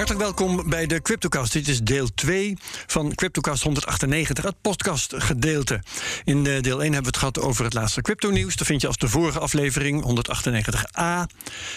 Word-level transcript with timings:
Hartelijk 0.00 0.24
welkom 0.24 0.68
bij 0.68 0.86
de 0.86 1.02
CryptoCast. 1.02 1.52
Dit 1.52 1.68
is 1.68 1.82
deel 1.82 2.08
2 2.14 2.56
van 2.86 3.14
CryptoCast 3.14 3.62
198, 3.62 4.44
het 4.44 4.60
podcastgedeelte. 4.60 5.82
In 6.24 6.42
deel 6.42 6.62
1 6.62 6.62
hebben 6.80 7.00
we 7.00 7.06
het 7.06 7.16
gehad 7.16 7.40
over 7.40 7.64
het 7.64 7.74
laatste 7.74 8.02
crypto-nieuws. 8.02 8.56
Dat 8.56 8.66
vind 8.66 8.80
je 8.80 8.86
als 8.86 8.96
de 8.96 9.08
vorige 9.08 9.38
aflevering, 9.38 10.04
198a. 10.04 11.36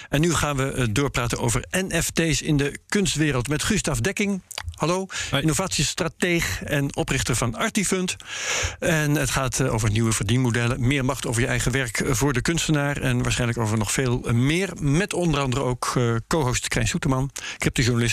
En 0.09 0.21
nu 0.21 0.34
gaan 0.34 0.57
we 0.57 0.71
eh, 0.71 0.86
doorpraten 0.91 1.39
over 1.39 1.66
NFT's 1.70 2.41
in 2.41 2.57
de 2.57 2.80
kunstwereld 2.88 3.48
met 3.48 3.63
Gustav 3.63 3.98
Dekking. 3.98 4.41
Hallo, 4.73 5.05
innovatiestrateeg 5.31 6.63
en 6.63 6.95
oprichter 6.95 7.35
van 7.35 7.55
Artifund. 7.55 8.16
En 8.80 9.16
het 9.16 9.30
gaat 9.30 9.59
eh, 9.59 9.73
over 9.73 9.91
nieuwe 9.91 10.12
verdienmodellen, 10.12 10.88
meer 10.88 11.05
macht 11.05 11.26
over 11.26 11.41
je 11.41 11.48
eigen 11.48 11.71
werk 11.71 11.99
eh, 11.99 12.13
voor 12.13 12.34
de 12.34 12.41
kunstenaar 12.41 12.98
en 12.98 13.23
waarschijnlijk 13.23 13.59
over 13.59 13.77
nog 13.77 13.91
veel 13.91 14.20
meer. 14.31 14.70
Met 14.80 15.13
onder 15.13 15.40
andere 15.40 15.63
ook 15.63 15.99
co-host 16.27 16.67
Krijn 16.67 16.88
Soeterman, 16.88 17.30
cryptojournalist 17.58 18.12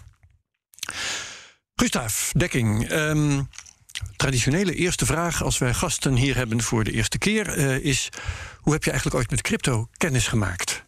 Gustav 1.75 2.31
Dekking. 2.31 2.91
Um, 2.91 3.49
traditionele 4.15 4.75
eerste 4.75 5.05
vraag 5.05 5.43
als 5.43 5.57
wij 5.57 5.73
gasten 5.73 6.15
hier 6.15 6.35
hebben 6.35 6.61
voor 6.61 6.83
de 6.83 6.91
eerste 6.91 7.17
keer 7.17 7.57
uh, 7.57 7.77
is: 7.77 8.09
hoe 8.57 8.73
heb 8.73 8.83
je 8.83 8.89
eigenlijk 8.89 9.19
ooit 9.19 9.29
met 9.29 9.41
crypto 9.41 9.87
kennis 9.97 10.27
gemaakt? 10.27 10.83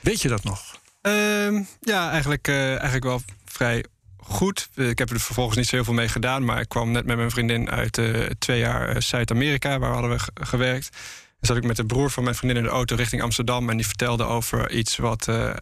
Weet 0.00 0.22
je 0.22 0.28
dat 0.28 0.44
nog? 0.44 0.80
Uh, 1.02 1.60
ja, 1.80 2.10
eigenlijk, 2.10 2.48
uh, 2.48 2.68
eigenlijk 2.68 3.04
wel 3.04 3.22
vrij 3.44 3.84
goed. 4.16 4.68
Ik 4.74 4.98
heb 4.98 5.10
er 5.10 5.20
vervolgens 5.20 5.56
niet 5.56 5.66
zo 5.66 5.74
heel 5.74 5.84
veel 5.84 5.94
mee 5.94 6.08
gedaan, 6.08 6.44
maar 6.44 6.60
ik 6.60 6.68
kwam 6.68 6.90
net 6.90 7.06
met 7.06 7.16
mijn 7.16 7.30
vriendin 7.30 7.70
uit 7.70 8.00
twee 8.38 8.58
jaar 8.58 9.02
Zuid-Amerika, 9.02 9.78
waar 9.78 9.92
hadden 9.92 10.10
we 10.10 10.44
gewerkt 10.44 10.88
zat 11.40 11.56
ik 11.56 11.64
met 11.64 11.76
de 11.76 11.86
broer 11.86 12.10
van 12.10 12.22
mijn 12.22 12.34
vriendin 12.34 12.56
in 12.56 12.62
de 12.62 12.68
auto 12.68 12.96
richting 12.96 13.22
Amsterdam. 13.22 13.70
En 13.70 13.76
die 13.76 13.86
vertelde 13.86 14.24
over 14.24 14.70
iets 14.70 14.96
wat 14.96 15.26
uh, 15.28 15.54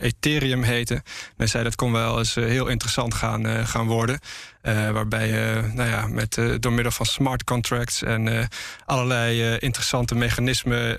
Ethereum 0.00 0.62
heette. 0.62 0.94
En 0.94 1.02
hij 1.36 1.46
zei 1.46 1.64
dat 1.64 1.74
kon 1.74 1.92
wel 1.92 2.18
eens 2.18 2.36
uh, 2.36 2.44
heel 2.44 2.66
interessant 2.66 3.14
gaan, 3.14 3.66
gaan 3.66 3.86
worden. 3.86 4.18
waarbij 4.62 5.28
je 5.28 5.70
nou 5.74 5.88
ja, 5.88 6.06
met, 6.06 6.40
door 6.60 6.72
middel 6.72 6.92
van 6.92 7.06
smart 7.06 7.44
contracts 7.44 8.02
en 8.02 8.48
allerlei 8.84 9.56
interessante 9.56 10.14
mechanismen. 10.14 10.98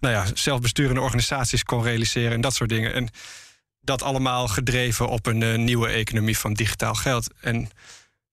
nou 0.00 0.14
ja, 0.14 0.24
zelfbesturende 0.34 1.00
organisaties 1.00 1.64
kon 1.64 1.82
realiseren 1.82 2.32
en 2.32 2.40
dat 2.40 2.54
soort 2.54 2.70
dingen. 2.70 2.94
En 2.94 3.08
dat 3.80 4.02
allemaal 4.02 4.48
gedreven 4.48 5.08
op 5.08 5.26
een 5.26 5.64
nieuwe 5.64 5.88
economie 5.88 6.38
van 6.38 6.52
digitaal 6.52 6.94
geld. 6.94 7.30
En 7.40 7.70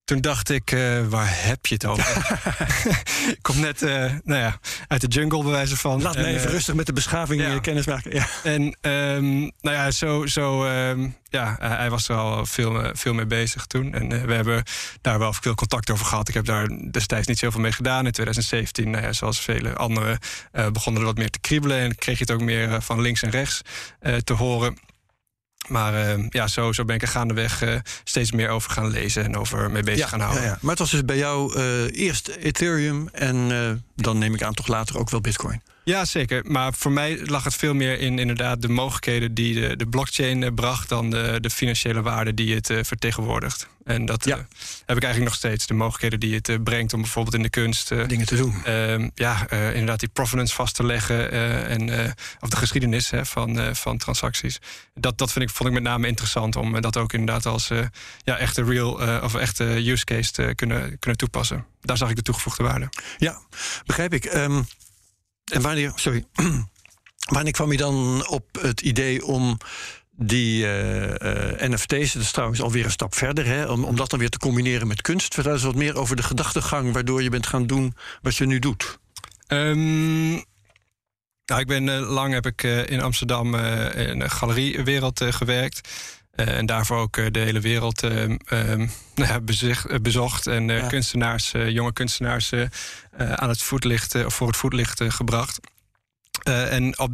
toen 0.06 0.22
dacht 0.22 0.50
ik, 0.50 0.72
uh, 0.72 1.08
waar 1.08 1.30
heb 1.30 1.66
je 1.66 1.74
het 1.74 1.86
over? 1.86 2.38
ik 3.38 3.40
kom 3.42 3.60
net 3.60 3.82
uh, 3.82 3.90
nou 4.24 4.40
ja, 4.40 4.60
uit 4.88 5.02
de 5.02 5.08
jungle, 5.08 5.44
bij 5.44 5.52
wijze 5.52 5.78
van. 5.78 6.02
Laat 6.02 6.16
me 6.16 6.26
even 6.26 6.48
uh, 6.48 6.52
rustig 6.52 6.76
met 6.76 6.86
de 6.86 6.94
beschaving 6.94 7.42
ja. 7.42 7.60
kennis 7.60 7.86
maken. 7.86 8.14
Ja. 8.14 8.28
En 8.44 8.62
um, 8.82 9.52
nou 9.62 9.76
ja, 9.76 9.92
zo, 9.92 10.26
zo 10.26 10.66
um, 10.66 11.16
ja, 11.30 11.56
hij 11.60 11.90
was 11.90 12.10
er 12.10 12.16
al 12.16 12.46
veel, 12.46 12.90
veel 12.94 13.14
mee 13.14 13.26
bezig 13.26 13.66
toen. 13.66 13.94
En 13.94 14.28
we 14.28 14.34
hebben 14.34 14.64
daar 15.02 15.20
wel 15.20 15.34
veel 15.34 15.56
contact 15.56 15.92
over 15.92 16.06
gehad. 16.06 16.28
Ik 16.28 16.34
heb 16.34 16.46
daar 16.46 16.68
destijds 16.92 17.28
niet 17.28 17.40
zoveel 17.40 17.62
mee 17.62 17.72
gedaan. 17.72 18.06
In 18.06 18.12
2017, 18.12 18.90
nou 18.90 19.04
ja, 19.04 19.14
zoals 19.14 19.40
vele 19.40 19.74
anderen, 19.74 20.20
begonnen 20.72 21.02
er 21.02 21.08
wat 21.08 21.18
meer 21.18 21.30
te 21.30 21.40
kriebelen. 21.40 21.78
En 21.78 21.96
kreeg 21.96 22.18
je 22.18 22.24
het 22.24 22.34
ook 22.34 22.42
meer 22.42 22.82
van 22.82 23.02
links 23.02 23.22
en 23.22 23.30
rechts 23.30 23.62
te 24.24 24.34
horen. 24.34 24.78
Maar 25.68 26.18
uh, 26.18 26.26
ja, 26.30 26.48
zo, 26.48 26.72
zo 26.72 26.86
ben 26.86 26.96
ik 26.96 27.02
er 27.02 27.08
gaandeweg 27.08 27.64
uh, 27.64 27.76
steeds 28.04 28.32
meer 28.32 28.50
over 28.50 28.72
gaan 28.72 28.88
lezen 28.88 29.24
en 29.24 29.38
over 29.38 29.72
mee 29.72 29.84
bezig 29.84 30.00
ja, 30.00 30.08
gaan 30.08 30.20
houden. 30.20 30.44
Ja, 30.44 30.50
ja. 30.50 30.58
Maar 30.62 30.70
het 30.70 30.80
was 30.80 30.92
dus 30.92 31.06
bij 31.06 31.18
jou 31.18 31.60
uh, 31.60 32.00
eerst 32.06 32.28
Ethereum 32.28 33.10
en 33.12 33.84
dan 33.96 34.18
neem 34.18 34.34
ik 34.34 34.44
aan 34.44 34.54
toch 34.54 34.68
later 34.68 34.98
ook 34.98 35.10
wel 35.10 35.22
Bitcoin. 35.22 35.62
Ja, 35.86 36.06
zeker. 36.06 36.42
Maar 36.46 36.74
voor 36.74 36.92
mij 36.92 37.20
lag 37.26 37.44
het 37.44 37.56
veel 37.56 37.74
meer 37.74 38.00
in 38.00 38.20
inderdaad 38.20 38.62
de 38.62 38.70
mogelijkheden 38.70 39.34
die 39.34 39.54
de, 39.54 39.76
de 39.76 39.88
blockchain 39.88 40.54
bracht 40.54 40.90
dan 40.90 41.10
de, 41.10 41.38
de 41.42 41.50
financiële 41.50 42.02
waarde 42.02 42.34
die 42.34 42.56
het 42.56 42.70
uh, 42.70 42.84
vertegenwoordigt. 42.84 43.68
En 43.84 44.06
dat 44.06 44.26
ja. 44.26 44.38
uh, 44.38 44.44
heb 44.86 44.98
ik 44.98 45.04
eigenlijk 45.04 45.24
nog 45.24 45.34
steeds. 45.34 45.68
De 45.68 45.74
mogelijkheden 45.74 46.20
die 46.20 46.36
het 46.36 46.50
uh, 46.50 46.56
brengt 46.64 46.94
om 46.94 47.02
bijvoorbeeld 47.02 47.36
in 47.36 47.42
de 47.42 47.50
kunst 47.50 47.90
dingen 48.08 48.26
te 48.26 48.36
doen. 48.36 48.64
Ehm, 48.64 49.10
ja, 49.16 49.50
inderdaad 49.50 50.00
die 50.00 50.10
provenance 50.10 50.56
vast 50.56 50.76
te 50.76 50.86
leggen 50.86 51.32
en 51.68 52.14
of 52.40 52.50
de 52.50 52.58
geschiedenis 52.58 53.10
hè, 53.10 53.26
van, 53.26 53.76
van 53.76 53.98
transacties. 53.98 54.60
Dat, 54.94 55.18
dat 55.18 55.32
vind 55.32 55.50
ik, 55.50 55.56
vond 55.56 55.70
ik 55.70 55.76
met 55.76 55.84
name 55.84 56.08
interessant 56.08 56.56
om 56.56 56.82
dat 56.82 56.98
ook 56.98 57.14
inderdaad 57.14 57.46
als 57.46 57.68
ja, 58.24 58.38
echte 58.38 58.64
real 58.64 59.22
of 59.22 59.36
echte 59.36 59.64
use 59.90 60.06
case 60.06 60.32
te 60.32 60.54
kunnen, 60.56 61.00
kunnen 61.00 61.20
toepassen. 61.20 61.66
Daar 61.82 61.98
zag 61.98 62.10
ik 62.10 62.16
de 62.16 62.22
toegevoegde 62.22 62.64
waarde. 62.64 62.90
Ja, 63.18 63.40
begrijp 63.86 64.14
ik. 64.14 64.34
Um, 64.34 64.66
en 65.52 65.62
wanneer, 65.62 65.92
sorry, 65.96 66.26
wanneer 67.36 67.54
kwam 67.54 67.72
je 67.72 67.78
dan 67.78 68.28
op 68.28 68.46
het 68.62 68.82
idee 68.82 69.26
om 69.26 69.58
die 70.18 70.64
uh, 70.64 71.10
uh, 71.10 71.70
NFT's, 71.70 72.14
dat 72.14 72.22
is 72.22 72.32
trouwens 72.32 72.62
alweer 72.62 72.86
een 72.86 72.92
stap 72.92 73.16
verder, 73.16 73.46
hè, 73.46 73.66
om, 73.66 73.84
om 73.84 73.96
dat 73.96 74.10
dan 74.10 74.20
weer 74.20 74.30
te 74.30 74.38
combineren 74.38 74.88
met 74.88 75.02
kunst? 75.02 75.34
Vertel 75.34 75.54
eens 75.54 75.64
wat 75.64 75.76
meer 75.76 75.98
over 75.98 76.16
de 76.16 76.24
gedachtegang 76.24 76.94
waardoor 76.94 77.24
je 77.24 77.30
bent 77.30 77.48
gaan 77.48 77.68
doen 77.68 77.96
wat 78.22 78.36
je 78.36 78.46
nu 78.46 78.60
doet. 78.60 79.00
Um, 79.48 80.36
ik 81.46 81.68
ben 81.68 81.88
uh, 81.88 82.10
lang 82.10 82.34
heb 82.34 82.46
ik 82.46 82.64
in 82.64 83.02
Amsterdam 83.02 83.56
in 83.56 84.20
de 84.20 84.30
galeriewereld 84.30 85.24
gewerkt. 85.24 85.90
En 86.36 86.66
daarvoor 86.66 86.98
ook 86.98 87.34
de 87.34 87.40
hele 87.40 87.60
wereld 87.60 88.00
ja, 89.16 89.40
bezicht, 89.42 90.02
bezocht. 90.02 90.48
En 90.48 90.68
ja. 90.68 90.88
kunstenaars, 90.88 91.52
jonge 91.52 91.94
kunstenaars 91.94 92.54
aan 93.18 93.50
het 93.50 93.62
voetlicht, 93.62 94.26
of 94.26 94.34
voor 94.36 94.48
het 94.48 94.58
voetlicht 94.58 95.02
gebracht. 95.08 95.60
en 96.44 97.00
op 97.00 97.12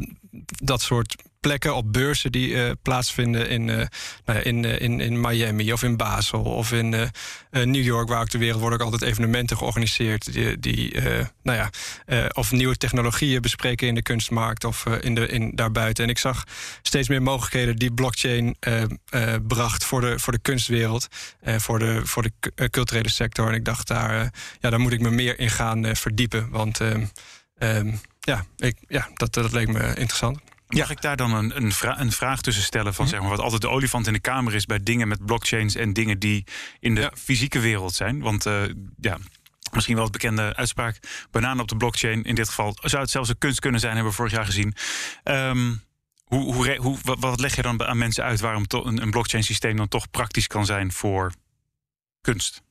dat 0.62 0.80
soort 0.80 1.16
plekken 1.42 1.74
op 1.74 1.92
beurzen 1.92 2.32
die 2.32 2.48
uh, 2.48 2.70
plaatsvinden 2.82 3.48
in, 3.48 3.68
uh, 3.68 3.86
nou 4.24 4.38
in, 4.40 4.62
uh, 4.62 4.80
in, 4.80 5.00
in 5.00 5.20
Miami 5.20 5.72
of 5.72 5.82
in 5.82 5.96
Basel 5.96 6.42
of 6.42 6.72
in 6.72 7.10
New 7.50 7.82
York, 7.82 8.08
waar 8.08 8.20
ook 8.20 8.30
de 8.30 8.38
wereld 8.38 8.60
worden 8.60 8.78
ook 8.78 8.84
altijd 8.84 9.10
evenementen 9.10 9.56
georganiseerd 9.56 10.32
die, 10.32 10.58
die 10.58 11.00
nou 11.42 11.58
ja, 11.58 11.70
of 12.32 12.52
nieuwe 12.52 12.76
technologieën 12.76 13.42
bespreken 13.42 13.88
in 13.88 13.94
de 13.94 14.02
kunstmarkt 14.02 14.64
of 14.64 14.86
in 14.86 15.14
de, 15.14 15.26
in, 15.26 15.52
daarbuiten. 15.54 16.04
En 16.04 16.10
ik 16.10 16.18
zag 16.18 16.44
steeds 16.82 17.08
meer 17.08 17.22
mogelijkheden 17.22 17.76
die 17.76 17.92
blockchain 17.92 18.56
bracht 19.46 19.84
voor 19.84 20.00
de, 20.00 20.18
voor 20.18 20.32
de 20.32 20.38
kunstwereld 20.42 21.08
en 21.40 21.60
voor 21.60 21.78
de, 21.78 22.00
voor 22.04 22.22
de 22.22 22.70
culturele 22.70 23.10
sector. 23.10 23.48
En 23.48 23.54
ik 23.54 23.64
dacht, 23.64 23.86
daar, 23.86 24.32
ja, 24.60 24.70
daar 24.70 24.80
moet 24.80 24.92
ik 24.92 25.00
me 25.00 25.10
meer 25.10 25.38
in 25.38 25.50
gaan 25.50 25.96
verdiepen. 25.96 26.50
Want 26.50 26.80
um, 26.80 27.10
ja, 28.20 28.44
ik, 28.56 28.76
ja 28.88 29.08
dat, 29.14 29.32
dat 29.34 29.52
leek 29.52 29.68
me 29.68 29.86
interessant. 29.86 30.38
Mag 30.78 30.90
ik 30.90 31.00
daar 31.00 31.16
dan 31.16 31.34
een, 31.34 31.56
een, 31.56 31.72
vra 31.72 32.00
een, 32.00 32.12
vraag 32.12 32.40
tussen 32.40 32.64
stellen 32.64 32.94
van 32.94 33.08
zeg 33.08 33.20
maar, 33.20 33.28
wat 33.28 33.40
altijd 33.40 33.60
de 33.60 33.68
olifant 33.68 34.06
in 34.06 34.12
de 34.12 34.20
kamer 34.20 34.54
is 34.54 34.66
bij 34.66 34.82
dingen 34.82 35.08
met 35.08 35.26
blockchains 35.26 35.74
en 35.74 35.92
dingen 35.92 36.18
die 36.18 36.44
in 36.80 36.94
de 36.94 37.00
ja. 37.00 37.12
fysieke 37.14 37.60
wereld 37.60 37.94
zijn? 37.94 38.20
Want 38.20 38.46
uh, 38.46 38.62
ja, 39.00 39.18
misschien 39.72 39.94
wel 39.94 40.04
het 40.04 40.12
bekende 40.12 40.56
uitspraak: 40.56 40.98
bananen 41.30 41.62
op 41.62 41.68
de 41.68 41.76
blockchain. 41.76 42.22
In 42.22 42.34
dit 42.34 42.48
geval 42.48 42.76
zou 42.80 43.02
het 43.02 43.10
zelfs 43.10 43.28
een 43.28 43.38
kunst 43.38 43.60
kunnen 43.60 43.80
zijn, 43.80 43.92
hebben 43.92 44.10
we 44.10 44.16
vorig 44.16 44.32
jaar 44.32 44.44
gezien. 44.44 44.74
Um, 45.24 45.82
hoe, 46.24 46.54
hoe, 46.54 46.76
hoe, 46.76 46.98
wat, 47.02 47.18
wat, 47.20 47.40
leg 47.40 47.56
je 47.56 47.62
dan 47.62 47.82
aan 47.82 47.98
mensen 47.98 48.24
uit 48.24 48.40
waarom 48.40 48.64
een, 48.68 49.02
een 49.02 49.10
blockchain 49.10 49.44
systeem 49.44 49.76
dan 49.76 49.88
toch 49.88 50.10
praktisch 50.10 50.46
kan 50.46 50.66
zijn 50.66 50.92
voor 50.92 51.32
kunst? 52.20 52.62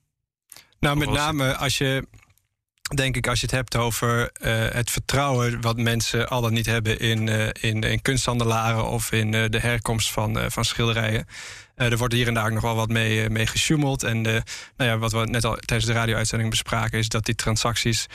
Nou, 0.79 0.97
met 0.97 1.09
name 1.09 1.55
als 1.55 1.77
je 1.77 2.07
denk 2.95 3.15
ik, 3.15 3.27
als 3.27 3.39
je 3.39 3.45
het 3.45 3.55
hebt 3.55 3.75
over 3.75 4.31
uh, 4.41 4.65
het 4.69 4.91
vertrouwen 4.91 5.61
wat 5.61 5.77
mensen 5.77 6.27
al 6.27 6.41
dan 6.41 6.53
niet 6.53 6.65
hebben 6.65 6.99
in, 6.99 7.27
uh, 7.27 7.47
in, 7.59 7.81
in, 7.81 8.01
kunsthandelaren 8.01 8.85
of 8.85 9.11
in 9.11 9.33
uh, 9.33 9.45
de 9.49 9.59
herkomst 9.59 10.11
van, 10.11 10.51
van 10.51 10.65
schilderijen. 10.65 11.27
er 11.75 11.97
wordt 11.97 12.13
hier 12.13 12.27
en 12.27 12.33
daar 12.33 12.45
ook 12.45 12.51
nog 12.51 12.61
wel 12.61 12.75
wat 12.75 12.89
mee, 12.89 13.29
mee 13.29 13.47
gesjoemeld. 13.47 14.03
En 14.03 14.21
nou 14.21 14.43
ja, 14.77 14.97
wat 14.97 15.11
we 15.11 15.25
net 15.25 15.45
al 15.45 15.55
tijdens 15.55 15.89
de 15.89 15.95
radio-uitzending 15.95 16.49
bespraken, 16.49 16.99
is 16.99 17.09
dat 17.09 17.25
die 17.25 17.35
transacties 17.35 18.07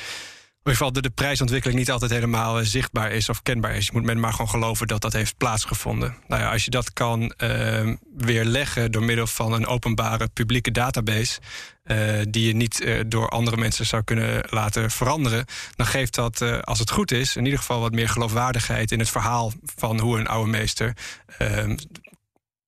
in 0.67 0.73
ieder 0.73 0.87
geval 0.87 1.03
de, 1.03 1.11
prijsontwikkeling 1.11 1.79
niet 1.79 1.91
altijd 1.91 2.11
helemaal 2.11 2.59
eh, 2.59 2.65
zichtbaar 2.65 3.13
is 3.13 3.29
of 3.29 3.43
kenbaar 3.43 3.77
is. 3.77 3.87
Je 3.87 3.93
moet 3.93 4.05
men 4.05 4.21
maar 4.21 4.31
gewoon 4.31 4.49
geloven 4.49 4.87
dat 4.87 5.01
dat 5.01 5.13
heeft 5.13 5.37
plaatsgevonden. 5.37 6.17
Nou 6.29 6.43
ja, 6.43 6.53
als 6.53 6.65
je 6.65 6.71
dat 6.71 6.93
kan 6.93 7.33
uh, 7.43 7.95
weerleggen 8.17 8.93
door 8.93 9.03
middel 9.03 9.27
van 9.27 9.53
een 9.53 9.67
openbare 9.67 10.29
publieke 10.29 10.71
database. 10.71 11.41
Uh, 11.85 12.21
die 12.29 12.47
je 12.47 12.55
niet 12.55 12.81
uh, 12.81 13.01
door 13.07 13.29
andere 13.29 13.57
mensen 13.57 13.87
zou 13.87 14.03
kunnen 14.03 14.45
laten 14.51 14.91
veranderen. 14.91 15.45
Dan 15.77 15.87
geeft 15.87 16.15
dat, 16.15 16.65
als 16.65 16.79
het 16.79 16.91
goed 16.91 17.11
is, 17.11 17.37
in 17.37 17.45
ieder 17.45 17.59
geval 17.59 17.81
wat 17.81 17.93
meer 17.93 18.09
geloofwaardigheid 18.09 18.93
in 18.93 18.99
het 18.99 19.11
verhaal 19.11 19.53
van 19.77 20.01
hoe 20.01 20.19
een 20.19 20.27
oude 20.27 20.51
meester 20.51 20.97
ehm, 21.39 21.77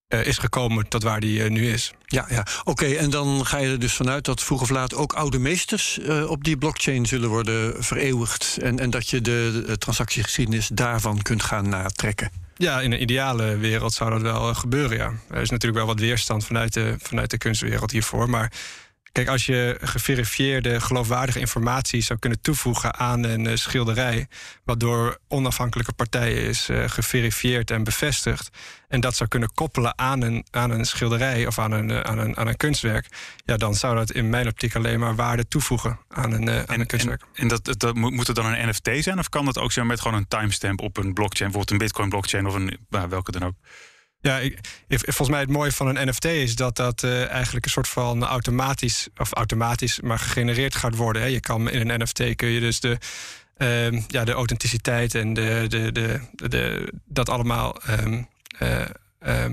uh, 0.08 0.26
is 0.26 0.38
gekomen 0.38 0.88
tot 0.88 1.02
waar 1.02 1.20
die 1.20 1.44
uh, 1.44 1.50
nu 1.50 1.70
is. 1.70 1.92
Ja, 2.06 2.26
ja. 2.28 2.46
oké. 2.64 2.86
En 2.86 3.10
dan 3.10 3.46
ga 3.46 3.58
je 3.58 3.70
er 3.70 3.78
dus 3.78 3.92
vanuit 3.92 4.24
dat 4.24 4.42
vroeg 4.42 4.60
of 4.60 4.70
laat 4.70 4.94
ook 4.94 5.12
oude 5.12 5.38
meesters 5.38 5.98
uh, 5.98 6.30
op 6.30 6.44
die 6.44 6.56
blockchain 6.56 7.06
zullen 7.06 7.28
worden 7.28 7.84
vereeuwigd. 7.84 8.58
En, 8.62 8.78
en 8.78 8.90
dat 8.90 9.08
je 9.08 9.20
de, 9.20 9.62
de 9.66 9.78
transactiegeschiedenis 9.78 10.68
daarvan 10.68 11.22
kunt 11.22 11.42
gaan 11.42 11.68
natrekken. 11.68 12.30
Ja, 12.56 12.80
in 12.80 12.92
een 12.92 13.02
ideale 13.02 13.56
wereld 13.56 13.92
zou 13.92 14.10
dat 14.10 14.22
wel 14.22 14.54
gebeuren, 14.54 14.96
ja. 14.96 15.12
Er 15.30 15.40
is 15.40 15.50
natuurlijk 15.50 15.84
wel 15.84 15.94
wat 15.94 16.00
weerstand 16.00 16.44
vanuit 16.44 16.72
de, 16.72 16.94
vanuit 16.98 17.30
de 17.30 17.38
kunstwereld 17.38 17.90
hiervoor. 17.90 18.30
Maar 18.30 18.52
Kijk, 19.12 19.28
als 19.28 19.46
je 19.46 19.78
geverifieerde, 19.80 20.80
geloofwaardige 20.80 21.40
informatie 21.40 22.00
zou 22.00 22.18
kunnen 22.18 22.40
toevoegen 22.40 22.94
aan 22.94 23.24
een 23.24 23.44
uh, 23.44 23.54
schilderij, 23.54 24.28
wat 24.64 24.80
door 24.80 25.18
onafhankelijke 25.28 25.92
partijen 25.92 26.42
is 26.42 26.68
uh, 26.68 26.88
geverifieerd 26.88 27.70
en 27.70 27.84
bevestigd, 27.84 28.50
en 28.88 29.00
dat 29.00 29.16
zou 29.16 29.28
kunnen 29.28 29.52
koppelen 29.54 29.98
aan 29.98 30.22
een, 30.22 30.46
aan 30.50 30.70
een 30.70 30.84
schilderij 30.84 31.46
of 31.46 31.58
aan 31.58 31.72
een, 31.72 31.88
uh, 31.88 32.00
aan, 32.00 32.18
een, 32.18 32.36
aan 32.36 32.46
een 32.46 32.56
kunstwerk, 32.56 33.06
ja, 33.44 33.56
dan 33.56 33.74
zou 33.74 33.96
dat 33.96 34.10
in 34.10 34.30
mijn 34.30 34.48
optiek 34.48 34.74
alleen 34.74 34.98
maar 34.98 35.14
waarde 35.14 35.48
toevoegen 35.48 35.98
aan 36.08 36.32
een, 36.32 36.50
aan 36.50 36.66
en, 36.66 36.80
een 36.80 36.86
kunstwerk. 36.86 37.20
En, 37.20 37.28
en 37.42 37.48
dat, 37.48 37.78
dat, 37.78 37.94
moet 37.94 38.26
het 38.26 38.36
dan 38.36 38.46
een 38.46 38.68
NFT 38.68 38.90
zijn, 39.04 39.18
of 39.18 39.28
kan 39.28 39.44
dat 39.44 39.58
ook 39.58 39.72
zijn 39.72 39.86
met 39.86 40.00
gewoon 40.00 40.16
een 40.16 40.28
timestamp 40.28 40.80
op 40.80 40.96
een 40.96 41.12
blockchain, 41.12 41.50
bijvoorbeeld 41.50 41.70
een 41.70 41.86
Bitcoin-blockchain 41.86 42.46
of 42.46 42.54
een 42.54 42.78
nou, 42.88 43.08
welke 43.08 43.30
dan 43.30 43.44
ook? 43.44 43.54
Ja, 44.20 44.40
volgens 44.88 45.28
mij 45.28 45.40
het 45.40 45.50
mooie 45.50 45.72
van 45.72 45.96
een 45.96 46.08
NFT 46.08 46.24
is 46.24 46.56
dat 46.56 46.76
dat 46.76 47.02
uh, 47.02 47.30
eigenlijk 47.30 47.64
een 47.64 47.70
soort 47.70 47.88
van 47.88 48.24
automatisch, 48.24 49.08
of 49.16 49.32
automatisch, 49.32 50.00
maar 50.00 50.18
gegenereerd 50.18 50.74
gaat 50.74 50.96
worden. 50.96 51.22
Hè. 51.22 51.28
Je 51.28 51.40
kan 51.40 51.70
in 51.70 51.90
een 51.90 52.02
NFT 52.02 52.34
kun 52.36 52.48
je 52.48 52.60
dus 52.60 52.80
de, 52.80 52.98
uh, 53.58 54.02
ja, 54.06 54.24
de 54.24 54.32
authenticiteit 54.32 55.14
en 55.14 55.34
de, 55.34 55.64
de, 55.68 55.92
de, 55.92 56.20
de, 56.48 56.92
dat 57.04 57.28
allemaal. 57.28 57.76
Um, 57.90 58.28
uh, 58.62 59.44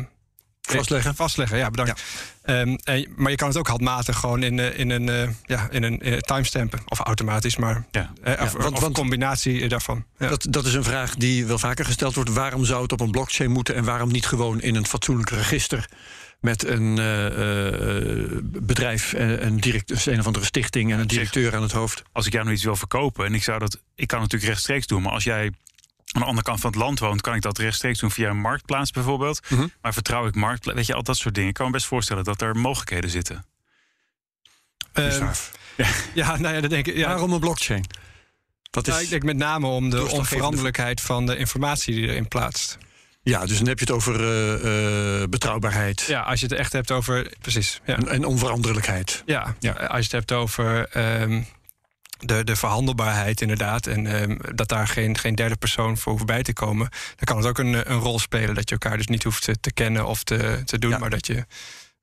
Vastleggen. 0.71 1.15
Vastleggen, 1.15 1.57
ja, 1.57 1.69
bedankt. 1.69 2.03
Ja. 2.45 2.59
Um, 2.59 2.75
en, 2.83 3.07
maar 3.15 3.31
je 3.31 3.37
kan 3.37 3.47
het 3.47 3.57
ook 3.57 3.67
handmatig 3.67 4.17
gewoon 4.17 4.43
in, 4.43 4.57
uh, 4.57 4.79
in 4.79 4.89
een, 4.89 5.07
uh, 5.07 5.29
ja, 5.43 5.67
in 5.71 5.83
een, 5.83 5.99
in 5.99 6.13
een 6.13 6.21
timestampen. 6.21 6.81
Of 6.85 6.99
automatisch, 6.99 7.57
maar 7.57 7.85
ja. 7.91 8.11
Uh, 8.23 8.33
ja, 8.35 8.43
of, 8.43 8.51
want, 8.51 8.75
of 8.77 8.81
een 8.81 8.93
combinatie 8.93 9.67
daarvan. 9.67 10.05
Ja. 10.17 10.29
Dat, 10.29 10.47
dat 10.49 10.65
is 10.65 10.73
een 10.73 10.83
vraag 10.83 11.15
die 11.15 11.45
wel 11.45 11.59
vaker 11.59 11.85
gesteld 11.85 12.15
wordt. 12.15 12.33
Waarom 12.33 12.65
zou 12.65 12.81
het 12.81 12.91
op 12.91 12.99
een 12.99 13.11
blockchain 13.11 13.51
moeten 13.51 13.75
en 13.75 13.83
waarom 13.83 14.11
niet 14.11 14.25
gewoon 14.25 14.61
in 14.61 14.75
een 14.75 14.85
fatsoenlijk 14.85 15.29
register? 15.29 15.89
Met 16.39 16.67
een 16.67 16.95
bedrijf, 18.41 19.13
een, 19.17 19.59
direct, 19.59 20.05
een 20.05 20.19
of 20.19 20.25
andere 20.25 20.45
stichting 20.45 20.91
en 20.91 20.99
een 20.99 21.07
directeur 21.07 21.55
aan 21.55 21.61
het 21.61 21.71
hoofd. 21.71 22.03
Als 22.11 22.25
ik 22.25 22.33
jou 22.33 22.45
nu 22.45 22.51
iets 22.51 22.63
wil 22.63 22.75
verkopen 22.75 23.25
en 23.25 23.33
ik 23.33 23.43
zou 23.43 23.59
dat. 23.59 23.81
Ik 23.95 24.07
kan 24.07 24.19
natuurlijk 24.19 24.51
rechtstreeks 24.51 24.87
doen, 24.87 25.01
maar 25.01 25.11
als 25.11 25.23
jij 25.23 25.51
aan 26.15 26.21
de 26.21 26.27
andere 26.27 26.47
kant 26.47 26.59
van 26.59 26.69
het 26.69 26.79
land 26.79 26.99
woont, 26.99 27.21
kan 27.21 27.35
ik 27.35 27.41
dat 27.41 27.57
rechtstreeks 27.57 27.99
doen 27.99 28.11
via 28.11 28.29
een 28.29 28.37
marktplaats 28.37 28.91
bijvoorbeeld. 28.91 29.41
Mm 29.49 29.57
-hmm. 29.57 29.71
Maar 29.81 29.93
vertrouw 29.93 30.27
ik 30.27 30.35
marktplaats, 30.35 30.77
weet 30.77 30.87
je, 30.87 30.93
al 30.93 31.03
dat 31.03 31.17
soort 31.17 31.33
dingen. 31.35 31.49
Ik 31.49 31.55
kan 31.55 31.65
me 31.65 31.71
best 31.71 31.85
voorstellen 31.85 32.23
dat 32.23 32.41
er 32.41 32.55
mogelijkheden 32.55 33.09
zitten. 33.09 33.45
Uh, 34.93 35.19
ja. 35.77 35.87
ja, 36.13 36.37
nou 36.37 36.55
ja, 36.55 36.61
dat 36.61 36.69
denk 36.69 36.87
ik. 36.87 36.95
Ja. 36.95 37.07
Waarom 37.07 37.33
een 37.33 37.39
blockchain? 37.39 37.85
Dat 38.69 38.87
is 38.87 38.93
nou, 38.93 39.03
ik 39.03 39.09
denk 39.09 39.23
met 39.23 39.37
name 39.37 39.67
om 39.67 39.89
de 39.89 40.09
onveranderlijkheid 40.09 41.01
van 41.01 41.25
de 41.25 41.37
informatie 41.37 41.95
die 41.95 42.07
erin 42.07 42.27
plaatst. 42.27 42.77
Ja, 43.23 43.45
dus 43.45 43.57
dan 43.57 43.67
heb 43.67 43.79
je 43.79 43.85
het 43.85 43.93
over 43.93 44.19
uh, 44.19 45.21
uh, 45.21 45.27
betrouwbaarheid. 45.27 46.01
Ja, 46.01 46.21
als 46.21 46.39
je 46.39 46.45
het 46.45 46.55
echt 46.55 46.73
hebt 46.73 46.91
over. 46.91 47.31
Precies. 47.41 47.81
Ja. 47.85 47.95
En, 47.95 48.07
en 48.07 48.25
onveranderlijkheid. 48.25 49.23
Ja, 49.25 49.55
ja, 49.59 49.71
als 49.71 49.97
je 49.97 50.03
het 50.03 50.11
hebt 50.11 50.31
over. 50.31 50.97
Um, 51.21 51.47
de, 52.17 52.43
de 52.43 52.55
verhandelbaarheid 52.55 53.41
inderdaad. 53.41 53.87
En 53.87 54.21
um, 54.21 54.39
dat 54.55 54.67
daar 54.67 54.87
geen, 54.87 55.17
geen 55.17 55.35
derde 55.35 55.55
persoon 55.55 55.97
voor 55.97 56.11
hoeft 56.11 56.25
bij 56.25 56.43
te 56.43 56.53
komen. 56.53 56.89
Dan 56.89 57.25
kan 57.25 57.37
het 57.37 57.45
ook 57.45 57.57
een, 57.57 57.91
een 57.91 57.99
rol 57.99 58.19
spelen. 58.19 58.55
Dat 58.55 58.69
je 58.69 58.77
elkaar 58.79 58.97
dus 58.97 59.07
niet 59.07 59.23
hoeft 59.23 59.43
te, 59.43 59.59
te 59.59 59.73
kennen 59.73 60.05
of 60.05 60.23
te, 60.23 60.61
te 60.65 60.79
doen. 60.79 60.89
Ja. 60.89 60.97
Maar 60.97 61.09
dat 61.09 61.27
je 61.27 61.45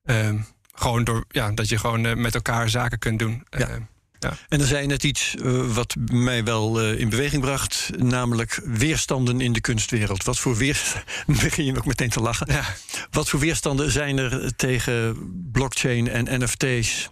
um, 0.03 0.45
gewoon 0.73 1.03
door 1.03 1.25
ja, 1.29 1.51
dat 1.51 1.69
je 1.69 1.77
gewoon 1.77 2.05
uh, 2.05 2.15
met 2.15 2.35
elkaar 2.35 2.69
zaken 2.69 2.99
kunt 2.99 3.19
doen. 3.19 3.43
Ja. 3.49 3.69
Uh, 3.69 3.75
ja. 4.19 4.33
En 4.49 4.57
dan 4.57 4.67
zei 4.67 4.81
je 4.81 4.87
net 4.87 5.03
iets 5.03 5.35
uh, 5.35 5.73
wat 5.73 5.95
mij 6.11 6.43
wel 6.43 6.83
uh, 6.83 6.99
in 6.99 7.09
beweging 7.09 7.41
bracht, 7.41 7.89
namelijk 7.97 8.61
weerstanden 8.65 9.41
in 9.41 9.53
de 9.53 9.61
kunstwereld. 9.61 10.23
Wat 10.23 10.39
voor 10.39 10.57
weerstanden. 10.57 11.03
begin 11.43 11.65
je 11.65 11.77
ook 11.77 11.85
meteen 11.85 12.09
te 12.09 12.19
lachen. 12.19 12.47
Ja. 12.51 12.63
Wat 13.11 13.29
voor 13.29 13.39
weerstanden 13.39 13.91
zijn 13.91 14.17
er 14.17 14.55
tegen 14.55 15.17
blockchain 15.51 16.09
en 16.09 16.43
NFT's 16.43 17.09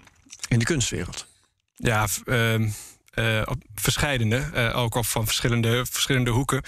in 0.48 0.60
de 0.60 0.66
kunstwereld? 0.66 1.28
Ja, 1.76 2.08
uh, 2.26 2.70
op 3.46 3.64
verscheidene, 3.76 4.50
uh, 4.54 4.78
ook 4.78 4.96
op 4.96 5.06
van 5.06 5.26
verschillende, 5.26 5.86
verschillende 5.86 6.30
hoeken. 6.30 6.62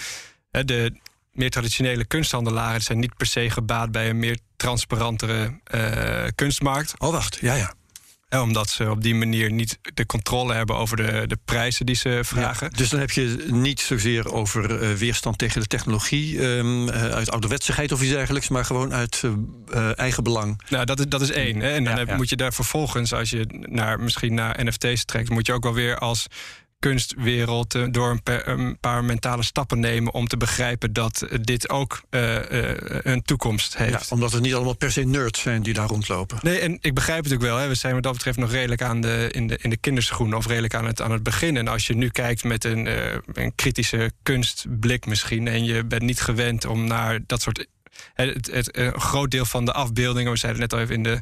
De 0.51 0.99
meer 1.31 1.49
traditionele 1.49 2.05
kunsthandelaren 2.05 2.81
zijn 2.81 2.99
niet 2.99 3.17
per 3.17 3.27
se 3.27 3.49
gebaat 3.49 3.91
bij 3.91 4.09
een 4.09 4.19
meer 4.19 4.37
transparantere 4.55 5.59
kunstmarkt. 6.35 6.99
Oh, 6.99 7.11
wacht, 7.11 7.37
ja, 7.41 7.53
ja. 7.53 7.73
Omdat 8.41 8.69
ze 8.69 8.89
op 8.89 9.03
die 9.03 9.15
manier 9.15 9.51
niet 9.51 9.79
de 9.93 10.05
controle 10.05 10.53
hebben 10.53 10.75
over 10.75 10.97
de, 10.97 11.23
de 11.27 11.37
prijzen 11.45 11.85
die 11.85 11.95
ze 11.95 12.19
vragen. 12.23 12.67
Ja, 12.71 12.77
dus 12.77 12.89
dan 12.89 12.99
heb 12.99 13.11
je 13.11 13.45
niet 13.47 13.79
zozeer 13.79 14.33
over 14.33 14.81
uh, 14.81 14.93
weerstand 14.93 15.37
tegen 15.37 15.61
de 15.61 15.67
technologie, 15.67 16.43
um, 16.45 16.87
uh, 16.87 16.93
uit 16.93 17.31
ouderwetsigheid 17.31 17.91
of 17.91 18.01
iets 18.01 18.11
dergelijks, 18.11 18.49
maar 18.49 18.65
gewoon 18.65 18.93
uit 18.93 19.21
uh, 19.73 19.99
eigen 19.99 20.23
belang. 20.23 20.61
Nou, 20.69 20.85
dat 20.85 20.99
is, 20.99 21.05
dat 21.07 21.21
is 21.21 21.31
één. 21.31 21.59
Hè? 21.59 21.71
En 21.71 21.83
dan 21.83 21.93
ja, 21.93 21.99
heb, 21.99 22.07
ja. 22.07 22.15
moet 22.15 22.29
je 22.29 22.35
daar 22.35 22.53
vervolgens, 22.53 23.13
als 23.13 23.29
je 23.29 23.65
naar, 23.69 23.99
misschien 23.99 24.33
naar 24.33 24.63
NFT's 24.63 25.05
trekt, 25.05 25.29
moet 25.29 25.45
je 25.45 25.53
ook 25.53 25.63
wel 25.63 25.73
weer 25.73 25.97
als 25.97 26.27
kunstwereld 26.83 27.75
uh, 27.75 27.85
door 27.91 28.09
een, 28.09 28.23
per, 28.23 28.47
een, 28.47 28.77
paar 28.79 29.03
mentale 29.03 29.43
stappen 29.43 29.79
nemen 29.79 30.13
om 30.13 30.27
te 30.27 30.37
begrijpen 30.37 30.93
dat 30.93 31.27
dit 31.41 31.69
ook 31.69 32.01
uh, 32.09 32.51
uh, 32.51 32.71
een 33.01 33.21
toekomst 33.21 33.77
heeft. 33.77 34.09
Ja, 34.09 34.15
omdat 34.15 34.31
het 34.31 34.41
niet 34.41 34.53
allemaal 34.53 34.75
per 34.75 34.91
se 34.91 35.03
nerds 35.03 35.41
zijn 35.41 35.61
die 35.63 35.73
daar 35.73 35.87
rondlopen. 35.87 36.37
Nee, 36.41 36.59
en 36.59 36.77
ik 36.81 36.93
begrijp 36.93 37.23
het 37.23 37.33
ook 37.33 37.41
wel. 37.41 37.57
Hè. 37.57 37.67
We 37.67 37.75
zijn 37.75 37.93
wat 37.93 38.03
dat 38.03 38.13
betreft 38.13 38.37
nog 38.37 38.51
redelijk 38.51 38.81
aan 38.81 39.01
de, 39.01 39.29
in, 39.31 39.47
de, 39.47 39.57
in 39.61 39.69
de 39.69 39.77
kinderschoenen 39.77 40.37
of 40.37 40.47
redelijk 40.47 40.75
aan 40.75 40.85
het, 40.85 41.01
aan 41.01 41.11
het 41.11 41.23
begin. 41.23 41.57
En 41.57 41.67
als 41.67 41.87
je 41.87 41.95
nu 41.95 42.09
kijkt 42.09 42.43
met 42.43 42.63
een, 42.63 42.87
een 43.33 43.55
kritische 43.55 44.11
kunstblik 44.23 45.05
misschien 45.05 45.47
en 45.47 45.63
je 45.63 45.83
bent 45.83 46.01
niet 46.01 46.21
gewend 46.21 46.65
om 46.65 46.87
naar 46.87 47.19
dat 47.25 47.41
soort 47.41 47.67
het, 48.13 48.49
het, 48.51 48.77
een 48.77 49.01
groot 49.01 49.31
deel 49.31 49.45
van 49.45 49.65
de 49.65 49.73
afbeeldingen, 49.73 50.31
we 50.31 50.37
zeiden 50.37 50.61
net 50.61 50.73
al 50.73 50.79
even 50.79 50.95
in, 50.95 51.03
de, 51.03 51.21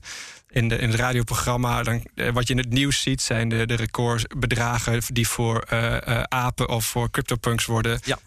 in, 0.49 0.67
de, 0.67 0.75
in 0.75 0.89
het 0.89 0.99
radioprogramma, 0.99 1.83
dan, 1.83 2.03
wat 2.33 2.47
je 2.47 2.53
in 2.53 2.59
het 2.59 2.69
nieuws 2.69 3.01
ziet, 3.01 3.21
zijn 3.21 3.49
de, 3.49 3.65
de 3.65 3.75
recordbedragen 3.75 5.01
die 5.07 5.27
voor 5.27 5.65
uh, 5.73 5.91
uh, 5.91 6.23
apen 6.23 6.69
of 6.69 6.85
voor 6.85 7.11
CryptoPunks 7.11 7.65
worden, 7.65 7.99
ja. 8.03 8.19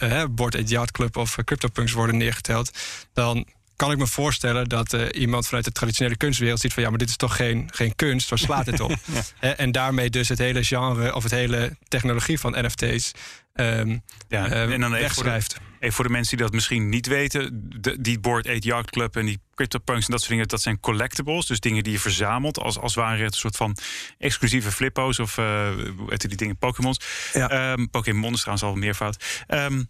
uh, 0.00 0.24
Board 0.30 0.68
Yacht 0.68 0.90
Club 0.90 1.16
of 1.16 1.36
CryptoPunks 1.44 1.92
worden 1.92 2.16
neergeteld. 2.16 2.70
Dan 3.12 3.46
kan 3.76 3.90
ik 3.90 3.98
me 3.98 4.06
voorstellen 4.06 4.68
dat 4.68 4.92
uh, 4.92 5.06
iemand 5.12 5.46
vanuit 5.46 5.64
de 5.64 5.72
traditionele 5.72 6.16
kunstwereld 6.16 6.60
ziet 6.60 6.72
van 6.72 6.82
ja, 6.82 6.88
maar 6.88 6.98
dit 6.98 7.08
is 7.08 7.16
toch 7.16 7.36
geen, 7.36 7.68
geen 7.72 7.94
kunst, 7.96 8.28
waar 8.28 8.38
slaat 8.38 8.64
dit 8.64 8.80
op? 8.80 8.90
ja. 9.40 9.56
En 9.56 9.72
daarmee 9.72 10.10
dus 10.10 10.28
het 10.28 10.38
hele 10.38 10.64
genre 10.64 11.14
of 11.14 11.22
het 11.22 11.32
hele 11.32 11.76
technologie 11.88 12.38
van 12.38 12.54
NFT's 12.64 13.12
um, 13.54 14.02
ja, 14.28 14.48
uh, 14.48 14.72
en 14.72 14.80
dan 14.80 14.90
wegschrijft. 14.90 15.60
Even 15.82 15.94
voor 15.94 16.04
de 16.04 16.10
mensen 16.10 16.36
die 16.36 16.46
dat 16.46 16.54
misschien 16.54 16.88
niet 16.88 17.06
weten, 17.06 17.70
de, 17.80 18.00
die 18.00 18.20
Board 18.20 18.48
8 18.48 18.64
Yacht 18.64 18.90
Club 18.90 19.16
en 19.16 19.26
die 19.26 19.40
CryptoPunks 19.54 20.04
en 20.04 20.10
dat 20.10 20.20
soort 20.20 20.30
dingen, 20.30 20.48
dat 20.48 20.62
zijn 20.62 20.80
collectibles. 20.80 21.46
Dus 21.46 21.60
dingen 21.60 21.82
die 21.82 21.92
je 21.92 21.98
verzamelt 21.98 22.58
als, 22.58 22.78
als 22.78 22.94
ware 22.94 23.22
het 23.22 23.32
een 23.32 23.38
soort 23.38 23.56
van 23.56 23.76
exclusieve 24.18 24.72
flippo's 24.72 25.18
of 25.18 25.36
uh, 25.36 25.70
die 26.16 26.36
dingen, 26.36 26.58
Pokémons. 26.58 27.00
Ja. 27.32 27.72
Um, 27.72 27.90
Pokémon 27.90 28.32
is 28.32 28.40
trouwens 28.40 28.64
al 28.66 28.74
meervoud. 28.74 29.44
Um, 29.48 29.88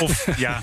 of 0.00 0.26
ja, 0.36 0.62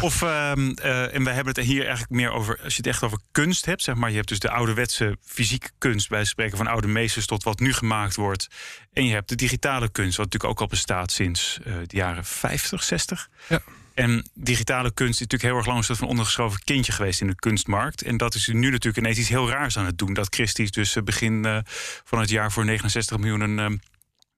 of 0.00 0.22
um, 0.22 0.74
uh, 0.82 1.14
en 1.14 1.24
we 1.24 1.30
hebben 1.30 1.54
het 1.54 1.64
hier 1.64 1.80
eigenlijk 1.80 2.10
meer 2.10 2.30
over. 2.30 2.60
Als 2.62 2.72
je 2.72 2.78
het 2.78 2.86
echt 2.86 3.02
over 3.02 3.18
kunst 3.32 3.64
hebt, 3.64 3.82
zeg 3.82 3.94
maar. 3.94 4.10
Je 4.10 4.16
hebt 4.16 4.28
dus 4.28 4.38
de 4.38 4.50
ouderwetse 4.50 5.16
fysieke 5.24 5.70
kunst, 5.78 6.08
bij 6.08 6.24
spreken 6.24 6.56
van 6.56 6.66
oude 6.66 6.86
meesters 6.86 7.26
tot 7.26 7.42
wat 7.42 7.60
nu 7.60 7.72
gemaakt 7.72 8.16
wordt. 8.16 8.48
En 8.92 9.04
je 9.04 9.12
hebt 9.12 9.28
de 9.28 9.34
digitale 9.34 9.88
kunst, 9.88 10.16
wat 10.16 10.24
natuurlijk 10.24 10.52
ook 10.52 10.60
al 10.60 10.66
bestaat 10.66 11.12
sinds 11.12 11.58
uh, 11.66 11.74
de 11.86 11.96
jaren 11.96 12.24
50, 12.24 12.82
60. 12.82 13.28
Ja. 13.48 13.60
En 13.94 14.28
digitale 14.34 14.92
kunst 14.92 15.14
is 15.14 15.20
natuurlijk 15.20 15.50
heel 15.50 15.56
erg 15.56 15.66
lang 15.66 15.78
een 15.78 15.84
soort 15.84 15.98
van 15.98 16.08
ondergeschoven 16.08 16.60
kindje 16.64 16.92
geweest 16.92 17.20
in 17.20 17.26
de 17.26 17.34
kunstmarkt. 17.34 18.02
En 18.02 18.16
dat 18.16 18.34
is 18.34 18.46
nu 18.46 18.70
natuurlijk 18.70 18.96
ineens 18.96 19.18
iets 19.18 19.28
heel 19.28 19.50
raars 19.50 19.78
aan 19.78 19.86
het 19.86 19.98
doen. 19.98 20.14
Dat 20.14 20.34
Christie's 20.34 20.70
dus 20.70 20.96
begin 21.04 21.46
uh, 21.46 21.58
van 22.04 22.20
het 22.20 22.30
jaar 22.30 22.52
voor 22.52 22.64
69 22.64 23.18
miljoen 23.18 23.40
een, 23.40 23.82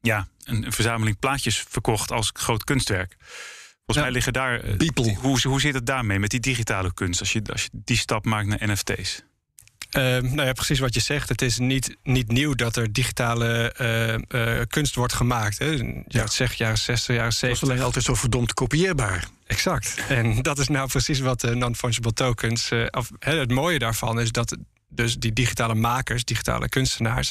ja, 0.01 0.29
een, 0.45 0.65
een 0.65 0.73
verzameling 0.73 1.19
plaatjes 1.19 1.65
verkocht 1.69 2.13
als 2.13 2.31
groot 2.33 2.65
kunstwerk. 2.65 3.17
Volgens 3.85 4.07
mij 4.07 4.11
liggen 4.11 4.33
daar. 4.33 4.61
People. 4.77 5.15
Hoe, 5.15 5.41
hoe 5.49 5.61
zit 5.61 5.75
het 5.75 5.87
daarmee 5.87 6.19
met 6.19 6.31
die 6.31 6.41
digitale 6.41 6.95
kunst 6.95 7.21
als 7.21 7.33
je, 7.33 7.43
als 7.53 7.63
je 7.63 7.69
die 7.73 7.97
stap 7.97 8.25
maakt 8.25 8.47
naar 8.47 8.71
NFT's? 8.71 9.23
nou 9.93 10.43
ja, 10.43 10.53
precies 10.53 10.79
wat 10.79 10.95
je 10.95 11.01
zegt. 11.01 11.29
Het 11.29 11.43
is 11.43 11.59
niet, 11.59 11.97
niet 12.03 12.29
nieuw 12.29 12.55
dat 12.55 12.77
er 12.77 12.93
digitale 12.93 13.75
uh, 14.29 14.61
kunst 14.69 14.95
wordt 14.95 15.13
gemaakt. 15.13 15.59
Hè. 15.59 15.71
Ja, 16.09 16.23
het 16.23 16.33
zegt 16.33 16.57
jaren 16.57 16.79
60, 16.79 17.15
jaren 17.15 17.33
70. 17.33 17.49
Het 17.49 17.63
is 17.63 17.69
alleen 17.69 17.85
altijd 17.85 18.05
zo 18.05 18.15
verdomd 18.15 18.55
kopieerbaar. 18.55 19.29
Exact. 19.47 19.95
En 20.09 20.43
dat 20.43 20.59
is 20.59 20.69
nou 20.69 20.89
precies 20.89 21.21
wat 21.21 21.43
non-fungible 21.43 22.13
tokens. 22.13 22.71
Af, 22.91 23.11
het 23.19 23.51
mooie 23.51 23.79
daarvan 23.79 24.21
is 24.21 24.33
dat 24.33 24.57
dus 24.95 25.19
die 25.19 25.33
digitale 25.33 25.75
makers, 25.75 26.25
digitale 26.25 26.69
kunstenaars, 26.69 27.31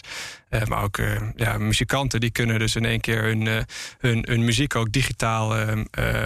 uh, 0.49 0.63
maar 0.63 0.83
ook 0.83 0.97
uh, 0.97 1.21
ja, 1.35 1.57
muzikanten, 1.57 2.19
die 2.19 2.31
kunnen 2.31 2.59
dus 2.59 2.75
in 2.75 2.85
één 2.85 3.01
keer 3.01 3.23
hun, 3.23 3.41
uh, 3.41 3.61
hun, 3.97 4.25
hun, 4.27 4.45
muziek 4.45 4.75
ook 4.75 4.91
digitaal 4.91 5.75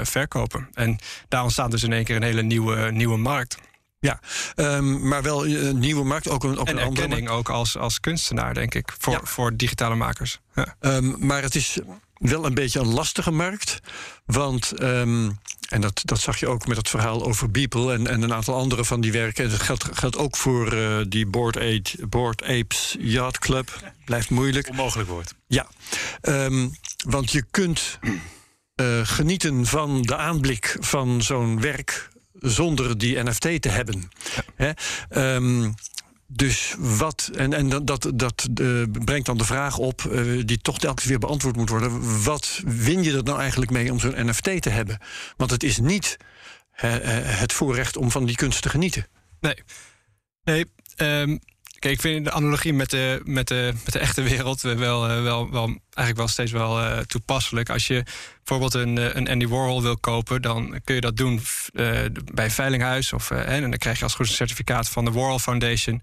verkopen. 0.04 0.70
En 0.74 0.98
daar 1.27 1.44
ontstaat 1.44 1.72
dus 1.72 1.84
in 1.84 1.94
één 1.94 2.04
keer 2.04 2.15
een 2.15 2.24
hele 2.24 2.44
nieuwe, 2.44 2.92
nieuwe 2.92 3.18
markt. 3.18 3.58
Ja, 4.00 4.20
um, 4.56 5.08
maar 5.08 5.24
wel 5.24 5.48
een 5.48 5.80
nieuwe 5.80 6.04
markt, 6.04 6.30
ook 6.30 6.44
een, 6.44 6.58
ook 6.58 6.68
en 6.68 6.77
een 6.77 6.84
erkenning 6.84 7.30
ook 7.30 7.50
als, 7.50 7.77
als 7.77 8.00
kunstenaar, 8.00 8.54
denk 8.54 8.75
ik, 8.75 8.94
voor, 8.98 9.13
ja. 9.13 9.20
voor 9.24 9.56
digitale 9.56 9.96
makers. 9.96 10.39
Ja. 10.56 10.75
Um, 10.80 11.15
maar 11.20 11.42
het 11.42 11.56
is 11.56 11.80
wel 12.17 12.45
een 12.45 12.53
beetje 12.53 12.79
een 12.79 12.93
lastige 12.93 13.31
markt. 13.31 13.79
Want, 14.25 14.81
um, 14.81 15.39
en 15.69 15.81
dat, 15.81 16.01
dat 16.03 16.19
zag 16.19 16.39
je 16.39 16.48
ook 16.48 16.67
met 16.67 16.77
het 16.77 16.89
verhaal 16.89 17.25
over 17.25 17.51
Beeple 17.51 17.93
en, 17.93 18.07
en 18.07 18.22
een 18.22 18.34
aantal 18.34 18.55
andere 18.55 18.86
van 18.86 19.01
die 19.01 19.12
werken. 19.12 19.43
En 19.43 19.50
dat 19.50 19.62
geldt, 19.62 19.86
geldt 19.91 20.17
ook 20.17 20.38
voor 20.38 20.74
uh, 20.74 20.98
die 21.07 21.25
Board, 21.25 21.57
Aid, 21.57 21.95
Board 22.10 22.43
Apes 22.43 22.95
Yacht 23.00 23.39
Club. 23.39 23.93
Blijft 24.05 24.29
moeilijk. 24.29 24.69
Onmogelijk 24.69 25.10
wordt. 25.10 25.36
Ja, 25.48 25.67
um, 26.22 26.75
want 27.05 27.31
je 27.31 27.43
kunt 27.51 28.00
uh, 28.81 29.00
genieten 29.03 29.65
van 29.65 30.01
de 30.01 30.15
aanblik 30.15 30.77
van 30.79 31.22
zo'n 31.22 31.62
werk 31.62 32.10
zonder 32.34 32.98
die 32.98 33.24
NFT 33.24 33.62
te 33.62 33.69
hebben. 33.69 34.10
Ja. 34.57 34.75
Um, 35.36 35.75
dus 36.27 36.75
wat, 36.77 37.29
en, 37.36 37.53
en 37.53 37.86
dat, 37.86 38.12
dat 38.13 38.48
uh, 38.62 38.84
brengt 39.05 39.25
dan 39.25 39.38
de 39.38 39.46
vraag 39.46 39.77
op, 39.77 40.01
uh, 40.01 40.41
die 40.46 40.58
toch 40.58 40.79
telkens 40.79 41.05
weer 41.05 41.20
beantwoord 41.20 41.55
moet 41.55 41.70
worden. 41.70 42.24
Wat 42.24 42.62
win 42.65 43.03
je 43.03 43.17
er 43.17 43.24
nou 43.24 43.39
eigenlijk 43.39 43.72
mee 43.72 43.91
om 43.91 44.00
zo'n 44.00 44.27
NFT 44.27 44.62
te 44.62 44.70
hebben? 44.70 45.00
Want 45.38 45.51
het 45.51 45.63
is 45.63 45.77
niet 45.77 46.17
uh, 46.84 46.96
het 47.39 47.53
voorrecht 47.53 47.98
om 47.98 48.12
van 48.12 48.25
die 48.25 48.36
kunst 48.36 48.62
te 48.62 48.70
genieten. 48.70 49.08
Nee. 49.39 49.55
Nee, 50.44 50.65
um, 50.98 51.39
kijk, 51.79 51.94
ik 51.94 52.01
vind 52.01 52.25
de 52.25 52.32
analogie 52.32 52.74
met 52.74 52.89
de, 52.89 53.22
met 53.24 53.48
de, 53.48 53.74
met 53.84 53.94
de 53.94 54.00
echte 54.00 54.22
wereld 54.22 54.62
wel, 54.62 55.08
wel, 55.08 55.51
wel, 55.51 55.79
eigenlijk 55.95 56.17
wel 56.17 56.27
steeds 56.27 56.51
wel 56.51 57.03
toepasselijk. 57.05 57.69
Als 57.69 57.87
je 57.87 58.03
bijvoorbeeld 58.43 58.73
een, 58.73 59.17
een 59.17 59.29
Andy 59.29 59.47
Warhol 59.47 59.81
wil 59.81 59.97
kopen, 59.97 60.41
dan 60.41 60.79
kun 60.83 60.95
je 60.95 61.01
dat 61.01 61.17
doen 61.17 61.41
bij 62.33 62.45
een 62.45 62.51
veilinghuis. 62.51 63.13
Of, 63.13 63.31
en 63.31 63.61
dan 63.61 63.77
krijg 63.77 63.97
je 63.97 64.03
als 64.03 64.13
goed 64.13 64.27
een 64.27 64.33
certificaat 64.33 64.89
van 64.89 65.05
de 65.05 65.11
Warhol 65.11 65.39
Foundation. 65.39 66.01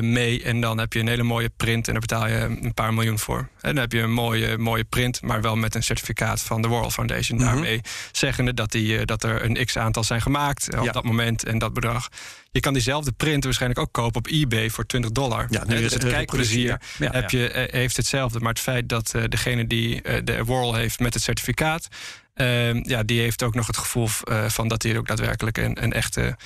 Mee. 0.00 0.42
En 0.42 0.60
dan 0.60 0.78
heb 0.78 0.92
je 0.92 1.00
een 1.00 1.08
hele 1.08 1.22
mooie 1.22 1.50
print 1.56 1.86
en 1.86 1.92
daar 1.92 2.00
betaal 2.00 2.28
je 2.28 2.58
een 2.62 2.74
paar 2.74 2.94
miljoen 2.94 3.18
voor. 3.18 3.38
En 3.38 3.48
dan 3.74 3.76
heb 3.76 3.92
je 3.92 4.00
een 4.00 4.12
mooie, 4.12 4.58
mooie 4.58 4.84
print, 4.84 5.22
maar 5.22 5.42
wel 5.42 5.56
met 5.56 5.74
een 5.74 5.82
certificaat 5.82 6.40
van 6.40 6.62
de 6.62 6.68
World 6.68 6.92
Foundation. 6.92 7.38
Mm 7.38 7.44
-hmm. 7.44 7.52
Daarmee 7.52 7.80
zeggende 8.12 8.54
dat, 8.54 8.72
die, 8.72 9.04
dat 9.04 9.22
er 9.22 9.44
een 9.44 9.64
x 9.64 9.76
aantal 9.76 10.04
zijn 10.04 10.22
gemaakt 10.22 10.76
op 10.78 10.84
ja. 10.84 10.92
dat 10.92 11.04
moment 11.04 11.44
en 11.44 11.58
dat 11.58 11.72
bedrag. 11.72 12.08
Je 12.50 12.60
kan 12.60 12.72
diezelfde 12.72 13.12
print 13.12 13.44
waarschijnlijk 13.44 13.80
ook 13.80 13.92
kopen 13.92 14.18
op 14.18 14.26
eBay 14.26 14.70
voor 14.70 14.86
20 14.86 15.10
dollar. 15.10 15.46
Ja, 15.50 15.64
nu 15.66 15.76
dus 15.76 15.92
het 15.92 16.08
kijkplezier 16.08 16.80
ja. 16.98 17.10
heb 17.10 17.30
je, 17.30 17.68
heeft 17.70 17.96
hetzelfde. 17.96 18.40
Maar 18.40 18.52
het 18.52 18.60
feit 18.60 18.88
dat 18.88 19.12
degene 19.28 19.66
die 19.66 20.02
uh, 20.02 20.20
de 20.24 20.44
World 20.44 20.74
heeft 20.74 20.98
met 20.98 21.14
het 21.14 21.22
certificaat, 21.22 21.88
uh, 22.34 22.82
ja, 22.82 23.02
die 23.02 23.20
heeft 23.20 23.42
ook 23.42 23.54
nog 23.54 23.66
het 23.66 23.76
gevoel 23.76 24.08
van 24.48 24.68
dat 24.68 24.82
hij 24.82 24.98
ook 24.98 25.06
daadwerkelijk 25.06 25.58
een, 25.58 25.82
een 25.82 25.92
echte 25.92 26.36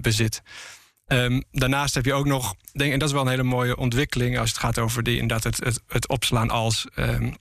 bezit. 0.00 0.42
Um, 1.06 1.44
daarnaast 1.50 1.94
heb 1.94 2.04
je 2.04 2.14
ook 2.14 2.26
nog, 2.26 2.54
denk, 2.72 2.92
en 2.92 2.98
dat 2.98 3.08
is 3.08 3.14
wel 3.14 3.24
een 3.24 3.30
hele 3.30 3.42
mooie 3.42 3.76
ontwikkeling 3.76 4.38
als 4.38 4.48
het 4.48 4.58
gaat 4.58 4.78
over 4.78 5.02
die, 5.02 5.18
inderdaad 5.18 5.44
het, 5.44 5.64
het, 5.64 5.80
het 5.88 6.08
opslaan 6.08 6.50
als 6.50 6.86
uh, 6.96 7.32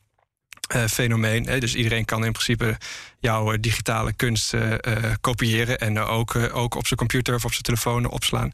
fenomeen. 0.87 1.45
Hè. 1.45 1.59
Dus 1.59 1.75
iedereen 1.75 2.05
kan 2.05 2.25
in 2.25 2.31
principe 2.31 2.77
jouw 3.19 3.57
digitale 3.57 4.13
kunst 4.13 4.53
kopiëren 5.21 5.79
en 5.79 5.99
ook, 5.99 6.35
ook 6.35 6.75
op 6.75 6.87
zijn 6.87 6.99
computer 6.99 7.35
of 7.35 7.45
op 7.45 7.51
zijn 7.51 7.63
telefoon 7.63 8.05
opslaan. 8.05 8.51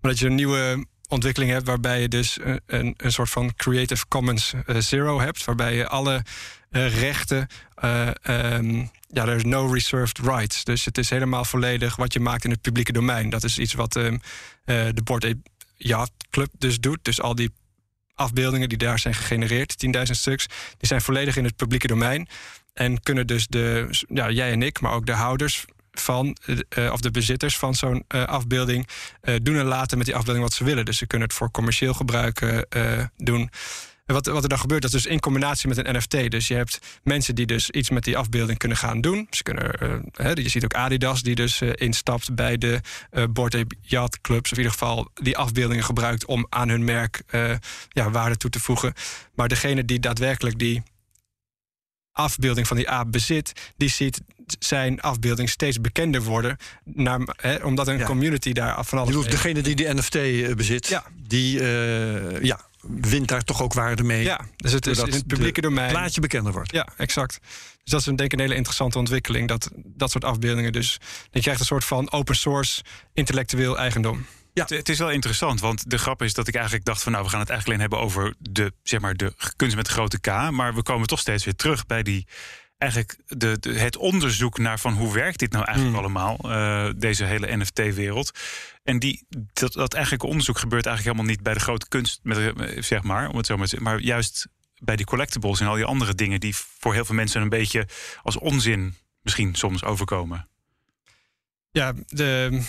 Maar 0.00 0.10
dat 0.10 0.18
je 0.18 0.26
een 0.26 0.34
nieuwe 0.34 0.86
ontwikkeling 1.08 1.50
hebt 1.50 1.66
waarbij 1.66 2.00
je 2.00 2.08
dus 2.08 2.38
een, 2.66 2.94
een 2.96 3.12
soort 3.12 3.30
van 3.30 3.54
Creative 3.56 4.04
Commons 4.08 4.54
Zero 4.78 5.20
hebt, 5.20 5.44
waarbij 5.44 5.74
je 5.74 5.88
alle 5.88 6.22
rechten 6.70 7.46
um, 8.26 8.90
ja, 9.10 9.26
er 9.26 9.36
is 9.36 9.44
no 9.44 9.66
reserved 9.66 10.18
rights. 10.18 10.64
Dus 10.64 10.84
het 10.84 10.98
is 10.98 11.10
helemaal 11.10 11.44
volledig 11.44 11.96
wat 11.96 12.12
je 12.12 12.20
maakt 12.20 12.44
in 12.44 12.50
het 12.50 12.60
publieke 12.60 12.92
domein. 12.92 13.30
Dat 13.30 13.44
is 13.44 13.58
iets 13.58 13.74
wat 13.74 13.96
uh, 13.96 14.12
de 14.64 15.02
Board 15.04 15.34
Yacht 15.76 16.12
Club 16.30 16.50
dus 16.58 16.80
doet. 16.80 16.98
Dus 17.02 17.20
al 17.20 17.34
die 17.34 17.50
afbeeldingen 18.14 18.68
die 18.68 18.78
daar 18.78 18.98
zijn 18.98 19.14
gegenereerd, 19.14 19.86
10.000 19.96 20.02
stuks, 20.02 20.46
die 20.46 20.88
zijn 20.88 21.00
volledig 21.00 21.36
in 21.36 21.44
het 21.44 21.56
publieke 21.56 21.86
domein. 21.86 22.28
En 22.74 23.00
kunnen 23.00 23.26
dus 23.26 23.46
de, 23.46 23.88
ja, 24.08 24.30
jij 24.30 24.52
en 24.52 24.62
ik, 24.62 24.80
maar 24.80 24.92
ook 24.92 25.06
de 25.06 25.12
houders 25.12 25.64
van, 26.00 26.36
uh, 26.78 26.92
of 26.92 27.00
de 27.00 27.10
bezitters 27.10 27.56
van 27.58 27.74
zo'n 27.74 28.04
uh, 28.14 28.24
afbeelding, 28.24 28.88
uh, 29.22 29.34
doen 29.42 29.56
en 29.56 29.64
laten 29.64 29.96
met 29.96 30.06
die 30.06 30.16
afbeelding 30.16 30.44
wat 30.44 30.54
ze 30.54 30.64
willen. 30.64 30.84
Dus 30.84 30.98
ze 30.98 31.06
kunnen 31.06 31.28
het 31.28 31.36
voor 31.36 31.50
commercieel 31.50 31.94
gebruik 31.94 32.66
doen. 33.16 33.50
En 34.06 34.14
wat, 34.14 34.26
wat 34.26 34.42
er 34.42 34.48
dan 34.48 34.58
gebeurt, 34.58 34.82
dat 34.82 34.94
is 34.94 35.02
dus 35.02 35.12
in 35.12 35.20
combinatie 35.20 35.68
met 35.68 35.76
een 35.76 35.96
NFT. 35.96 36.30
Dus 36.30 36.48
je 36.48 36.54
hebt 36.54 36.78
mensen 37.02 37.34
die 37.34 37.46
dus 37.46 37.70
iets 37.70 37.90
met 37.90 38.04
die 38.04 38.16
afbeelding 38.16 38.58
kunnen 38.58 38.78
gaan 38.78 39.00
doen. 39.00 39.26
Ze 39.30 39.42
kunnen, 39.42 39.70
je 40.34 40.48
ziet 40.48 40.64
ook 40.64 40.74
Adidas 40.74 41.22
die 41.22 41.34
dus 41.34 41.60
instapt 41.60 42.34
bij 42.34 42.58
de 42.58 42.80
uh, 43.12 43.24
Board 43.30 43.64
Yacht 43.80 44.20
Clubs. 44.20 44.52
Of 44.52 44.58
in 44.58 44.64
ieder 44.64 44.78
geval 44.78 45.10
die 45.14 45.36
afbeeldingen 45.36 45.84
gebruikt 45.84 46.24
om 46.24 46.46
aan 46.48 46.68
hun 46.68 46.84
merk 46.84 47.22
ja, 47.88 48.10
waarde 48.10 48.36
toe 48.36 48.50
te 48.50 48.60
voegen. 48.60 48.92
Maar 49.34 49.48
degene 49.48 49.84
die 49.84 50.00
daadwerkelijk 50.00 50.58
die 50.58 50.82
afbeelding 52.18 52.66
van 52.66 52.76
die 52.76 52.88
aap 52.88 53.12
bezit, 53.12 53.52
die 53.76 53.88
ziet 53.88 54.20
zijn 54.58 55.00
afbeelding 55.00 55.48
steeds 55.48 55.80
bekender 55.80 56.22
worden. 56.22 56.56
Naar, 56.84 57.20
hè, 57.36 57.56
omdat 57.56 57.88
een 57.88 57.98
ja. 57.98 58.04
community 58.04 58.52
daar 58.52 58.84
van 58.84 58.98
alles. 58.98 59.24
Je 59.24 59.30
degene 59.30 59.62
die 59.62 59.74
die 59.74 59.94
NFT 59.94 60.12
bezit, 60.56 60.86
ja. 60.86 61.04
die 61.16 61.60
uh, 61.60 62.42
ja, 62.42 62.60
wint 62.80 63.28
daar 63.28 63.42
toch 63.42 63.62
ook 63.62 63.72
waarde 63.72 64.02
mee. 64.02 64.22
Ja, 64.22 64.40
dus 64.56 64.72
het 64.72 64.86
is 64.86 64.98
in 64.98 65.12
het 65.12 65.26
publieke 65.26 65.60
domein. 65.60 65.88
Het 65.88 65.96
plaatje 65.96 66.20
bekender 66.20 66.52
wordt. 66.52 66.72
Ja, 66.72 66.88
exact. 66.96 67.38
Dus 67.82 67.92
dat 67.92 68.00
is 68.00 68.06
een, 68.06 68.16
denk 68.16 68.32
ik 68.32 68.38
een 68.38 68.44
hele 68.44 68.58
interessante 68.58 68.98
ontwikkeling. 68.98 69.48
Dat 69.48 69.70
dat 69.74 70.10
soort 70.10 70.24
afbeeldingen 70.24 70.72
dus. 70.72 70.98
Je 71.30 71.40
krijgt 71.40 71.60
een 71.60 71.66
soort 71.66 71.84
van 71.84 72.12
open 72.12 72.36
source 72.36 72.82
intellectueel 73.14 73.78
eigendom. 73.78 74.26
Ja. 74.58 74.64
Het, 74.64 74.76
het, 74.76 74.88
is 74.88 74.98
wel 74.98 75.10
interessant, 75.10 75.60
want 75.60 75.90
de 75.90 75.98
grap 75.98 76.22
is 76.22 76.34
dat 76.34 76.48
ik 76.48 76.54
eigenlijk 76.54 76.84
dacht 76.84 77.02
van 77.02 77.12
nou, 77.12 77.24
we 77.24 77.30
gaan 77.30 77.40
het 77.40 77.50
eigenlijk 77.50 77.80
alleen 77.80 77.90
hebben 77.90 78.08
over 78.08 78.34
de, 78.50 78.72
zeg 78.82 79.00
maar, 79.00 79.14
de 79.14 79.32
kunst 79.56 79.76
met 79.76 79.86
de 79.86 79.92
grote 79.92 80.20
K. 80.20 80.50
Maar 80.50 80.74
we 80.74 80.82
komen 80.82 81.06
toch 81.06 81.18
steeds 81.18 81.44
weer 81.44 81.54
terug 81.54 81.86
bij 81.86 82.02
die 82.02 82.26
eigenlijk 82.78 83.18
de, 83.26 83.58
de, 83.60 83.72
het 83.78 83.96
onderzoek 83.96 84.58
naar 84.58 84.78
van 84.78 84.92
hoe 84.92 85.12
werkt 85.12 85.38
dit 85.38 85.52
nou 85.52 85.64
eigenlijk 85.64 85.96
mm. 85.96 86.02
allemaal, 86.04 86.38
uh, 86.44 86.90
deze 86.96 87.24
hele 87.24 87.56
NFT-wereld. 87.56 88.30
En 88.82 88.98
die, 88.98 89.26
dat, 89.52 89.72
dat 89.72 89.94
eigenlijk 89.94 90.24
onderzoek 90.24 90.58
gebeurt 90.58 90.86
eigenlijk 90.86 91.16
helemaal 91.16 91.36
niet 91.36 91.44
bij 91.44 91.54
de 91.54 91.60
grote 91.60 91.88
kunst, 91.88 92.20
met, 92.22 92.38
eh, 92.38 92.82
zeg 92.82 93.02
maar, 93.02 93.28
om 93.28 93.36
het 93.36 93.46
zo 93.46 93.56
maar 93.56 93.64
te 93.64 93.70
zeggen, 93.70 93.90
maar 93.90 94.00
juist 94.00 94.48
bij 94.78 94.96
die 94.96 95.06
collectibles 95.06 95.60
en 95.60 95.66
al 95.66 95.74
die 95.74 95.84
andere 95.84 96.14
dingen 96.14 96.40
die 96.40 96.56
voor 96.56 96.94
heel 96.94 97.04
veel 97.04 97.14
mensen 97.14 97.42
een 97.42 97.48
beetje 97.48 97.88
als 98.22 98.38
onzin 98.38 98.96
misschien 99.22 99.54
soms 99.54 99.84
overkomen. 99.84 100.48
Ja, 101.70 101.92
de, 102.06 102.60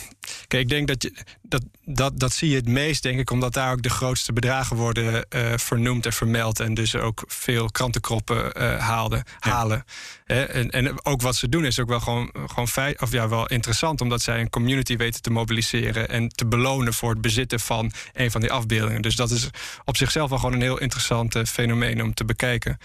kijk, 0.48 0.64
ik 0.64 0.70
denk 0.70 0.88
dat, 0.88 1.04
je, 1.04 1.14
dat, 1.42 1.64
dat 1.86 2.20
dat 2.20 2.34
zie 2.34 2.50
je 2.50 2.56
het 2.56 2.68
meest, 2.68 3.04
denk 3.04 3.20
ik, 3.20 3.32
omdat 3.32 3.54
daar 3.54 3.72
ook 3.72 3.82
de 3.82 3.90
grootste 3.90 4.34
bedragen 4.34 4.76
worden 4.76 5.26
uh, 5.36 5.54
vernoemd 5.56 6.06
en 6.06 6.14
vermeld. 6.14 6.60
En 6.60 6.74
dus 6.74 6.96
ook 6.96 7.24
veel 7.28 7.72
krantenkroppen 7.72 8.62
uh, 8.62 8.80
haalden, 8.80 9.24
ja. 9.40 9.52
halen. 9.52 9.84
En, 10.26 10.70
en 10.70 11.06
ook 11.06 11.22
wat 11.22 11.36
ze 11.36 11.50
doen 11.50 11.66
is 11.66 11.80
ook 11.80 11.88
wel 11.88 12.00
gewoon, 12.00 12.32
gewoon 12.34 12.68
feit, 12.68 13.02
of 13.02 13.12
ja, 13.12 13.30
wel 13.30 13.48
interessant, 13.48 14.02
omdat 14.02 14.22
zij 14.22 14.40
een 14.40 14.50
community 14.50 14.98
weten 14.98 15.22
te 15.22 15.30
mobiliseren 15.30 16.10
en 16.10 16.30
te 16.30 16.46
belonen 16.46 16.94
voor 16.94 17.10
het 17.10 17.22
bezitten 17.22 17.60
van 17.60 17.92
een 18.14 18.32
van 18.32 18.42
die 18.42 18.52
afbeeldingen. 18.52 19.02
Dus 19.02 19.16
dat 19.16 19.32
is 19.32 19.50
op 19.86 19.98
zichzelf 19.98 20.30
wel 20.30 20.40
gewoon 20.40 20.54
een 20.54 20.62
heel 20.62 20.80
interessant 20.80 21.36
uh, 21.36 21.44
fenomeen 21.44 22.04
om 22.04 22.14
te 22.14 22.26
bekijken. 22.26 22.78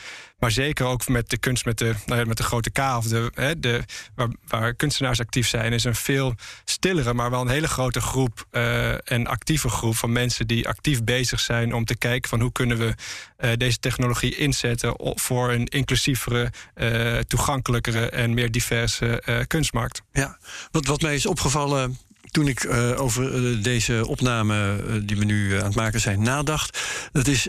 Maar 0.45 0.53
zeker 0.53 0.87
ook 0.87 1.09
met 1.09 1.31
de 1.31 1.39
kunst 1.39 1.65
met 1.65 1.79
de, 1.79 1.95
nou 2.07 2.21
ja, 2.21 2.27
met 2.27 2.37
de 2.37 2.43
grote 2.43 2.71
K 2.71 2.79
of 2.79 3.07
de, 3.07 3.31
hè, 3.35 3.61
de, 3.61 3.83
waar, 4.15 4.29
waar, 4.49 4.75
kunstenaars 4.75 5.21
actief 5.21 5.49
zijn, 5.49 5.73
is 5.73 5.85
een 5.85 5.95
veel 5.95 6.35
stillere, 6.65 7.15
maar 7.15 7.31
wel 7.31 7.41
een 7.41 7.49
hele 7.49 7.69
grote 7.69 8.01
groep 8.01 8.47
uh, 8.53 9.11
en 9.11 9.27
actieve 9.27 9.69
groep 9.69 9.97
van 9.97 10.13
mensen 10.13 10.47
die 10.47 10.69
actief 10.69 11.05
bezig 11.05 11.41
zijn 11.41 11.75
om 11.75 11.85
te 11.85 11.97
kijken 11.97 12.29
van 12.29 12.41
hoe 12.41 12.53
kunnen 12.53 12.79
we 12.79 12.95
uh, 13.41 13.51
deze 13.57 13.79
technologie 13.79 14.37
inzetten 14.37 14.95
voor 14.99 15.53
een 15.53 15.67
inclusievere, 15.67 16.53
uh, 16.77 17.19
toegankelijkere 17.19 18.11
en 18.11 18.35
meer 18.35 18.51
diverse 18.51 19.23
kunstmarkt. 19.47 20.03
Ja, 20.13 20.39
wat, 20.71 20.87
wat 20.87 21.01
mij 21.01 21.15
is 21.15 21.27
opgevallen 21.27 21.99
toen 22.31 22.49
ik 22.49 22.67
over 22.97 23.63
deze 23.63 24.07
opname 24.07 24.83
die 25.05 25.17
we 25.17 25.25
nu 25.25 25.59
aan 25.59 25.65
het 25.65 25.75
maken 25.75 26.01
zijn 26.01 26.23
nadacht. 26.23 26.79
Dat 27.13 27.27
is 27.27 27.43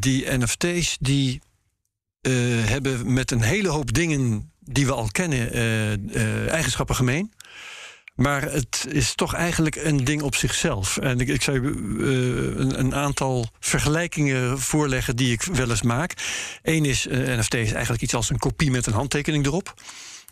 die 0.00 0.26
NFT's 0.36 0.96
die 1.00 1.40
hebben 2.64 3.12
met 3.12 3.30
een 3.30 3.42
hele 3.42 3.68
hoop 3.68 3.92
dingen 3.92 4.52
die 4.60 4.86
we 4.86 4.92
al 4.92 5.08
kennen 5.12 5.50
eigenschappen 6.48 6.94
gemeen. 6.94 7.32
Maar 8.14 8.42
het 8.42 8.86
is 8.88 9.14
toch 9.14 9.34
eigenlijk 9.34 9.76
een 9.76 10.04
ding 10.04 10.22
op 10.22 10.34
zichzelf. 10.34 10.96
En 10.96 11.20
ik, 11.20 11.28
ik 11.28 11.42
zou 11.42 11.60
uh, 11.60 12.58
een, 12.58 12.78
een, 12.78 12.94
aantal 12.94 13.46
vergelijkingen 13.60 14.58
voorleggen 14.58 15.16
die 15.16 15.32
ik 15.32 15.42
wel 15.42 15.70
eens 15.70 15.82
maak. 15.82 16.14
Eén 16.62 16.84
is, 16.84 17.06
uh, 17.06 17.38
NFT 17.38 17.54
is 17.54 17.72
eigenlijk 17.72 18.02
iets 18.02 18.14
als 18.14 18.30
een 18.30 18.38
kopie 18.38 18.70
met 18.70 18.86
een 18.86 18.92
handtekening 18.92 19.46
erop. 19.46 19.74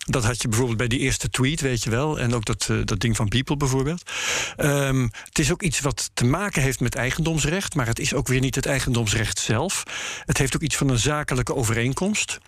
Dat 0.05 0.25
had 0.25 0.43
je 0.43 0.49
bijvoorbeeld 0.49 0.79
bij 0.79 0.89
die 0.89 0.99
eerste 0.99 1.29
tweet, 1.29 1.61
weet 1.61 1.83
je 1.83 1.91
wel. 1.91 2.19
En 2.19 2.35
ook 2.35 2.45
dat, 2.45 2.69
uh, 2.71 2.85
dat 2.85 3.01
ding 3.01 3.17
van 3.17 3.29
People 3.29 3.57
bijvoorbeeld. 3.57 4.11
Um, 4.57 5.11
het 5.25 5.39
is 5.39 5.53
ook 5.53 5.63
iets 5.63 5.81
wat 5.81 6.11
te 6.15 6.25
maken 6.25 6.63
heeft 6.63 6.81
met 6.81 6.95
eigendomsrecht. 6.95 7.75
Maar 7.75 7.87
het 7.87 7.99
is 7.99 8.15
ook 8.15 8.29
weer 8.29 8.41
niet 8.41 8.55
het 8.55 8.67
eigendomsrecht 8.67 9.39
zelf. 9.39 9.83
Het 10.25 10.39
heeft 10.39 10.55
ook 10.55 10.63
iets 10.63 10.77
van 10.77 10.89
een 10.89 10.99
zakelijke 10.99 11.55
overeenkomst. 11.55 12.39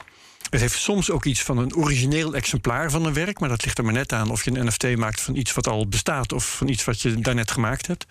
Het 0.54 0.62
heeft 0.62 0.78
soms 0.78 1.10
ook 1.10 1.24
iets 1.24 1.42
van 1.42 1.58
een 1.58 1.74
origineel 1.74 2.34
exemplaar 2.34 2.90
van 2.90 3.04
een 3.04 3.12
werk, 3.12 3.40
maar 3.40 3.48
dat 3.48 3.64
ligt 3.64 3.78
er 3.78 3.84
maar 3.84 3.92
net 3.92 4.12
aan 4.12 4.30
of 4.30 4.44
je 4.44 4.50
een 4.50 4.66
NFT 4.66 4.96
maakt 4.96 5.20
van 5.20 5.36
iets 5.36 5.52
wat 5.52 5.66
al 5.66 5.88
bestaat 5.88 6.32
of 6.32 6.56
van 6.56 6.68
iets 6.68 6.84
wat 6.84 7.00
je 7.00 7.20
daarnet 7.20 7.50
gemaakt 7.50 7.86
hebt. 7.86 8.06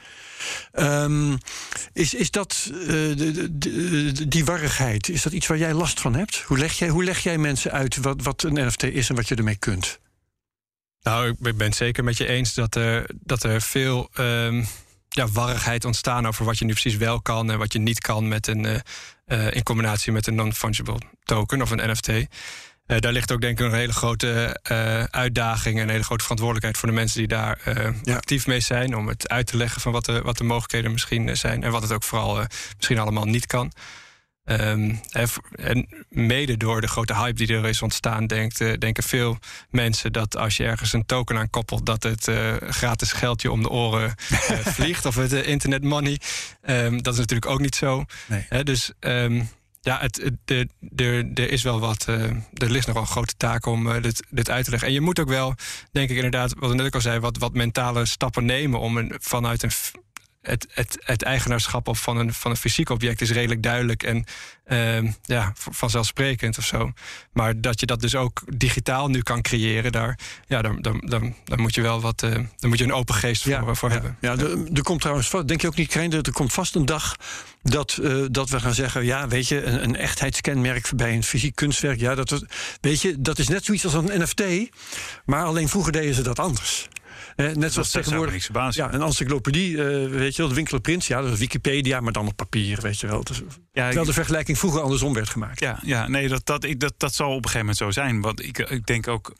Um, 0.73 1.37
is, 1.93 2.13
is 2.13 2.31
dat 2.31 2.69
uh, 2.71 2.77
de, 3.15 4.27
die 4.27 4.45
warrigheid, 4.45 5.09
is 5.09 5.21
dat 5.21 5.33
iets 5.33 5.47
waar 5.47 5.57
jij 5.57 5.73
last 5.73 5.99
van 5.99 6.15
hebt? 6.15 6.41
Hoe 6.41 6.57
leg 6.57 6.73
jij, 6.73 6.89
hoe 6.89 7.03
leg 7.03 7.19
jij 7.19 7.37
mensen 7.37 7.71
uit 7.71 7.97
wat, 7.97 8.21
wat 8.21 8.43
een 8.43 8.67
NFT 8.67 8.83
is 8.83 9.09
en 9.09 9.15
wat 9.15 9.27
je 9.27 9.35
ermee 9.35 9.57
kunt? 9.57 9.99
Nou, 11.01 11.29
ik 11.29 11.57
ben 11.57 11.67
het 11.67 11.75
zeker 11.75 12.03
met 12.03 12.17
je 12.17 12.27
eens 12.27 12.53
dat 12.53 12.75
er, 12.75 13.09
dat 13.13 13.43
er 13.43 13.61
veel. 13.61 14.09
Um 14.19 14.67
ja, 15.13 15.27
warrigheid 15.27 15.85
ontstaan 15.85 16.27
over 16.27 16.45
wat 16.45 16.57
je 16.57 16.65
nu 16.65 16.71
precies 16.71 16.97
wel 16.97 17.21
kan 17.21 17.51
en 17.51 17.57
wat 17.57 17.73
je 17.73 17.79
niet 17.79 17.99
kan 17.99 18.27
met 18.27 18.47
een, 18.47 18.63
uh, 18.63 18.75
uh, 19.27 19.55
in 19.55 19.63
combinatie 19.63 20.11
met 20.11 20.27
een 20.27 20.35
non-fungible 20.35 20.99
token 21.23 21.61
of 21.61 21.71
een 21.71 21.91
NFT. 21.91 22.07
Uh, 22.07 22.25
daar 22.85 23.11
ligt 23.11 23.31
ook 23.31 23.41
denk 23.41 23.59
ik 23.59 23.65
een 23.65 23.73
hele 23.73 23.93
grote 23.93 24.59
uitdaging 25.11 25.77
en 25.77 25.83
een 25.83 25.89
hele 25.89 26.03
grote 26.03 26.23
verantwoordelijkheid 26.23 26.77
voor 26.77 26.89
de 26.89 26.95
mensen 26.95 27.17
die 27.17 27.27
daar 27.27 27.59
ja. 28.03 28.15
actief 28.15 28.47
mee 28.47 28.59
zijn. 28.59 28.95
Om 28.95 29.07
het 29.07 29.29
uit 29.29 29.47
te 29.47 29.57
leggen 29.57 29.81
van 29.81 29.91
wat 29.91 30.05
de, 30.05 30.21
wat 30.21 30.37
de 30.37 30.43
mogelijkheden 30.43 30.91
misschien 30.91 31.37
zijn 31.37 31.63
en 31.63 31.71
wat 31.71 31.81
het 31.81 31.91
ook 31.91 32.03
vooral 32.03 32.45
misschien 32.77 32.99
allemaal 32.99 33.25
niet 33.25 33.45
kan. 33.45 33.71
Um, 34.45 34.99
en 35.51 35.87
mede 36.09 36.57
door 36.57 36.81
de 36.81 36.87
grote 36.87 37.15
hype 37.15 37.33
die 37.33 37.55
er 37.55 37.65
is 37.65 37.81
ontstaan, 37.81 38.27
denkt, 38.27 38.61
uh, 38.61 38.73
denken 38.77 39.03
veel 39.03 39.37
mensen 39.69 40.13
dat 40.13 40.37
als 40.37 40.57
je 40.57 40.63
ergens 40.63 40.93
een 40.93 41.05
token 41.05 41.37
aan 41.37 41.49
koppelt, 41.49 41.85
dat 41.85 42.03
het 42.03 42.27
uh, 42.27 42.55
gratis 42.59 43.11
geldje 43.11 43.51
om 43.51 43.61
de 43.61 43.69
oren 43.69 44.15
uh, 44.31 44.37
vliegt 44.77 45.05
of 45.05 45.15
het 45.15 45.31
internet 45.31 45.83
money. 45.83 46.19
Um, 46.65 47.01
dat 47.01 47.13
is 47.13 47.19
natuurlijk 47.19 47.51
ook 47.51 47.59
niet 47.59 47.75
zo. 47.75 48.05
Nee. 48.25 48.63
dus 48.63 48.91
um, 48.99 49.49
ja, 49.81 49.99
het, 49.99 50.31
de, 50.45 50.67
de, 50.79 51.31
er 51.33 51.51
is 51.51 51.63
wel 51.63 51.79
wat. 51.79 52.05
er 52.05 52.43
ligt 52.53 52.85
nog 52.85 52.95
wel 52.95 53.03
een 53.03 53.11
grote 53.11 53.37
taak 53.37 53.65
om 53.65 54.01
dit, 54.01 54.25
dit 54.29 54.49
uit 54.49 54.63
te 54.63 54.69
leggen. 54.69 54.87
En 54.87 54.93
je 54.93 55.01
moet 55.01 55.19
ook 55.19 55.29
wel, 55.29 55.55
denk 55.91 56.09
ik 56.09 56.15
inderdaad, 56.15 56.53
wat 56.59 56.69
ik 56.69 56.75
net 56.75 56.85
ook 56.85 56.95
al 56.95 57.01
zei, 57.01 57.19
wat, 57.19 57.37
wat 57.37 57.53
mentale 57.53 58.05
stappen 58.05 58.45
nemen 58.45 58.79
om 58.79 58.97
een, 58.97 59.15
vanuit 59.19 59.63
een 59.63 59.71
het, 60.43 60.67
het, 60.69 60.97
het 61.03 61.23
eigenaarschap 61.23 61.97
van 61.97 62.17
een, 62.17 62.33
van 62.33 62.51
een 62.51 62.57
fysiek 62.57 62.89
object 62.89 63.21
is 63.21 63.31
redelijk 63.31 63.63
duidelijk 63.63 64.03
en 64.03 64.25
uh, 64.67 65.11
ja, 65.21 65.51
vanzelfsprekend 65.55 66.57
of 66.57 66.65
zo. 66.65 66.91
Maar 67.33 67.61
dat 67.61 67.79
je 67.79 67.85
dat 67.85 68.01
dus 68.01 68.15
ook 68.15 68.41
digitaal 68.57 69.07
nu 69.07 69.21
kan 69.21 69.41
creëren, 69.41 69.91
daar, 69.91 70.19
ja, 70.47 70.61
dan, 70.61 70.81
dan, 70.81 71.03
dan, 71.05 71.35
dan 71.43 71.61
moet 71.61 71.75
je 71.75 71.81
wel 71.81 72.01
wat. 72.01 72.23
Uh, 72.23 72.31
dan 72.31 72.69
moet 72.69 72.77
je 72.77 72.83
een 72.83 72.93
open 72.93 73.15
geest 73.15 73.43
voor, 73.43 73.75
voor 73.75 73.89
ja, 73.89 73.95
hebben. 73.95 74.17
Ja, 74.21 74.31
er, 74.31 74.73
er 74.73 74.83
komt 74.83 75.01
trouwens, 75.01 75.31
denk 75.45 75.61
je 75.61 75.67
ook 75.67 75.75
niet, 75.75 75.87
Krijn, 75.87 76.11
er 76.11 76.31
komt 76.31 76.53
vast 76.53 76.75
een 76.75 76.85
dag 76.85 77.15
dat, 77.61 77.97
uh, 78.01 78.25
dat 78.31 78.49
we 78.49 78.59
gaan 78.59 78.73
zeggen: 78.73 79.05
ja, 79.05 79.27
weet 79.27 79.47
je, 79.47 79.63
een, 79.63 79.83
een 79.83 79.95
echtheidskenmerk 79.95 80.89
bij 80.95 81.13
een 81.13 81.23
fysiek 81.23 81.55
kunstwerk, 81.55 81.99
ja, 81.99 82.15
dat, 82.15 82.43
weet 82.81 83.01
je, 83.01 83.21
dat 83.21 83.39
is 83.39 83.47
net 83.47 83.65
zoiets 83.65 83.85
als 83.85 83.93
een 83.93 84.21
NFT, 84.21 84.43
maar 85.25 85.43
alleen 85.43 85.69
vroeger 85.69 85.91
deden 85.91 86.13
ze 86.15 86.21
dat 86.21 86.39
anders. 86.39 86.89
Eh, 87.35 87.51
net 87.51 87.73
zoals 87.73 87.91
tegenwoordig. 87.91 88.49
Ja, 88.69 88.93
een 88.93 89.01
encyclopedie, 89.01 89.71
uh, 89.71 90.09
weet 90.09 90.35
je 90.35 90.41
wel, 90.41 90.53
de 90.53 90.99
ja, 91.07 91.21
dat 91.21 91.33
is 91.33 91.39
Wikipedia, 91.39 91.99
maar 91.99 92.11
dan 92.11 92.27
op 92.27 92.35
papier, 92.35 92.81
weet 92.81 92.99
je 92.99 93.07
wel. 93.07 93.23
Dus, 93.23 93.41
ja, 93.71 93.85
terwijl 93.85 94.05
de 94.05 94.13
vergelijking 94.13 94.57
vroeger 94.57 94.81
andersom 94.81 95.13
werd 95.13 95.29
gemaakt. 95.29 95.59
Ja, 95.59 95.79
ja 95.83 96.07
nee, 96.07 96.27
dat, 96.27 96.45
dat, 96.45 96.63
ik, 96.63 96.79
dat, 96.79 96.93
dat 96.97 97.13
zal 97.13 97.29
op 97.29 97.35
een 97.35 97.49
gegeven 97.49 97.59
moment 97.59 97.77
zo 97.77 97.91
zijn. 97.91 98.21
Want 98.21 98.43
ik, 98.43 98.57
ik 98.57 98.85
denk 98.85 99.07
ook. 99.07 99.33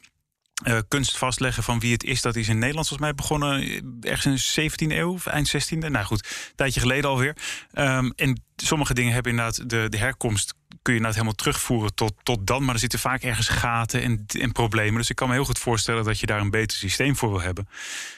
Uh, 0.67 0.79
kunst 0.87 1.17
vastleggen 1.17 1.63
van 1.63 1.79
wie 1.79 1.91
het 1.91 2.03
is, 2.03 2.21
dat 2.21 2.35
is 2.35 2.47
in 2.47 2.59
Nederland 2.59 2.87
volgens 2.87 3.07
mij 3.09 3.15
begonnen 3.15 3.81
ergens 4.01 4.53
in 4.55 4.63
de 4.63 4.71
17e 4.71 4.97
eeuw, 4.97 5.17
eind 5.23 5.55
16e. 5.55 5.77
Nou 5.77 6.05
goed, 6.05 6.19
een 6.19 6.55
tijdje 6.55 6.79
geleden 6.79 7.09
alweer. 7.09 7.35
Um, 7.73 8.13
en 8.15 8.43
sommige 8.55 8.93
dingen 8.93 9.13
hebben 9.13 9.31
inderdaad 9.31 9.69
de, 9.69 9.85
de 9.89 9.97
herkomst 9.97 10.53
kun 10.81 10.93
je 10.93 10.99
nou 10.99 11.11
het 11.11 11.15
helemaal 11.15 11.33
terugvoeren 11.35 11.95
tot, 11.95 12.13
tot 12.23 12.47
dan. 12.47 12.63
Maar 12.63 12.73
er 12.73 12.79
zitten 12.79 12.99
vaak 12.99 13.21
ergens 13.21 13.47
gaten 13.47 14.01
en, 14.01 14.25
en 14.39 14.51
problemen. 14.51 14.99
Dus 14.99 15.09
ik 15.09 15.15
kan 15.15 15.27
me 15.27 15.33
heel 15.33 15.45
goed 15.45 15.59
voorstellen 15.59 16.03
dat 16.03 16.19
je 16.19 16.25
daar 16.25 16.39
een 16.39 16.49
beter 16.49 16.77
systeem 16.77 17.15
voor 17.15 17.29
wil 17.29 17.41
hebben. 17.41 17.67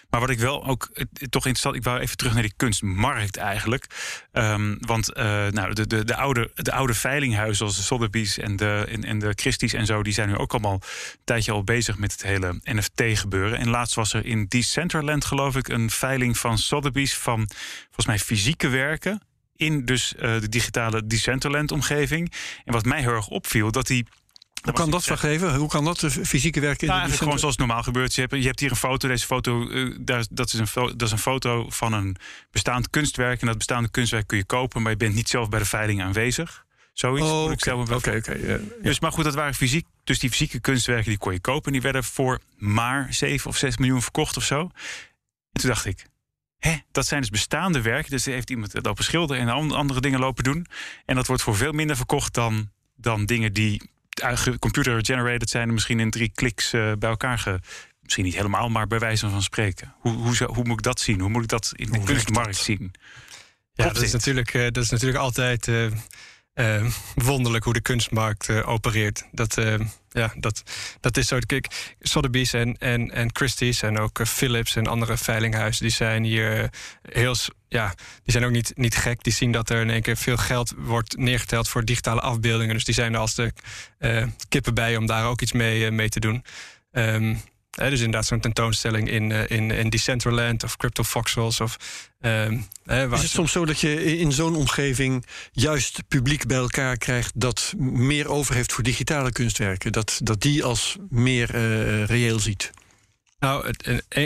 Maar 0.10 0.20
wat 0.20 0.30
ik 0.30 0.40
wel 0.40 0.66
ook 0.66 0.90
toch 1.30 1.46
interessant... 1.46 1.76
Ik 1.76 1.84
wou 1.84 2.00
even 2.00 2.18
terug 2.18 2.34
naar 2.34 2.42
die 2.42 2.54
kunstmarkt 2.56 3.38
eigenlijk. 3.38 3.88
Um, 4.34 4.78
want 4.80 5.18
uh, 5.18 5.24
nou, 5.48 5.74
de, 5.74 5.88
de, 5.88 6.06
de, 6.06 6.16
oude, 6.16 6.52
de 6.56 6.72
oude 6.72 6.94
veilinghuizen 6.94 7.56
zoals 7.56 7.76
de 7.76 7.84
Sotheby's 7.84 8.38
en 8.38 8.56
de, 8.56 8.86
en, 8.90 9.04
en 9.04 9.20
de 9.20 9.32
Christie's 9.36 9.74
en 9.74 9.86
zo... 9.86 10.04
die 10.04 10.14
zijn 10.14 10.30
nu 10.30 10.38
ook 10.38 10.52
allemaal 10.52 10.74
een 10.74 11.20
tijdje 11.24 11.52
al 11.52 11.64
bezig 11.64 11.98
met 11.98 12.12
het 12.12 12.24
hele 12.24 12.60
NFT-gebeuren. 12.64 13.60
En 13.60 13.70
laatst 13.70 13.96
was 13.96 14.14
er 14.14 14.26
in 14.26 14.46
Decentraland 14.46 15.26
geloof 15.26 15.56
ik 15.56 15.68
een 15.68 15.90
veiling 15.90 16.38
van 16.38 16.58
Sotheby's... 16.58 17.16
van 17.18 17.48
volgens 17.86 18.06
mij 18.06 18.20
fysieke 18.20 18.68
werken 18.68 19.22
in 19.56 19.86
dus 19.86 20.14
uh, 20.16 20.40
de 20.40 20.50
digitale 20.50 21.08
Decentraland-omgeving. 21.08 22.32
En 22.66 22.74
wat 22.74 22.86
mij 22.86 23.02
heel 23.02 23.12
erg 23.12 23.28
opviel, 23.28 23.72
dat 23.72 23.88
die 23.88 24.06
hoe 24.66 24.74
kan 24.74 24.92
dat 24.92 25.04
vergeven? 25.04 25.56
Hoe 25.56 25.70
kan 25.70 25.86
dat, 25.86 26.00
de 26.00 26.10
fysieke 26.10 26.60
werken? 26.60 26.88
Nou, 26.88 27.12
gewoon 27.12 27.40
zoals 27.40 27.58
normaal 27.58 27.84
gebeurt. 27.84 28.16
Je 28.16 28.22
hebt, 28.22 28.34
je 28.34 28.48
hebt 28.48 28.60
hier 28.60 28.70
een 28.70 28.76
foto. 28.76 29.08
Deze 29.08 29.26
foto, 29.26 29.70
uh, 29.70 29.96
daar, 30.00 30.26
dat, 30.30 30.54
is 30.54 30.60
een 30.60 30.68
dat 30.98 31.02
is 31.02 31.12
een 31.12 31.18
foto 31.18 31.66
van 31.70 31.94
een 31.94 32.16
bestaand 32.52 32.90
kunstwerk. 32.90 33.42
En 33.42 33.48
dat 33.48 33.58
bestaande 33.58 33.90
kunstwerk 33.90 34.28
kun 34.28 34.38
je 34.38 34.46
kopen, 34.46 34.82
maar 34.82 34.92
je 34.92 34.98
bent 34.98 35.16
niet 35.16 35.30
zelf 35.30 35.50
bij 35.50 35.60
de 35.60 35.66
veiling 35.66 36.02
aanwezig. 36.02 36.66
Zoiets. 36.94 37.28
Oh, 37.28 37.44
oké, 37.44 37.72
oké. 37.72 37.94
Okay, 37.94 38.18
okay, 38.18 38.40
yeah, 38.40 38.60
Dus 38.82 39.00
maar 39.00 39.12
goed, 39.12 39.24
dat 39.24 39.34
waren 39.34 39.54
fysiek. 39.54 39.86
Dus 40.04 40.20
die 40.20 40.30
fysieke 40.30 40.60
kunstwerken 40.60 41.10
die 41.10 41.18
kon 41.18 41.34
je 41.34 41.40
kopen. 41.40 41.66
En 41.66 41.72
die 41.72 41.82
werden 41.82 42.04
voor 42.04 42.40
maar 42.58 43.08
7 43.14 43.50
of 43.50 43.58
6 43.58 43.78
miljoen 43.78 44.02
verkocht 44.02 44.38
of 44.38 44.44
zo. 44.44 44.60
En 44.60 45.62
toen 45.62 45.70
dacht 45.70 45.86
ik, 45.86 46.06
Hè, 46.66 46.76
dat 46.92 47.06
zijn 47.06 47.22
dus 47.22 47.30
bestaande 47.30 47.82
werken. 47.82 48.12
Dus 48.12 48.26
heeft 48.26 48.50
iemand 48.50 48.74
het 48.74 48.86
lopen 48.86 49.04
schilderen 49.04 49.48
en 49.48 49.72
andere 49.72 50.02
dingen 50.02 50.20
lopen 50.20 50.44
doen. 50.44 50.66
En 51.06 51.16
dat 51.16 51.28
wordt 51.28 51.42
voor 51.42 51.56
veel 51.56 51.72
minder 51.72 51.96
verkocht 51.96 52.34
dan, 52.34 52.72
dan 52.96 53.26
dingen 53.26 53.54
die 53.54 53.90
computer-generated 54.60 55.50
zijn. 55.50 55.68
En 55.68 55.74
misschien 55.74 56.00
in 56.00 56.10
drie 56.10 56.32
kliks 56.36 56.74
uh, 56.74 56.92
bij 57.00 57.10
elkaar 57.10 57.40
ge, 57.40 57.60
Misschien 58.02 58.26
niet 58.26 58.36
helemaal, 58.36 58.70
maar 58.70 58.88
bij 58.88 59.00
wijze 59.00 59.30
van 59.30 59.42
spreken. 59.42 59.96
Hoe, 60.00 60.14
hoe, 60.14 60.44
hoe, 60.46 60.64
moet 60.64 60.78
ik 60.78 60.84
dat 60.84 61.00
zien? 61.00 61.20
Hoe 61.20 61.30
moet 61.30 61.44
ik 61.44 61.50
dat 61.50 61.72
in 61.76 61.92
de 61.92 62.04
kunstmarkt 62.04 62.56
zien? 62.58 62.92
Ja, 63.74 63.84
dat 63.84 64.02
is, 64.02 64.12
natuurlijk, 64.12 64.54
uh, 64.54 64.64
dat 64.64 64.84
is 64.84 64.90
natuurlijk 64.90 65.20
altijd 65.20 65.68
uh, 65.68 65.92
uh, 66.54 66.92
wonderlijk 67.16 67.64
hoe 67.64 67.74
de 67.74 67.82
kunstmarkt 67.82 68.50
opereert. 68.50 69.28
Dat 69.32 69.58
ja, 70.16 70.34
dat, 70.38 70.64
dat 71.00 71.18
is 71.18 71.28
zo. 71.28 71.40
Kijk, 71.46 71.94
Sotheby's 72.00 72.54
en, 72.54 72.78
en, 72.78 73.12
en 73.12 73.30
Christie's 73.34 73.82
en 73.82 74.00
ook 74.00 74.20
uh, 74.20 74.26
Philips 74.26 74.76
en 74.76 74.88
andere 74.88 75.18
veilinghuizen... 75.18 75.84
die 75.84 75.94
zijn 75.94 76.24
hier 76.24 76.60
uh, 76.62 76.68
heel... 77.02 77.36
Ja, 77.68 77.94
die 78.24 78.32
zijn 78.32 78.46
ook 78.46 78.52
niet, 78.52 78.72
niet 78.76 78.96
gek. 78.96 79.24
Die 79.24 79.34
zien 79.34 79.52
dat 79.52 79.70
er 79.70 79.82
in 79.82 79.90
één 79.90 80.02
keer 80.02 80.18
veel 80.18 80.38
geld 80.38 80.74
wordt 80.78 81.18
neergeteld 81.18 81.70
voor 81.70 81.86
digitale 81.86 82.22
afbeeldingen. 82.22 82.74
Dus 82.74 82.84
die 82.84 82.94
zijn 82.94 83.14
er 83.14 83.20
als 83.20 83.36
de 83.36 83.54
uh, 84.00 84.26
kippen 84.50 84.74
bij 84.74 84.98
om 84.98 85.06
daar 85.06 85.26
ook 85.26 85.42
iets 85.42 85.52
mee, 85.52 85.92
mee 85.92 86.10
te 86.10 86.20
doen. 86.20 86.44
Um, 86.92 87.42
He, 87.76 87.90
dus 87.90 88.00
inderdaad 88.00 88.26
zo'n 88.26 88.40
tentoonstelling 88.40 89.10
in, 89.10 89.30
uh, 89.30 89.50
in, 89.50 89.72
in 89.72 89.90
Decentraland 89.90 90.64
of 90.64 90.78
Crypto. 90.78 91.04
Of, 91.36 91.78
um, 92.22 92.68
he, 92.86 93.14
is 93.14 93.22
het 93.22 93.30
soms 93.30 93.52
zo 93.52 93.66
dat 93.66 93.80
je 93.80 94.18
in 94.18 94.32
zo'n 94.32 94.56
omgeving 94.56 95.26
juist 95.52 96.08
publiek 96.08 96.48
bij 96.48 96.58
elkaar 96.58 96.98
krijgt 96.98 97.32
dat 97.36 97.74
meer 97.78 98.30
over 98.30 98.56
heeft 98.56 98.74
voor 98.74 98.84
digitale 98.84 99.32
kunstwerken? 99.32 99.92
Dat, 99.92 100.20
dat 100.24 100.42
die 100.42 100.64
als 100.64 100.98
meer 101.10 101.56
uh, 101.56 102.06
reëel 102.06 102.40
ziet? 102.40 102.72
Nou, 103.46 103.74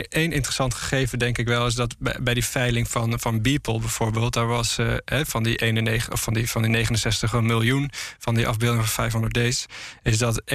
één 0.08 0.32
interessant 0.32 0.74
gegeven 0.74 1.18
denk 1.18 1.38
ik 1.38 1.46
wel 1.46 1.66
is 1.66 1.74
dat 1.74 1.96
bij, 1.98 2.34
die 2.34 2.44
veiling 2.44 2.88
van, 2.88 3.20
van 3.20 3.42
Beeple 3.42 3.80
bijvoorbeeld, 3.80 4.32
daar 4.32 4.46
was 4.46 4.78
uh, 4.78 4.94
van, 5.04 5.42
die 5.42 5.56
91, 5.56 6.12
of 6.12 6.22
van, 6.22 6.34
die, 6.34 6.50
van 6.50 6.62
die 6.62 6.70
69 6.70 7.40
miljoen 7.40 7.90
van 8.18 8.34
die 8.34 8.46
afbeelding 8.46 8.84
van 8.84 8.92
500 8.92 9.34
Days, 9.34 9.66
is 10.02 10.18
dat 10.18 10.42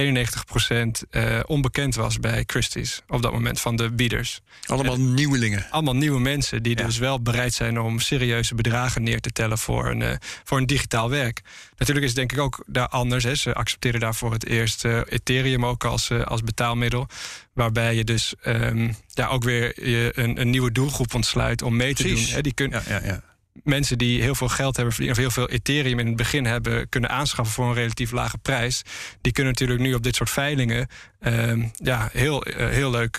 uh, 1.10 1.40
onbekend 1.46 1.94
was 1.94 2.20
bij 2.20 2.42
Christie's 2.46 3.02
op 3.08 3.22
dat 3.22 3.32
moment 3.32 3.60
van 3.60 3.76
de 3.76 3.90
bieders. 3.90 4.40
Allemaal 4.66 4.94
en, 4.94 5.14
nieuwelingen. 5.14 5.66
Allemaal 5.70 5.96
nieuwe 5.96 6.20
mensen 6.20 6.62
die 6.62 6.78
ja. 6.78 6.84
dus 6.84 6.98
wel 6.98 7.22
bereid 7.22 7.54
zijn 7.54 7.80
om 7.80 8.00
serieuze 8.00 8.54
bedragen 8.54 9.02
neer 9.02 9.20
te 9.20 9.30
tellen 9.30 9.58
voor 9.58 9.86
een, 9.86 10.00
uh, 10.00 10.10
voor 10.44 10.58
een 10.58 10.66
digitaal 10.66 11.10
werk. 11.10 11.42
Natuurlijk 11.76 12.06
is 12.06 12.10
het 12.10 12.18
denk 12.18 12.32
ik 12.32 12.38
ook 12.38 12.64
daar 12.66 12.88
anders. 12.88 13.24
Hè. 13.24 13.34
Ze 13.34 13.54
accepteren 13.54 14.00
daarvoor 14.00 14.32
het 14.32 14.46
eerst 14.46 14.84
Ethereum 14.84 15.66
ook 15.66 15.84
als, 15.84 16.10
als 16.10 16.42
betaalmiddel. 16.42 17.06
Waarbij 17.52 17.94
je 17.94 18.04
dus 18.04 18.34
um, 18.46 18.96
ja, 19.08 19.26
ook 19.26 19.44
weer 19.44 19.88
je 19.88 20.12
een, 20.14 20.40
een, 20.40 20.50
nieuwe 20.50 20.72
doelgroep 20.72 21.14
ontsluit 21.14 21.62
om 21.62 21.76
mee 21.76 21.94
te 21.94 22.02
Precies. 22.02 22.26
doen. 22.26 22.34
Hè, 22.34 22.40
die 22.40 22.54
kun, 22.54 22.70
ja, 22.70 22.82
ja, 22.88 23.00
ja. 23.04 23.22
mensen 23.62 23.98
die 23.98 24.22
heel 24.22 24.34
veel 24.34 24.48
geld 24.48 24.76
hebben 24.76 24.94
verdiend, 24.94 25.16
of 25.16 25.22
heel 25.22 25.30
veel 25.30 25.48
Ethereum 25.48 25.98
in 25.98 26.06
het 26.06 26.16
begin 26.16 26.44
hebben 26.44 26.88
kunnen 26.88 27.10
aanschaffen 27.10 27.54
voor 27.54 27.66
een 27.66 27.74
relatief 27.74 28.10
lage 28.10 28.38
prijs, 28.38 28.82
die 29.20 29.32
kunnen 29.32 29.52
natuurlijk 29.52 29.80
nu 29.80 29.94
op 29.94 30.02
dit 30.02 30.16
soort 30.16 30.30
veilingen 30.30 30.88
ehm, 31.20 31.64
ja, 31.74 32.08
heel, 32.12 32.46
heel 32.56 32.90
leuk, 32.90 33.18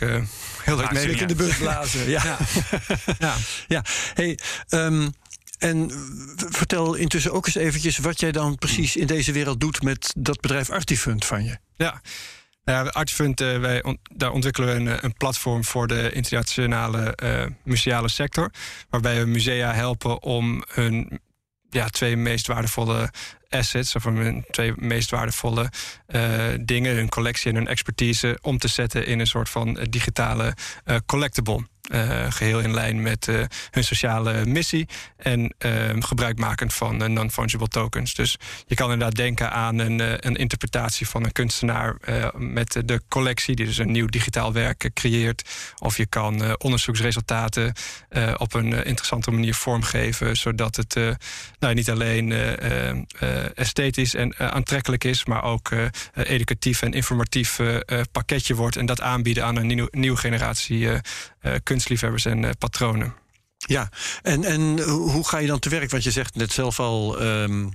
heel 0.64 0.78
leuk 0.78 0.92
mee 0.92 1.08
in 1.08 1.28
de 1.28 1.36
bus 1.36 1.58
blazen. 1.58 2.10
ja. 2.10 2.24
ja. 2.24 2.38
ja. 3.28 3.36
ja. 3.68 3.84
Hey, 4.14 4.40
um, 4.70 5.14
en 5.58 5.92
vertel 6.36 6.94
intussen 6.96 7.32
ook 7.32 7.46
eens 7.46 7.56
eventjes 7.56 7.98
wat 7.98 8.20
jij 8.20 8.32
dan 8.32 8.56
precies 8.56 8.96
in 8.96 9.08
deze 9.08 9.32
wereld 9.32 9.60
doet 9.60 9.84
met 9.84 10.14
dat 10.18 10.42
bedrijf 10.42 10.70
Artifund 10.70 11.26
van 11.26 11.44
je. 11.44 11.58
Ja. 11.76 12.02
Ja, 12.64 12.82
Artifund, 12.84 13.42
uh, 13.42 13.60
wij 13.60 13.98
daar 14.16 14.32
ontwikkelen 14.32 14.70
we 14.70 14.92
een, 14.92 15.04
een, 15.06 15.14
platform 15.14 15.64
voor 15.64 15.88
de 15.88 16.12
internationale 16.12 17.18
museale 17.64 18.10
sector. 18.10 18.52
Waarbij 18.90 19.20
we 19.20 19.26
musea 19.26 19.74
helpen 19.74 20.22
om 20.22 20.64
hun 20.68 21.20
ja, 21.70 21.88
twee 21.88 22.16
meest 22.16 22.48
waardevolle 22.48 23.12
assets, 23.50 23.96
of 23.96 24.04
hun 24.04 24.46
twee 24.52 24.74
meest 24.76 25.10
waardevolle 25.10 25.72
uh, 26.08 26.34
dingen, 26.62 26.96
hun 26.96 27.10
collectie 27.10 27.50
en 27.52 27.58
hun 27.58 27.68
expertise, 27.68 28.38
om 28.42 28.58
te 28.58 28.68
zetten 28.68 29.06
in 29.06 29.20
een 29.20 29.28
soort 29.28 29.50
van 29.50 29.80
digitale 29.90 30.54
collectible. 31.06 31.66
Uh, 31.92 32.26
geheel 32.32 32.60
in 32.60 32.74
lijn 32.74 33.02
met 33.02 33.26
hun 33.72 33.84
sociale 33.84 34.46
missie 34.46 34.88
en 35.18 35.54
uh, 35.66 35.72
gebruikmakend 36.00 36.74
van 36.74 37.14
non-fungible 37.14 37.68
tokens. 37.68 38.14
Dus 38.14 38.38
je 38.66 38.76
kan 38.76 38.92
inderdaad 38.92 39.16
denken 39.16 39.52
aan 39.52 39.80
een, 39.80 40.28
een 40.28 40.36
interpretatie 40.36 41.08
van 41.08 41.24
een 41.24 41.32
kunstenaar 41.32 41.96
met 42.36 42.82
de 42.86 43.02
collectie, 43.08 43.56
die 43.56 43.66
dus 43.66 43.78
een 43.78 43.92
nieuw 43.92 44.06
digitaal 44.06 44.54
werk 44.54 44.90
creëert. 44.94 45.50
Of 45.78 45.98
je 45.98 46.06
kan 46.06 46.58
onderzoeksresultaten 46.58 47.74
op 48.38 48.54
een 48.54 48.74
interessante 48.74 49.32
manier 49.32 49.56
vormgeven, 49.56 50.38
zodat 50.38 50.76
het 50.76 50.96
nou, 51.60 51.74
niet 51.74 51.90
alleen 51.90 52.34
esthetisch 53.56 54.14
en 54.14 54.38
aantrekkelijk 54.38 55.04
is, 55.04 55.26
maar 55.26 55.44
ook 55.44 55.70
educatief 56.14 56.82
en 56.82 56.94
informatief 56.94 57.60
pakketje 58.12 58.56
wordt 58.56 58.76
en 58.76 58.86
dat 58.86 59.02
aanbieden 59.02 59.46
aan 59.46 59.56
een 59.56 59.68
nieuw, 59.68 59.88
nieuwe 59.92 60.18
generatie 60.18 60.90
kunstliefhebbers 61.64 62.26
en 62.26 62.58
patronen. 62.58 63.14
Ja, 63.58 63.90
en, 64.22 64.44
en 64.44 64.82
hoe 64.90 65.28
ga 65.28 65.38
je 65.38 65.48
dan 65.48 65.60
te 65.60 65.70
werk? 65.70 65.92
Want 65.92 66.04
je 66.04 66.12
zegt 66.12 66.36
net 66.36 66.52
zelf 66.52 66.80
al. 66.80 67.22
Uh, 67.24 67.66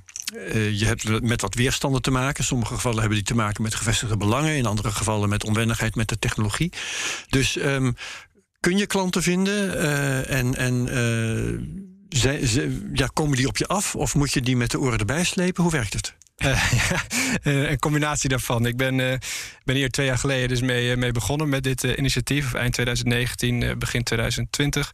je 0.79 0.85
hebt 0.85 1.23
met 1.23 1.41
wat 1.41 1.55
weerstanden 1.55 2.03
te 2.03 2.11
maken. 2.11 2.45
Sommige 2.45 2.75
gevallen 2.75 2.99
hebben 2.99 3.17
die 3.17 3.27
te 3.27 3.35
maken 3.35 3.63
met 3.63 3.75
gevestigde 3.75 4.17
belangen. 4.17 4.57
In 4.57 4.67
andere 4.67 4.91
gevallen 4.91 5.29
met 5.29 5.45
onwennigheid 5.45 5.95
met 5.95 6.09
de 6.09 6.19
technologie. 6.19 6.73
Dus 7.29 7.57
um, 7.57 7.97
kun 8.61 8.77
je 8.77 8.87
klanten 8.87 9.23
vinden 9.23 9.79
en. 10.29 10.57
en 10.57 11.92
zij, 12.13 12.47
ze, 12.47 12.91
ja, 12.93 13.07
komen 13.13 13.37
die 13.37 13.47
op 13.47 13.57
je 13.57 13.67
af 13.67 13.95
of 13.95 14.15
moet 14.15 14.33
je 14.33 14.41
die 14.41 14.57
met 14.57 14.71
de 14.71 14.81
oren 14.81 14.99
erbij 14.99 15.25
slepen? 15.25 15.63
Hoe 15.63 15.73
werkt 15.73 15.93
het? 15.93 16.15
Uh, 16.45 16.73
ja, 16.91 17.03
uh, 17.43 17.71
een 17.71 17.79
combinatie 17.79 18.29
daarvan. 18.29 18.67
Ik 18.67 18.77
ben, 18.77 18.99
uh, 18.99 19.15
ben 19.65 19.77
hier 19.77 19.91
twee 19.91 20.07
jaar 20.07 20.19
geleden 20.19 20.49
dus 20.49 20.61
mee, 20.61 20.97
mee 20.97 21.13
begonnen 21.13 21.49
met 21.49 21.63
dit 21.63 21.83
initiatief. 21.83 22.55
Eind 22.55 22.73
2019, 22.73 23.79
begin 23.79 24.03
2020. 24.03 24.93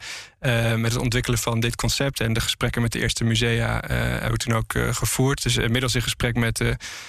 met 0.77 0.93
het 0.93 0.97
ontwikkelen 0.97 1.39
van 1.39 1.61
dit 1.61 1.77
concept. 1.77 2.21
En 2.21 2.33
de 2.33 2.41
gesprekken 2.41 2.83
met 2.83 2.93
de 2.93 3.01
eerste 3.01 3.25
musea 3.25 3.83
hebben 3.87 4.31
we 4.31 4.37
toen 4.37 4.55
ook 4.55 4.75
gevoerd. 4.97 5.43
Dus 5.43 5.57
inmiddels 5.57 5.95
in 5.95 6.03
gesprek 6.03 6.37
met 6.37 6.63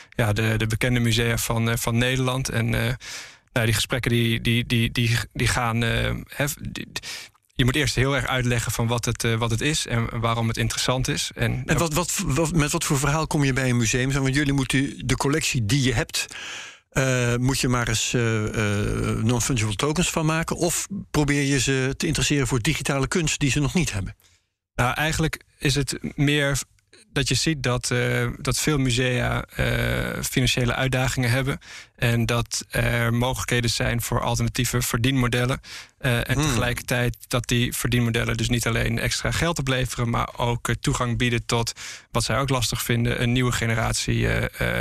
ja, 0.09 0.33
de, 0.33 0.53
de 0.57 0.67
bekende 0.67 0.99
musea 0.99 1.37
van, 1.37 1.77
van 1.77 1.97
Nederland. 1.97 2.49
En 2.49 2.69
nou, 3.53 3.65
die 3.65 3.73
gesprekken 3.73 4.11
die, 4.11 4.41
die, 4.41 4.65
die, 4.65 4.91
die, 4.91 5.17
die 5.33 5.47
gaan. 5.47 5.83
Je 7.59 7.65
moet 7.65 7.75
eerst 7.75 7.95
heel 7.95 8.15
erg 8.15 8.25
uitleggen 8.25 8.71
van 8.71 8.87
wat 8.87 9.05
het, 9.05 9.23
uh, 9.23 9.35
wat 9.35 9.51
het 9.51 9.61
is 9.61 9.87
en 9.87 10.19
waarom 10.19 10.47
het 10.47 10.57
interessant 10.57 11.07
is. 11.07 11.31
En, 11.35 11.63
en 11.65 11.77
wat, 11.77 11.93
wat, 11.93 12.23
wat, 12.25 12.53
met 12.53 12.71
wat 12.71 12.83
voor 12.83 12.99
verhaal 12.99 13.27
kom 13.27 13.43
je 13.43 13.53
bij 13.53 13.69
een 13.69 13.77
museum? 13.77 14.11
Want 14.11 14.35
jullie 14.35 14.53
moeten 14.53 15.07
de 15.07 15.15
collectie 15.15 15.65
die 15.65 15.83
je 15.83 15.93
hebt. 15.93 16.25
Uh, 16.93 17.35
moet 17.35 17.59
je 17.59 17.67
maar 17.67 17.87
eens 17.87 18.13
uh, 18.13 18.21
non-fungible 19.23 19.75
tokens 19.75 20.09
van 20.09 20.25
maken? 20.25 20.55
Of 20.55 20.87
probeer 21.11 21.41
je 21.41 21.59
ze 21.59 21.93
te 21.97 22.07
interesseren 22.07 22.47
voor 22.47 22.61
digitale 22.61 23.07
kunst 23.07 23.39
die 23.39 23.51
ze 23.51 23.59
nog 23.59 23.73
niet 23.73 23.91
hebben? 23.91 24.15
Nou, 24.75 24.93
eigenlijk 24.93 25.43
is 25.57 25.75
het 25.75 25.99
meer 26.15 26.61
dat 27.11 27.27
je 27.27 27.35
ziet 27.35 27.63
dat, 27.63 27.89
uh, 27.89 28.27
dat 28.37 28.59
veel 28.59 28.77
musea 28.77 29.45
uh, 29.59 30.23
financiële 30.23 30.75
uitdagingen 30.75 31.29
hebben. 31.29 31.59
En 31.95 32.25
dat 32.25 32.65
er 32.69 33.13
mogelijkheden 33.13 33.69
zijn 33.69 34.01
voor 34.01 34.21
alternatieve 34.21 34.81
verdienmodellen. 34.81 35.61
Uh, 36.01 36.17
en 36.17 36.33
hmm. 36.33 36.41
tegelijkertijd 36.41 37.17
dat 37.27 37.47
die 37.47 37.73
verdienmodellen 37.73 38.37
dus 38.37 38.49
niet 38.49 38.67
alleen 38.67 38.99
extra 38.99 39.31
geld 39.31 39.59
opleveren, 39.59 40.09
maar 40.09 40.29
ook 40.37 40.73
toegang 40.79 41.17
bieden 41.17 41.45
tot 41.45 41.73
wat 42.11 42.23
zij 42.23 42.39
ook 42.39 42.49
lastig 42.49 42.81
vinden: 42.81 43.21
een 43.21 43.31
nieuwe 43.31 43.51
generatie 43.51 44.27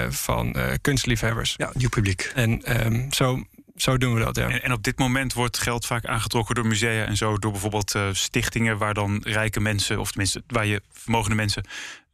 van 0.08 0.56
kunstliefhebbers. 0.80 1.54
Ja, 1.56 1.70
nieuw 1.74 1.88
publiek. 1.88 2.32
En 2.34 2.84
um, 2.86 3.12
zo 3.12 3.42
zo 3.82 3.98
doen 3.98 4.14
we 4.14 4.20
dat, 4.20 4.36
ja. 4.36 4.48
En, 4.48 4.62
en, 4.62 4.72
op 4.72 4.82
dit 4.82 4.98
moment 4.98 5.32
wordt 5.32 5.58
geld 5.58 5.86
vaak 5.86 6.04
aangetrokken 6.04 6.54
door 6.54 6.66
musea 6.66 7.04
en 7.04 7.16
zo, 7.16 7.38
door 7.38 7.50
bijvoorbeeld 7.50 7.94
uh, 7.94 8.08
stichtingen 8.12 8.78
waar 8.78 8.94
dan 8.94 9.20
rijke 9.24 9.60
mensen, 9.60 9.98
of 9.98 10.08
tenminste 10.08 10.42
waar 10.46 10.66
je 10.66 10.82
vermogende 10.92 11.36
mensen 11.36 11.64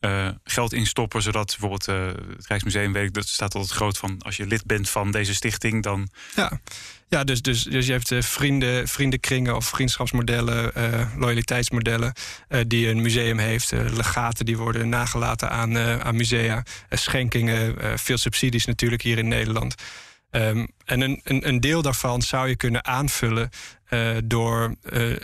uh, 0.05 0.29
geld 0.45 0.73
in 0.73 0.87
stoppen, 0.87 1.23
zodat 1.23 1.47
bijvoorbeeld 1.47 1.89
uh, 1.89 2.07
het 2.37 2.47
Rijksmuseum 2.47 2.93
weet 2.93 3.07
ik, 3.07 3.15
dat 3.15 3.29
staat 3.29 3.55
altijd 3.55 3.73
groot 3.73 3.99
van 3.99 4.17
als 4.19 4.37
je 4.37 4.47
lid 4.47 4.65
bent 4.65 4.91
van 4.91 5.11
deze 5.11 5.35
stichting, 5.35 5.83
dan. 5.83 6.09
Ja, 6.37 6.61
ja 7.09 7.25
dus, 7.25 7.43
dus, 7.43 7.63
dus 7.63 7.87
je 7.87 7.93
hebt 7.93 8.11
uh, 8.11 8.23
vrienden, 8.23 8.89
vriendenkringen 8.89 9.57
of 9.57 9.67
vriendschapsmodellen, 9.67 10.73
loyaliteitsmodellen 11.19 12.13
die 12.67 12.89
een 12.89 13.03
museum 13.03 13.39
heeft, 13.39 13.71
legaten 13.71 14.45
die 14.45 14.57
worden 14.57 14.89
nagelaten 14.89 15.51
aan, 15.51 15.79
aan 15.79 16.17
musea, 16.17 16.63
schenkingen, 16.91 17.75
veel 17.99 18.19
subsidies 18.19 18.65
natuurlijk 18.65 19.03
hier 19.03 19.19
in 19.19 19.29
Nederland. 19.29 19.75
Um, 20.31 20.69
en 20.85 21.01
een, 21.01 21.21
een, 21.25 21.49
een, 21.49 21.61
deel 21.61 21.83
daarvan 21.83 22.23
zou 22.23 22.49
je 22.49 22.57
kunnen 22.57 22.85
aanvullen 22.85 23.51
door, 24.25 24.75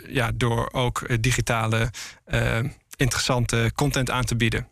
ja, 0.07 0.31
door 0.35 0.69
ook 0.71 1.23
digitale 1.23 1.91
interessante 3.01 3.71
content 3.75 4.09
aan 4.09 4.23
te 4.23 4.35
bieden. 4.35 4.67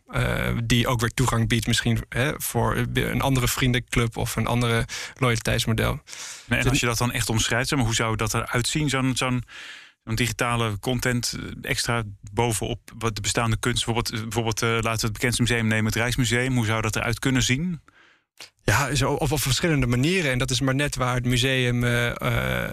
die 0.63 0.87
ook 0.87 0.99
weer 0.99 1.13
toegang 1.13 1.47
biedt, 1.47 1.67
misschien 1.67 1.99
hè, 2.09 2.31
voor 2.37 2.85
een 2.93 3.21
andere 3.21 3.47
vriendenclub 3.47 4.17
of 4.17 4.35
een 4.35 4.47
andere 4.47 4.85
loyaliteitsmodel. 5.17 5.99
En 6.47 6.69
als 6.69 6.79
je 6.79 6.85
dat 6.85 6.97
dan 6.97 7.11
echt 7.11 7.29
omschrijft, 7.29 7.71
maar, 7.71 7.85
hoe 7.85 7.95
zou 7.95 8.15
dat 8.15 8.33
eruit 8.33 8.67
zien? 8.67 8.89
Zo'n 8.89 9.15
zo'n 9.15 9.43
digitale 10.03 10.79
content 10.79 11.37
extra 11.61 12.03
bovenop 12.31 12.79
wat 12.97 13.15
de 13.15 13.21
bestaande 13.21 13.57
kunst. 13.57 13.85
Bijvoorbeeld, 13.85 14.21
bijvoorbeeld 14.21 14.61
laten 14.61 14.99
we 14.99 15.05
het 15.05 15.13
bekendste 15.13 15.41
museum 15.41 15.67
nemen, 15.67 15.85
het 15.85 15.95
Rijksmuseum. 15.95 16.55
Hoe 16.55 16.65
zou 16.65 16.81
dat 16.81 16.95
eruit 16.95 17.19
kunnen 17.19 17.43
zien? 17.43 17.81
Ja, 18.63 18.95
zo 18.95 19.11
op, 19.11 19.31
op 19.31 19.39
verschillende 19.39 19.87
manieren. 19.87 20.31
En 20.31 20.37
dat 20.37 20.51
is 20.51 20.61
maar 20.61 20.75
net 20.75 20.95
waar 20.95 21.15
het 21.15 21.25
museum 21.25 21.83
uh, 21.83 22.05
uh, 22.05 22.63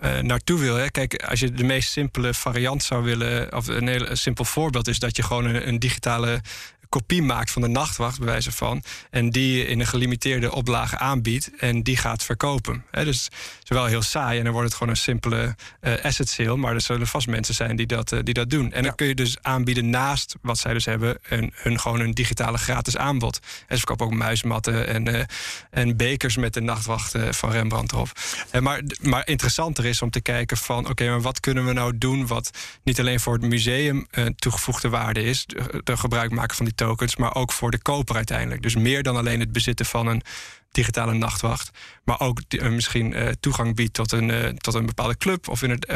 uh, 0.00 0.18
naartoe 0.20 0.58
wil. 0.58 0.74
Hè. 0.74 0.90
Kijk, 0.90 1.22
als 1.22 1.40
je 1.40 1.52
de 1.52 1.64
meest 1.64 1.90
simpele 1.90 2.34
variant 2.34 2.82
zou 2.82 3.04
willen, 3.04 3.56
of 3.56 3.66
een 3.66 3.88
heel 3.88 4.16
simpel 4.16 4.44
voorbeeld 4.44 4.88
is 4.88 4.98
dat 4.98 5.16
je 5.16 5.22
gewoon 5.22 5.44
een 5.44 5.78
digitale 5.78 6.40
kopie 6.88 7.22
maakt 7.22 7.50
van 7.50 7.62
de 7.62 7.68
nachtwacht, 7.68 8.18
bij 8.18 8.26
wijze 8.26 8.52
van. 8.52 8.82
En 9.10 9.30
die 9.30 9.66
in 9.66 9.80
een 9.80 9.86
gelimiteerde 9.86 10.52
oplage 10.52 10.98
aanbiedt 10.98 11.50
en 11.58 11.82
die 11.82 11.96
gaat 11.96 12.22
verkopen. 12.22 12.84
He, 12.90 13.04
dus 13.04 13.24
het 13.24 13.62
is 13.62 13.68
wel 13.68 13.84
heel 13.84 14.02
saai 14.02 14.38
en 14.38 14.44
dan 14.44 14.52
wordt 14.52 14.68
het 14.68 14.76
gewoon 14.76 14.92
een 14.92 15.00
simpele 15.00 15.54
uh, 15.80 16.04
asset 16.04 16.28
sale. 16.28 16.56
Maar 16.56 16.74
er 16.74 16.80
zullen 16.80 17.06
vast 17.06 17.26
mensen 17.26 17.54
zijn 17.54 17.76
die 17.76 17.86
dat, 17.86 18.12
uh, 18.12 18.20
die 18.22 18.34
dat 18.34 18.50
doen. 18.50 18.72
En 18.72 18.82
dan 18.82 18.94
kun 18.94 19.06
je 19.06 19.14
dus 19.14 19.36
aanbieden 19.42 19.90
naast 19.90 20.36
wat 20.42 20.58
zij 20.58 20.72
dus 20.72 20.84
hebben, 20.84 21.18
een, 21.28 21.52
hun, 21.54 21.80
gewoon 21.80 22.00
een 22.00 22.14
digitale 22.14 22.58
gratis 22.58 22.96
aanbod. 22.96 23.40
En 23.66 23.66
ze 23.68 23.76
verkopen 23.76 24.06
ook 24.06 24.12
muismatten 24.12 24.86
en, 24.86 25.08
uh, 25.08 25.22
en 25.70 25.96
bekers 25.96 26.36
met 26.36 26.54
de 26.54 26.60
nachtwacht 26.60 27.14
van 27.30 27.50
Rembrandt 27.50 27.92
erop. 27.92 28.12
En 28.50 28.62
maar, 28.62 28.82
maar 29.00 29.26
interessanter 29.26 29.84
is 29.84 30.02
om 30.02 30.10
te 30.10 30.20
kijken 30.20 30.56
van 30.56 30.88
oké, 30.88 31.08
maar 31.08 31.20
wat 31.20 31.40
kunnen 31.40 31.66
we 31.66 31.72
nou 31.72 31.98
doen 31.98 32.26
wat 32.26 32.50
niet 32.82 33.00
alleen 33.00 33.20
voor 33.20 33.32
het 33.32 33.42
museum 33.42 34.06
toegevoegde 34.36 34.88
waarde 34.88 35.22
is, 35.22 35.46
de 35.84 35.96
gebruik 35.96 36.30
maken 36.30 36.56
van 36.56 36.64
die 36.64 36.74
tokens, 36.78 37.16
maar 37.16 37.34
ook 37.34 37.52
voor 37.52 37.70
de 37.70 37.82
koper 37.82 38.16
uiteindelijk. 38.16 38.62
Dus 38.62 38.76
meer 38.76 39.02
dan 39.02 39.16
alleen 39.16 39.40
het 39.40 39.52
bezitten 39.52 39.86
van 39.86 40.06
een 40.06 40.22
digitale 40.70 41.14
nachtwacht, 41.14 41.70
maar 42.04 42.20
ook 42.20 42.40
uh, 42.48 42.68
misschien 42.68 43.12
uh, 43.12 43.28
toegang 43.40 43.74
biedt 43.74 43.94
tot 43.94 44.12
een, 44.12 44.28
uh, 44.28 44.46
tot 44.46 44.74
een 44.74 44.86
bepaalde 44.86 45.16
club 45.16 45.48
of 45.48 45.62
in 45.62 45.70
het, 45.70 45.86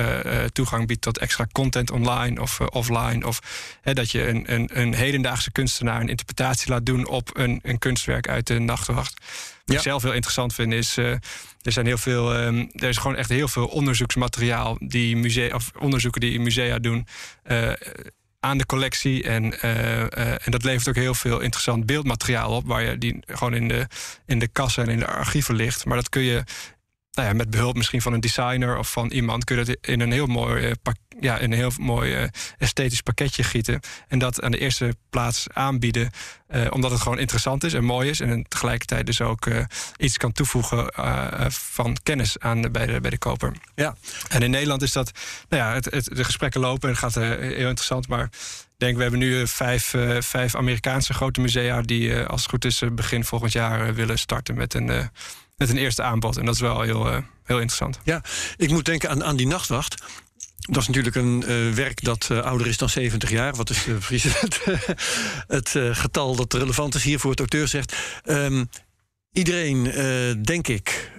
toegang 0.54 0.86
biedt 0.86 1.00
tot 1.00 1.18
extra 1.18 1.46
content 1.52 1.90
online 1.90 2.40
of 2.40 2.60
offline. 2.60 3.26
Of 3.26 3.38
dat 3.82 4.10
je 4.10 4.28
een, 4.28 4.52
een, 4.52 4.80
een, 4.80 4.94
hedendaagse 4.94 5.52
kunstenaar 5.52 6.00
een 6.00 6.08
interpretatie 6.08 6.70
laat 6.70 6.86
doen 6.86 7.06
op 7.06 7.30
een, 7.38 7.60
een 7.62 7.78
kunstwerk 7.78 8.28
uit 8.28 8.46
de 8.46 8.58
nachtwacht. 8.58 9.24
Wat 9.64 9.76
ik 9.76 9.82
zelf 9.82 10.02
heel 10.02 10.12
interessant 10.12 10.54
vind 10.54 10.72
is. 10.72 10.96
er 10.96 11.20
zijn 11.62 11.86
heel 11.86 11.98
veel. 11.98 12.36
Um, 12.36 12.70
er 12.72 12.88
is 12.88 12.96
gewoon 12.96 13.16
echt 13.16 13.28
heel 13.28 13.48
veel 13.48 13.66
onderzoeksmateriaal 13.66 14.76
die 14.80 15.16
musea 15.16 15.54
of 15.54 15.70
onderzoeken 15.78 16.20
die 16.20 16.40
musea 16.40 16.78
doen 16.78 17.06
aan 18.44 18.58
de 18.58 18.66
collectie. 18.66 19.22
En, 19.22 19.44
uh, 19.44 19.96
uh, 19.96 20.06
en 20.18 20.50
dat 20.50 20.64
levert 20.64 20.88
ook 20.88 20.94
heel 20.94 21.14
veel 21.14 21.40
interessant 21.40 21.86
beeldmateriaal 21.86 22.50
op, 22.50 22.66
waar 22.66 22.82
je 22.82 22.98
die 22.98 23.22
gewoon 23.26 23.54
in 23.54 23.68
de, 23.68 23.86
in 24.26 24.38
de 24.38 24.48
kassen 24.48 24.82
en 24.82 24.90
in 24.90 24.98
de 24.98 25.06
archieven 25.06 25.54
ligt. 25.54 25.84
Maar 25.84 25.96
dat 25.96 26.08
kun 26.08 26.22
je 26.22 26.44
nou 27.12 27.28
ja, 27.28 27.34
met 27.34 27.50
behulp 27.50 27.76
misschien 27.76 28.02
van 28.02 28.12
een 28.12 28.20
designer 28.20 28.78
of 28.78 28.92
van 28.92 29.10
iemand 29.10 29.44
kun 29.44 29.58
je 29.58 29.64
dat 29.64 29.76
in 29.80 30.00
een 30.00 30.12
heel 30.12 30.26
mooi, 30.26 30.66
uh, 30.66 30.72
ja, 31.20 31.38
in 31.38 31.52
een 31.52 31.58
heel 31.58 31.72
mooi 31.80 32.22
uh, 32.22 32.28
esthetisch 32.58 33.00
pakketje 33.00 33.42
gieten. 33.42 33.80
En 34.08 34.18
dat 34.18 34.42
aan 34.42 34.50
de 34.50 34.58
eerste 34.58 34.94
plaats 35.10 35.46
aanbieden, 35.52 36.10
uh, 36.54 36.66
omdat 36.70 36.90
het 36.90 37.00
gewoon 37.00 37.18
interessant 37.18 37.64
is 37.64 37.74
en 37.74 37.84
mooi 37.84 38.10
is. 38.10 38.20
En 38.20 38.44
tegelijkertijd 38.48 39.06
dus 39.06 39.20
ook 39.20 39.46
iets 39.96 40.16
kan 40.16 40.32
toevoegen 40.32 40.92
van 41.50 41.96
kennis 42.02 42.38
aan 42.38 42.72
bij 42.72 42.86
de, 42.86 43.00
bij 43.00 43.10
de 43.10 43.18
koper. 43.18 43.52
Ja. 43.74 43.96
En 44.28 44.42
in 44.42 44.50
Nederland 44.50 44.82
is 44.82 44.92
dat, 44.92 45.10
nou 45.48 45.62
ja, 45.62 45.72
het, 45.72 45.84
het, 45.84 46.04
de 46.04 46.24
gesprekken 46.24 46.60
lopen 46.60 46.88
en 46.88 46.94
het 46.94 47.04
gaat 47.04 47.14
heel 47.14 47.68
interessant. 47.68 48.08
Maar 48.08 48.24
ik 48.24 48.30
denk, 48.76 48.96
we 48.96 49.02
hebben 49.02 49.20
nu 49.20 49.46
vijf, 49.46 49.94
vijf 50.18 50.54
Amerikaanse 50.54 51.14
grote 51.14 51.40
musea 51.40 51.80
die, 51.80 52.22
als 52.24 52.40
het 52.40 52.50
goed 52.50 52.64
is, 52.64 52.82
begin 52.92 53.24
volgend 53.24 53.52
jaar 53.52 53.94
willen 53.94 54.18
starten 54.18 54.54
met 54.54 54.74
een 54.74 55.10
met 55.62 55.70
een 55.70 55.82
eerste 55.82 56.02
aanbod. 56.02 56.36
En 56.36 56.44
dat 56.44 56.54
is 56.54 56.60
wel 56.60 56.80
heel, 56.80 57.06
uh, 57.06 57.16
heel 57.44 57.56
interessant. 57.56 57.98
Ja, 58.04 58.22
ik 58.56 58.70
moet 58.70 58.84
denken 58.84 59.10
aan, 59.10 59.24
aan 59.24 59.36
die 59.36 59.46
nachtwacht. 59.46 60.02
Dat 60.56 60.82
is 60.82 60.86
natuurlijk 60.86 61.16
een 61.16 61.44
uh, 61.46 61.74
werk 61.74 62.04
dat 62.04 62.28
uh, 62.32 62.38
ouder 62.38 62.66
is 62.66 62.76
dan 62.76 62.88
70 62.88 63.30
jaar. 63.30 63.54
Wat 63.54 63.70
is 63.70 63.86
precies 63.98 64.40
het, 64.40 64.60
het 65.46 65.68
getal 65.98 66.36
dat 66.36 66.52
relevant 66.52 66.94
is 66.94 67.02
hier 67.02 67.18
voor 67.18 67.30
het 67.30 67.38
auteur 67.38 67.68
zegt. 67.68 67.96
Um, 68.24 68.68
iedereen, 69.32 69.82
denk 70.44 70.68
ik, 70.68 71.10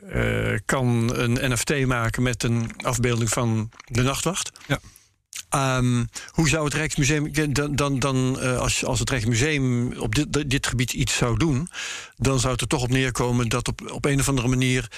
kan 0.66 1.16
een 1.16 1.52
NFT 1.52 1.86
maken 1.86 2.24
met 2.24 2.44
een 2.44 2.72
afbeelding 2.78 3.30
van 3.30 3.72
de 3.86 4.02
nachtwacht. 4.02 4.52
Ja. 4.68 4.80
Um, 5.56 6.10
hoe 6.30 6.50
zou 6.50 6.66
het 6.66 6.74
Rijksmuseum. 6.74 7.54
Dan, 7.54 7.76
dan, 7.76 8.00
dan 8.00 8.38
uh, 8.40 8.60
als, 8.60 8.86
als 8.86 9.00
het 9.00 9.10
Rijksmuseum 9.10 9.94
op 9.98 10.16
dit, 10.16 10.50
dit 10.50 10.68
gebied 10.68 10.94
iets 10.94 11.16
zou 11.16 11.38
doen. 11.38 11.70
dan 12.16 12.40
zou 12.40 12.52
het 12.52 12.62
er 12.62 12.68
toch 12.68 12.84
op 12.84 12.90
neerkomen 12.90 13.50
dat 13.50 13.68
op, 13.68 13.92
op 13.92 14.06
een 14.06 14.20
of 14.20 14.30
andere 14.30 14.48
manier. 14.48 14.92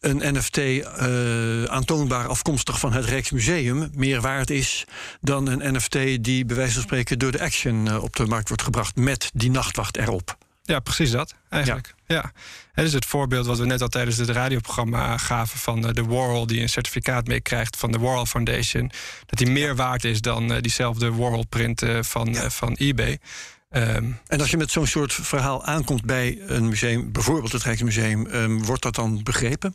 een 0.00 0.34
NFT 0.34 0.56
uh, 0.56 1.64
aantoonbaar 1.64 2.26
afkomstig 2.26 2.78
van 2.78 2.92
het 2.92 3.04
Rijksmuseum 3.04 3.90
meer 3.94 4.20
waard 4.20 4.50
is 4.50 4.84
dan 5.20 5.46
een 5.46 5.74
NFT 5.74 6.24
die 6.24 6.44
bij 6.44 6.56
wijze 6.56 6.72
van 6.72 6.82
spreken 6.82 7.18
door 7.18 7.32
de 7.32 7.40
Action 7.40 7.86
uh, 7.86 8.02
op 8.02 8.16
de 8.16 8.26
markt 8.26 8.48
wordt 8.48 8.62
gebracht 8.62 8.96
met 8.96 9.30
die 9.34 9.50
nachtwacht 9.50 9.96
erop. 9.96 10.38
Ja, 10.62 10.80
precies 10.80 11.10
dat 11.10 11.34
eigenlijk. 11.48 11.94
Ja. 12.06 12.14
ja. 12.14 12.32
Het 12.80 12.88
is 12.88 12.94
het 12.94 13.06
voorbeeld 13.06 13.46
wat 13.46 13.58
we 13.58 13.66
net 13.66 13.82
al 13.82 13.88
tijdens 13.88 14.16
het 14.16 14.28
radioprogramma 14.28 15.16
gaven 15.16 15.58
van 15.58 15.80
de 15.80 16.04
Warhol, 16.04 16.46
die 16.46 16.60
een 16.60 16.68
certificaat 16.68 17.26
meekrijgt 17.26 17.76
van 17.76 17.92
de 17.92 17.98
Warhol 17.98 18.26
Foundation. 18.26 18.90
Dat 19.26 19.38
die 19.38 19.50
meer 19.50 19.76
waard 19.76 20.04
is 20.04 20.20
dan 20.20 20.52
uh, 20.52 20.60
diezelfde 20.60 21.12
Warhol-print 21.14 21.82
uh, 21.82 22.02
van, 22.02 22.34
van 22.34 22.74
eBay. 22.74 23.18
Um, 23.70 24.18
en 24.26 24.40
als 24.40 24.50
je 24.50 24.56
met 24.56 24.70
zo'n 24.70 24.86
soort 24.86 25.12
verhaal 25.12 25.64
aankomt 25.64 26.04
bij 26.04 26.38
een 26.46 26.68
museum, 26.68 27.12
bijvoorbeeld 27.12 27.52
het 27.52 27.62
Rijksmuseum, 27.62 28.26
um, 28.26 28.64
wordt 28.64 28.82
dat 28.82 28.94
dan 28.94 29.22
begrepen? 29.22 29.74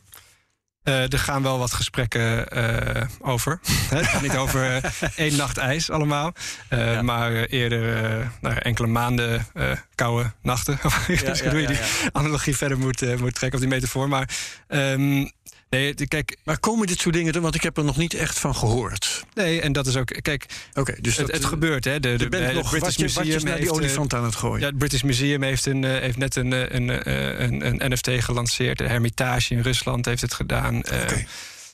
Uh, 0.86 1.12
er 1.12 1.19
gaan 1.19 1.43
wel 1.43 1.58
wat 1.58 1.74
gesprekken 1.74 2.58
uh, 2.58 3.02
over. 3.19 3.60
Het 3.89 4.06
gaat 4.06 4.21
niet 4.21 4.36
over 4.36 4.76
uh, 4.76 4.91
één 5.15 5.36
nacht 5.36 5.58
ijs 5.58 5.89
allemaal. 5.89 6.34
Ja. 6.69 7.02
Maar 7.02 7.32
eerder 7.32 8.32
nou, 8.41 8.56
enkele 8.56 8.88
maanden 8.88 9.48
koude 9.95 10.32
nachten. 10.41 10.74
ik 11.08 11.38
ja, 11.38 11.50
hoe 11.50 11.62
je 11.62 11.67
die 11.67 11.80
analogie 12.12 12.58
verder 12.58 12.78
moet, 12.78 13.19
moet 13.19 13.36
trekken, 13.36 13.54
of 13.54 13.65
die 13.65 13.74
metafoor. 13.76 14.08
Maar 14.10 14.30
um, 14.67 15.32
Nee, 15.76 16.08
kijk, 16.08 16.38
maar 16.44 16.60
komen 16.60 16.88
dit 16.88 17.00
soort 17.00 17.16
dingen 17.16 17.42
Want 17.42 17.56
ik 17.56 17.64
heb 17.64 17.78
er 17.78 17.84
nog 17.84 17.98
niet 17.98 18.14
echt 18.14 18.40
van 18.40 18.56
gehoord. 18.56 19.26
Nee, 19.34 19.62
en 19.62 19.72
dat 19.72 19.88
is 19.88 19.96
ook. 19.96 20.16
Kijk, 20.22 20.46
okay, 20.74 20.98
dus 21.02 21.18
het, 21.18 21.28
dat, 21.28 21.36
het 21.36 21.46
gebeurt. 21.46 21.86
Hè. 21.86 22.00
De, 22.00 22.16
de, 22.18 22.30
de, 22.30 22.52
nog 22.54 22.70
British 22.70 22.98
Museum 22.98 23.44
naar 23.44 23.60
die 23.60 23.72
olifant 23.72 24.14
aan 24.14 24.24
het 24.24 24.36
gooien. 24.36 24.60
Ja, 24.60 24.68
het 24.68 24.78
British 24.78 25.02
Museum 25.02 25.44
heeft, 25.44 25.66
een, 25.66 25.84
heeft 25.84 26.18
net 26.18 26.36
een, 26.36 26.76
een, 26.76 27.12
een, 27.44 27.82
een 27.82 27.92
NFT 27.92 28.10
gelanceerd. 28.24 28.78
De 28.78 28.88
Hermitage 28.88 29.54
in 29.54 29.62
Rusland 29.62 30.06
heeft 30.06 30.22
het 30.22 30.34
gedaan. 30.34 30.78
Okay. 30.78 31.28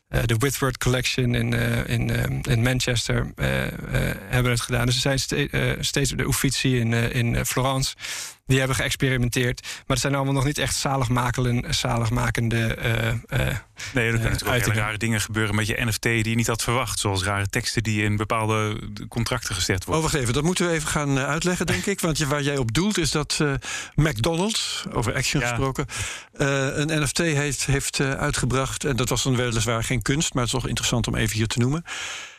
Uh, 0.10 0.20
de 0.26 0.36
Whitworth 0.36 0.78
Collection 0.78 1.36
in, 1.36 1.52
uh, 1.54 1.88
in, 1.88 2.10
uh, 2.10 2.24
in 2.42 2.62
Manchester 2.62 3.32
hebben 4.30 4.52
het 4.52 4.62
gedaan. 4.62 4.86
Dus 4.86 4.96
er 4.96 5.02
zijn 5.02 5.20
ste 5.20 5.78
steeds 5.80 6.10
de 6.10 6.24
Uffizi 6.24 6.80
in, 6.80 6.94
in 6.94 7.46
Florence. 7.46 7.96
Die 8.46 8.60
hebben 8.60 8.78
geëxperimenteerd. 8.78 9.62
Maar 9.62 9.84
het 9.88 10.00
zijn 10.00 10.16
allemaal 10.16 10.34
nog 10.34 10.46
niet 10.46 10.58
echt 10.58 10.76
zaligmakende. 10.76 11.64
zaligmakende 11.70 12.78
nee, 13.94 14.06
er 14.06 14.12
kunnen 14.12 14.32
natuurlijk 14.32 14.68
ook 14.68 14.74
rare 14.74 14.98
dingen 14.98 15.22
gebeuren 15.22 15.56
met 15.56 15.68
je 15.68 15.86
NFT 15.86 16.02
die 16.02 16.30
je 16.30 16.36
niet 16.36 16.48
had 16.48 16.64
verwacht. 16.64 17.00
Zoals 17.00 17.24
rare 17.24 17.48
teksten 17.48 17.84
die 17.84 18.04
in 18.04 18.16
bepaalde 18.16 18.80
contracten 19.08 19.56
gezet 19.56 19.86
worden. 19.86 20.04
Oh, 20.04 20.12
wacht 20.12 20.22
even. 20.22 20.34
Dat 20.34 20.44
moeten 20.44 20.68
we 20.68 20.74
even 20.74 20.88
gaan 20.88 21.20
uitleggen, 21.20 21.66
denk 21.66 21.86
ik. 21.86 22.00
Want 22.00 22.18
je, 22.18 22.28
waar 22.28 22.42
jij 22.42 22.58
op 22.58 22.74
doelt 22.74 22.98
is 22.98 23.12
dat 23.12 23.40
McDonald's, 23.96 24.84
over 24.92 25.14
Action 25.16 25.42
ja. 25.42 25.48
gesproken, 25.48 25.86
een 26.34 27.02
NFT 27.02 27.18
heeft, 27.18 27.66
heeft 27.66 28.00
uitgebracht. 28.00 28.84
En 28.84 28.96
dat 28.96 29.10
was 29.10 29.24
dan 29.24 29.36
weliswaar 29.36 29.84
geen 29.84 30.02
kunst, 30.02 30.34
maar 30.34 30.44
het 30.44 30.54
is 30.54 30.60
toch 30.60 30.70
interessant 30.70 31.08
om 31.08 31.16
even 31.16 31.38
hier 31.38 31.48
te 31.48 31.60
noemen. 31.60 31.84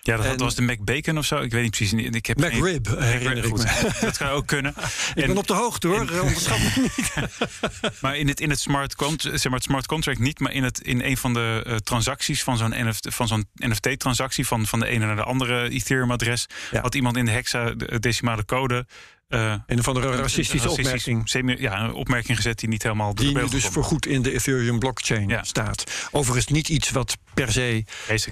Ja, 0.05 0.17
dat, 0.17 0.27
en, 0.27 0.37
was 0.37 0.55
de 0.55 0.63
McBacon 0.63 1.19
of 1.19 1.25
zo. 1.25 1.41
Ik 1.41 1.51
weet 1.51 1.63
niet 1.63 1.77
precies. 1.77 1.93
Ik 1.93 2.27
heb 2.27 2.37
McRib, 2.37 2.87
geen... 2.87 3.03
herinner 3.03 3.45
ik 3.45 3.53
me. 3.53 3.91
Dat 4.01 4.17
kan 4.17 4.29
ook 4.29 4.47
kunnen. 4.47 4.75
ik 5.15 5.23
en, 5.23 5.27
ben 5.27 5.37
op 5.37 5.47
de 5.47 5.55
hoogte 5.55 5.89
hoor, 5.89 6.01
en, 6.01 6.23
onderschat 6.23 6.59
me 6.59 6.71
niet. 6.77 7.13
maar 8.03 8.17
in 8.17 8.29
het, 8.29 8.41
in 8.41 8.51
het, 8.51 8.61
smart, 8.61 8.95
zeg 9.23 9.45
maar 9.45 9.53
het 9.53 9.63
smart 9.63 9.87
contract 9.87 10.19
niet, 10.19 10.41
maar 10.41 10.53
in, 10.53 10.63
het, 10.63 10.81
in 10.81 11.03
een 11.03 11.17
van 11.17 11.33
de 11.33 11.65
uh, 11.67 11.77
transacties 11.77 12.43
van 12.43 12.57
zo'n 12.57 12.75
van 12.93 13.29
zo'n 13.29 13.47
NFT-transactie 13.55 14.47
van, 14.47 14.67
van 14.67 14.81
de 14.81 14.87
ene 14.87 15.07
naar 15.07 15.17
de 15.17 15.23
andere 15.23 15.69
Ethereum-adres, 15.69 16.47
ja. 16.71 16.81
had 16.81 16.95
iemand 16.95 17.17
in 17.17 17.25
de 17.25 17.31
hexadecimale 17.31 18.45
code 18.45 18.87
uh, 19.35 19.55
een 19.67 19.79
of 19.79 19.89
andere 19.89 20.17
racistische 20.17 20.71
opmerking. 20.71 21.29
Semi, 21.29 21.57
ja, 21.59 21.81
een 21.81 21.93
opmerking 21.93 22.37
gezet 22.37 22.59
die 22.59 22.69
niet 22.69 22.83
helemaal... 22.83 23.15
Die 23.15 23.35
nu 23.35 23.49
dus 23.49 23.65
voorgoed 23.65 24.07
in 24.07 24.23
de 24.23 24.33
Ethereum 24.33 24.79
blockchain 24.79 25.29
ja. 25.29 25.43
staat. 25.43 26.09
Overigens 26.11 26.47
niet 26.47 26.69
iets 26.69 26.91
wat 26.91 27.17
per 27.35 27.53
se 27.53 27.85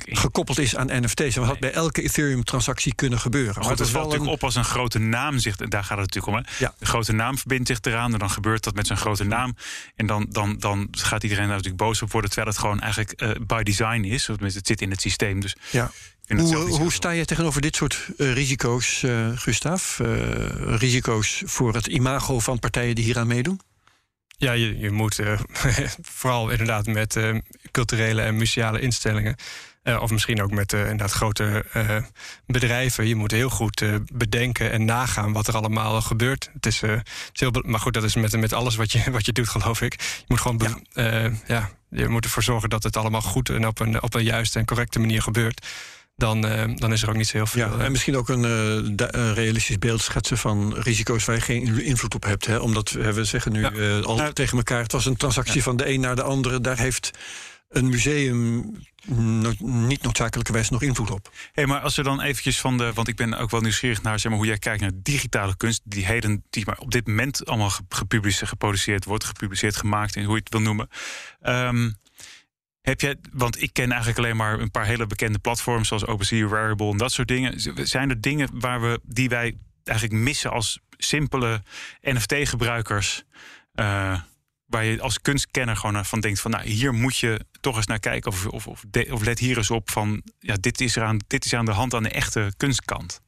gekoppeld 0.05 0.59
is 0.59 0.77
aan 0.77 0.87
NFT's. 0.87 1.35
Dat 1.35 1.45
had 1.45 1.59
bij 1.59 1.73
elke 1.73 2.03
Ethereum-transactie 2.03 2.95
kunnen 2.95 3.21
gebeuren. 3.21 3.55
Maar, 3.55 3.65
maar 3.65 3.77
het 3.77 3.89
valt 3.89 4.05
natuurlijk 4.05 4.33
op 4.33 4.45
als 4.45 4.55
een 4.55 4.65
grote 4.65 4.99
naam 4.99 5.39
zich... 5.39 5.57
Daar 5.57 5.85
gaat 5.85 5.99
het 5.99 6.15
natuurlijk 6.15 6.27
om. 6.27 6.35
Hè? 6.35 6.65
Ja. 6.65 6.75
De 6.79 6.87
grote 6.87 7.13
naam 7.13 7.39
verbindt 7.39 7.69
zich 7.69 7.79
eraan. 7.81 8.13
En 8.13 8.19
dan 8.19 8.31
gebeurt 8.31 8.65
dat 8.65 8.75
met 8.75 8.87
zijn 8.87 8.99
grote 8.99 9.25
naam. 9.25 9.57
En 9.97 10.07
dan, 10.07 10.27
dan, 10.31 10.59
dan 10.59 10.89
gaat 10.91 11.23
iedereen 11.23 11.47
daar 11.47 11.57
natuurlijk 11.57 11.83
boos 11.83 12.03
op 12.03 12.13
worden... 12.13 12.31
terwijl 12.31 12.53
het 12.53 12.61
gewoon 12.61 12.81
eigenlijk 12.81 13.23
uh, 13.23 13.31
by 13.47 13.63
design 13.63 14.05
is. 14.05 14.29
Of 14.29 14.41
het 14.41 14.67
zit 14.67 14.81
in 14.81 14.91
het 14.91 15.01
systeem. 15.01 15.41
Dus 15.41 15.57
ja. 15.71 15.91
Hoe, 16.39 16.79
hoe 16.79 16.93
sta 16.93 17.11
je 17.11 17.25
tegenover 17.25 17.61
dit 17.61 17.77
soort 17.77 18.09
uh, 18.17 18.33
risico's, 18.33 19.03
uh, 19.03 19.29
Gustav? 19.35 19.99
Uh, 19.99 20.09
risico's 20.77 21.43
voor 21.47 21.75
het 21.75 21.87
imago 21.87 22.39
van 22.39 22.59
partijen 22.59 22.95
die 22.95 23.05
hieraan 23.05 23.27
meedoen? 23.27 23.61
Ja, 24.39 24.53
je, 24.53 24.79
je 24.79 24.91
moet 24.91 25.21
vooral 26.19 26.51
inderdaad 26.51 26.87
met 26.87 27.19
culturele 27.71 28.23
en 28.23 28.37
museale 28.37 28.81
instellingen. 28.81 29.37
of 30.01 30.11
misschien 30.11 30.43
ook 30.43 30.51
met 30.51 30.73
inderdaad 30.73 31.13
grote 31.13 31.65
bedrijven. 32.47 33.07
Je 33.07 33.15
moet 33.15 33.31
heel 33.31 33.51
goed 33.51 33.85
bedenken 34.13 34.71
en 34.71 34.85
nagaan 34.85 35.33
wat 35.33 35.47
er 35.47 35.57
allemaal 35.57 36.01
gebeurt. 36.01 36.51
Het 36.53 36.67
is, 36.67 36.81
het 36.81 37.31
is 37.33 37.41
heel, 37.41 37.63
maar 37.67 37.81
goed, 37.81 37.95
dat 37.95 38.05
is 38.05 38.15
met, 38.15 38.37
met 38.37 38.53
alles 38.53 38.77
wat 38.77 38.93
je, 38.93 39.11
wat 39.17 39.27
je 39.27 39.33
doet, 39.33 39.49
geloof 39.49 39.81
ik. 39.81 39.93
Je 40.01 40.25
moet 40.27 40.41
gewoon 40.41 40.83
ja. 40.95 41.31
ja, 41.47 41.71
je 41.91 42.09
moet 42.09 42.25
ervoor 42.25 42.43
zorgen 42.43 42.71
dat 42.71 42.83
het 42.83 42.97
allemaal 42.97 43.23
goed 43.23 43.49
en 43.49 43.67
op 43.67 43.81
een, 43.81 44.03
op 44.03 44.15
een 44.15 44.25
juiste 44.25 44.59
en 44.59 44.65
correcte 44.65 44.99
manier 44.99 45.23
gebeurt 45.23 45.67
dan, 46.21 46.47
uh, 46.47 46.65
dan 46.77 46.93
is 46.93 47.03
er 47.03 47.09
ook 47.09 47.17
niet 47.17 47.27
zo 47.27 47.37
heel 47.37 47.47
veel. 47.47 47.67
Ja, 47.67 47.85
en 47.85 47.93
misschien 47.93 48.17
ook 48.17 48.29
een, 48.29 48.45
uh, 48.45 49.07
een, 49.11 49.35
realistisch 49.35 49.79
beeld 49.79 50.01
schetsen 50.01 50.39
van 50.39 50.75
risico's 50.75 51.25
waar 51.25 51.35
je 51.35 51.41
geen 51.41 51.85
invloed 51.85 52.15
op 52.15 52.25
hebt. 52.25 52.47
Hè? 52.47 52.57
Omdat 52.57 52.91
we 52.91 53.25
zeggen 53.25 53.53
nu 53.53 53.61
ja. 53.61 53.73
uh, 53.73 54.05
al 54.05 54.17
nou, 54.17 54.33
tegen 54.33 54.57
elkaar: 54.57 54.83
het 54.83 54.93
was 54.93 55.07
een 55.07 55.17
transactie 55.17 55.57
ja. 55.57 55.63
van 55.63 55.77
de 55.77 55.89
een 55.89 56.01
naar 56.01 56.17
de 56.17 56.23
andere. 56.23 56.61
Daar 56.61 56.79
heeft 56.79 57.11
een 57.69 57.89
museum 57.89 58.73
no 59.07 59.53
niet 59.59 60.03
noodzakelijkerwijs 60.03 60.71
nog 60.71 60.83
invloed 60.83 61.11
op. 61.11 61.33
Hey, 61.53 61.67
maar 61.67 61.81
als 61.81 61.97
we 61.97 62.03
dan 62.03 62.21
eventjes 62.21 62.61
van 62.61 62.79
de... 62.79 62.93
want 62.95 63.09
ik 63.09 63.17
ben 63.17 63.35
ook 63.35 63.51
wel 63.51 63.61
nieuwsgierig 63.61 64.03
naar 64.03 64.19
zeg 64.19 64.31
maar, 64.31 64.41
hoe 64.41 64.49
jij 64.49 64.59
kijkt 64.59 64.81
naar 64.81 64.91
digitale 64.95 65.57
kunst... 65.57 65.81
die 65.85 66.07
heden 66.07 66.45
die 66.51 66.65
maar 66.67 66.79
op 66.79 66.91
dit 66.91 67.07
moment 67.07 67.47
allemaal 67.47 67.73
gepubliceerd, 67.89 68.49
geproduceerd 68.49 69.05
wordt... 69.05 69.25
gepubliceerd, 69.25 69.77
gemaakt 69.77 70.17
en 70.17 70.25
hoe 70.25 70.35
je 70.35 70.41
het 70.41 70.53
wil 70.53 70.61
noemen... 70.61 70.89
Um, 71.43 71.99
heb 72.81 73.01
je, 73.01 73.19
want 73.33 73.63
ik 73.63 73.73
ken 73.73 73.89
eigenlijk 73.89 74.19
alleen 74.19 74.37
maar 74.37 74.61
een 74.61 74.71
paar 74.71 74.87
hele 74.87 75.07
bekende 75.07 75.39
platforms 75.39 75.89
zoals 75.89 76.07
OpenSea, 76.07 76.49
Rarible 76.49 76.91
en 76.91 76.97
dat 76.97 77.13
soort 77.13 77.29
dingen. 77.29 77.61
Zijn 77.87 78.11
er 78.11 78.21
dingen 78.21 78.49
waar 78.53 78.81
we, 78.81 79.01
die 79.03 79.29
wij 79.29 79.57
eigenlijk 79.85 80.23
missen 80.23 80.51
als 80.51 80.81
simpele 80.97 81.63
NFT-gebruikers? 82.01 83.25
Uh, 83.75 84.21
waar 84.67 84.85
je 84.85 85.01
als 85.01 85.21
kunstkenner 85.21 85.77
gewoon 85.77 86.05
van 86.05 86.21
denkt 86.21 86.41
van 86.41 86.51
nou 86.51 86.69
hier 86.69 86.95
moet 86.95 87.17
je 87.17 87.45
toch 87.61 87.77
eens 87.77 87.87
naar 87.87 87.99
kijken 87.99 88.31
of, 88.31 88.47
of, 88.47 88.67
of, 88.67 89.23
let 89.23 89.39
hier 89.39 89.57
eens 89.57 89.71
op 89.71 89.91
van 89.91 90.23
ja 90.39 90.57
dit 90.61 90.81
is, 90.81 90.97
er 90.97 91.03
aan, 91.03 91.19
dit 91.27 91.45
is 91.45 91.55
aan 91.55 91.65
de 91.65 91.71
hand 91.73 91.95
aan 91.95 92.03
de 92.03 92.09
echte 92.09 92.53
kunstkant. 92.57 93.21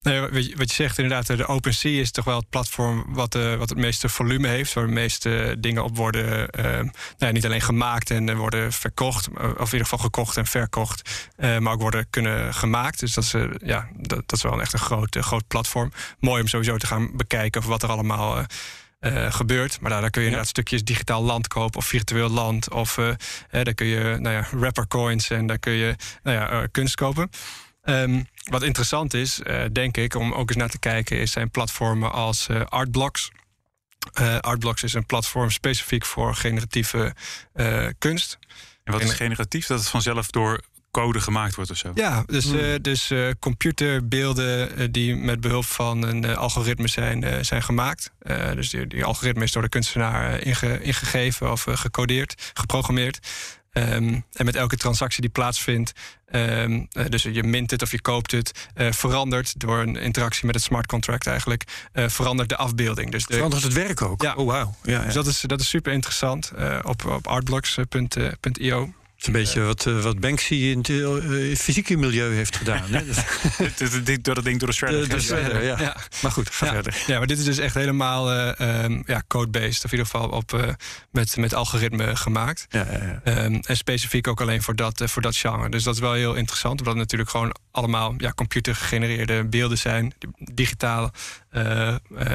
Nee, 0.00 0.20
wat, 0.20 0.46
je, 0.46 0.56
wat 0.56 0.68
je 0.68 0.74
zegt 0.74 0.98
inderdaad, 0.98 1.26
de 1.26 1.46
OpenSea 1.46 2.00
is 2.00 2.10
toch 2.10 2.24
wel 2.24 2.36
het 2.36 2.48
platform 2.48 3.04
wat, 3.08 3.34
uh, 3.34 3.54
wat 3.54 3.68
het 3.68 3.78
meeste 3.78 4.08
volume 4.08 4.48
heeft, 4.48 4.72
waar 4.72 4.86
de 4.86 4.92
meeste 4.92 5.56
dingen 5.58 5.84
op 5.84 5.96
worden 5.96 6.48
uh, 6.58 6.64
nou 6.64 6.90
ja, 7.18 7.30
niet 7.30 7.44
alleen 7.44 7.60
gemaakt 7.60 8.10
en 8.10 8.36
worden 8.36 8.72
verkocht, 8.72 9.28
of 9.28 9.38
in 9.38 9.64
ieder 9.64 9.80
geval 9.80 9.98
gekocht 9.98 10.36
en 10.36 10.46
verkocht, 10.46 11.28
uh, 11.36 11.58
maar 11.58 11.72
ook 11.72 11.80
worden 11.80 12.06
kunnen 12.10 12.54
gemaakt. 12.54 13.00
Dus 13.00 13.14
dat 13.14 13.24
is, 13.24 13.34
ja, 13.62 13.88
dat, 13.96 14.22
dat, 14.26 14.32
is 14.32 14.42
wel 14.42 14.60
echt 14.60 14.72
een 14.72 14.78
groot, 14.78 15.16
groot 15.16 15.46
platform. 15.46 15.92
Mooi 16.18 16.42
om 16.42 16.48
sowieso 16.48 16.76
te 16.76 16.86
gaan 16.86 17.16
bekijken 17.16 17.60
of 17.60 17.66
wat 17.66 17.82
er 17.82 17.88
allemaal 17.88 18.44
gebeurt. 19.28 19.80
Maar 19.80 19.90
daar, 19.90 20.00
daar 20.00 20.10
kun 20.10 20.20
je 20.20 20.26
inderdaad 20.26 20.50
stukjes 20.50 20.84
digitaal 20.84 21.22
land 21.22 21.48
kopen 21.48 21.78
of 21.78 21.86
virtueel 21.86 22.28
land. 22.28 22.70
Of 22.70 22.96
uh, 22.96 23.10
daar 23.50 23.74
kun 23.74 23.86
je 23.86 24.16
nou 24.20 24.34
ja, 24.34 24.46
rapper 24.60 24.86
coins 24.86 25.30
en 25.30 25.46
daar 25.46 25.58
kun 25.58 25.72
je 25.72 25.94
nou 26.22 26.36
ja, 26.36 26.66
kunst 26.70 26.94
kopen. 26.94 27.30
Um, 27.88 28.26
wat 28.44 28.62
interessant 28.62 29.14
is, 29.14 29.40
denk 29.72 29.96
ik, 29.96 30.14
om 30.14 30.32
ook 30.32 30.48
eens 30.48 30.58
naar 30.58 30.68
te 30.68 30.78
kijken, 30.78 31.18
is 31.18 31.32
zijn 31.32 31.50
platformen 31.50 32.12
als 32.12 32.48
Artblocks. 32.68 33.30
Artblocks 34.40 34.82
is 34.82 34.94
een 34.94 35.06
platform 35.06 35.50
specifiek 35.50 36.04
voor 36.04 36.34
generatieve 36.34 37.14
kunst. 37.98 38.38
En 38.84 38.92
wat 38.92 39.02
is 39.02 39.12
generatief? 39.12 39.66
Dat 39.66 39.78
het 39.78 39.88
vanzelf 39.88 40.30
door 40.30 40.60
code 40.90 41.20
gemaakt 41.20 41.54
wordt 41.54 41.70
of 41.70 41.76
zo? 41.76 41.90
Ja, 41.94 42.22
dus, 42.26 42.44
hmm. 42.44 42.58
uh, 42.58 42.74
dus 42.80 43.10
uh, 43.10 43.30
computerbeelden 43.38 44.80
uh, 44.80 44.88
die 44.90 45.16
met 45.16 45.40
behulp 45.40 45.64
van 45.64 46.02
een 46.02 46.36
algoritme 46.36 46.88
zijn, 46.88 47.44
zijn 47.44 47.62
gemaakt. 47.62 48.10
dus 48.54 48.70
die, 48.70 48.86
die, 48.86 49.04
algoritme 49.04 49.44
is 49.44 49.52
door 49.52 49.62
de 49.62 49.68
kunstenaar 49.68 50.40
inge, 50.40 50.82
ingegeven 50.82 51.52
of 51.52 51.66
gecodeerd, 51.68 52.50
geprogrammeerd. 52.54 53.18
Um, 53.78 54.24
en 54.32 54.44
met 54.44 54.56
elke 54.56 54.76
transactie 54.76 55.20
die 55.20 55.30
plaatsvindt, 55.30 55.92
um, 56.32 56.88
dus 57.08 57.22
je 57.22 57.42
mint 57.42 57.70
het 57.70 57.82
of 57.82 57.90
je 57.90 58.00
koopt 58.00 58.30
het, 58.30 58.68
verandert 58.74 59.60
door 59.60 59.78
een 59.78 59.96
interactie 59.96 60.46
met 60.46 60.54
het 60.54 60.64
smart 60.64 60.86
contract 60.86 61.26
eigenlijk, 61.26 61.64
verandert 61.92 62.48
de 62.48 62.56
afbeelding. 62.56 63.10
Dus 63.10 63.26
de, 63.26 63.34
verandert 63.34 63.62
het 63.62 63.72
werk 63.72 64.02
ook? 64.02 64.22
Ja. 64.22 64.34
Oh, 64.34 64.52
wow. 64.52 64.74
Ja, 64.82 64.92
ja. 64.92 65.04
Dus 65.04 65.14
dat 65.14 65.26
is, 65.26 65.40
dat 65.40 65.60
is 65.60 65.68
super 65.68 65.92
interessant 65.92 66.52
op, 66.82 67.06
op 67.06 67.26
artblocks.io 67.26 68.92
is 69.18 69.26
een 69.26 69.32
beetje 69.32 69.62
wat, 69.62 69.86
uh, 69.86 70.02
wat 70.02 70.20
Banksy 70.20 70.54
in 70.54 70.78
het 70.78 70.88
uh, 70.88 71.56
fysieke 71.56 71.96
milieu 71.96 72.34
heeft 72.34 72.56
gedaan. 72.56 72.84
Hè? 72.90 73.04
door 74.22 74.34
dat 74.34 74.44
ding 74.44 74.58
door 74.58 74.68
de 74.68 74.74
shredder. 74.74 75.08
De, 75.08 75.20
shredder 75.20 75.64
ja. 75.64 75.80
ja. 75.80 75.96
Maar 76.22 76.30
goed, 76.30 76.50
ga 76.50 76.66
ja. 76.66 76.72
verder. 76.72 77.02
Ja, 77.06 77.18
maar 77.18 77.26
dit 77.26 77.38
is 77.38 77.44
dus 77.44 77.58
echt 77.58 77.74
helemaal 77.74 78.32
uh, 78.32 78.82
um, 78.82 79.02
ja, 79.06 79.22
code-based. 79.26 79.84
Of 79.84 79.92
in 79.92 79.98
ieder 79.98 80.06
geval 80.06 80.28
op, 80.28 80.76
met, 81.10 81.36
met 81.36 81.54
algoritme 81.54 82.16
gemaakt. 82.16 82.66
Ja, 82.68 82.86
um, 83.24 83.60
en 83.60 83.76
specifiek 83.76 84.28
ook 84.28 84.40
alleen 84.40 84.62
voor 84.62 84.76
dat, 84.76 85.02
voor 85.04 85.22
dat 85.22 85.36
genre. 85.36 85.68
Dus 85.68 85.82
dat 85.82 85.94
is 85.94 86.00
wel 86.00 86.12
heel 86.12 86.34
interessant. 86.34 86.78
Omdat 86.78 86.92
het 86.92 87.02
natuurlijk 87.02 87.30
gewoon 87.30 87.54
allemaal 87.70 88.14
ja, 88.18 88.32
computergegenereerde 88.32 89.44
beelden 89.44 89.78
zijn. 89.78 90.14
Digitaal. 90.38 91.12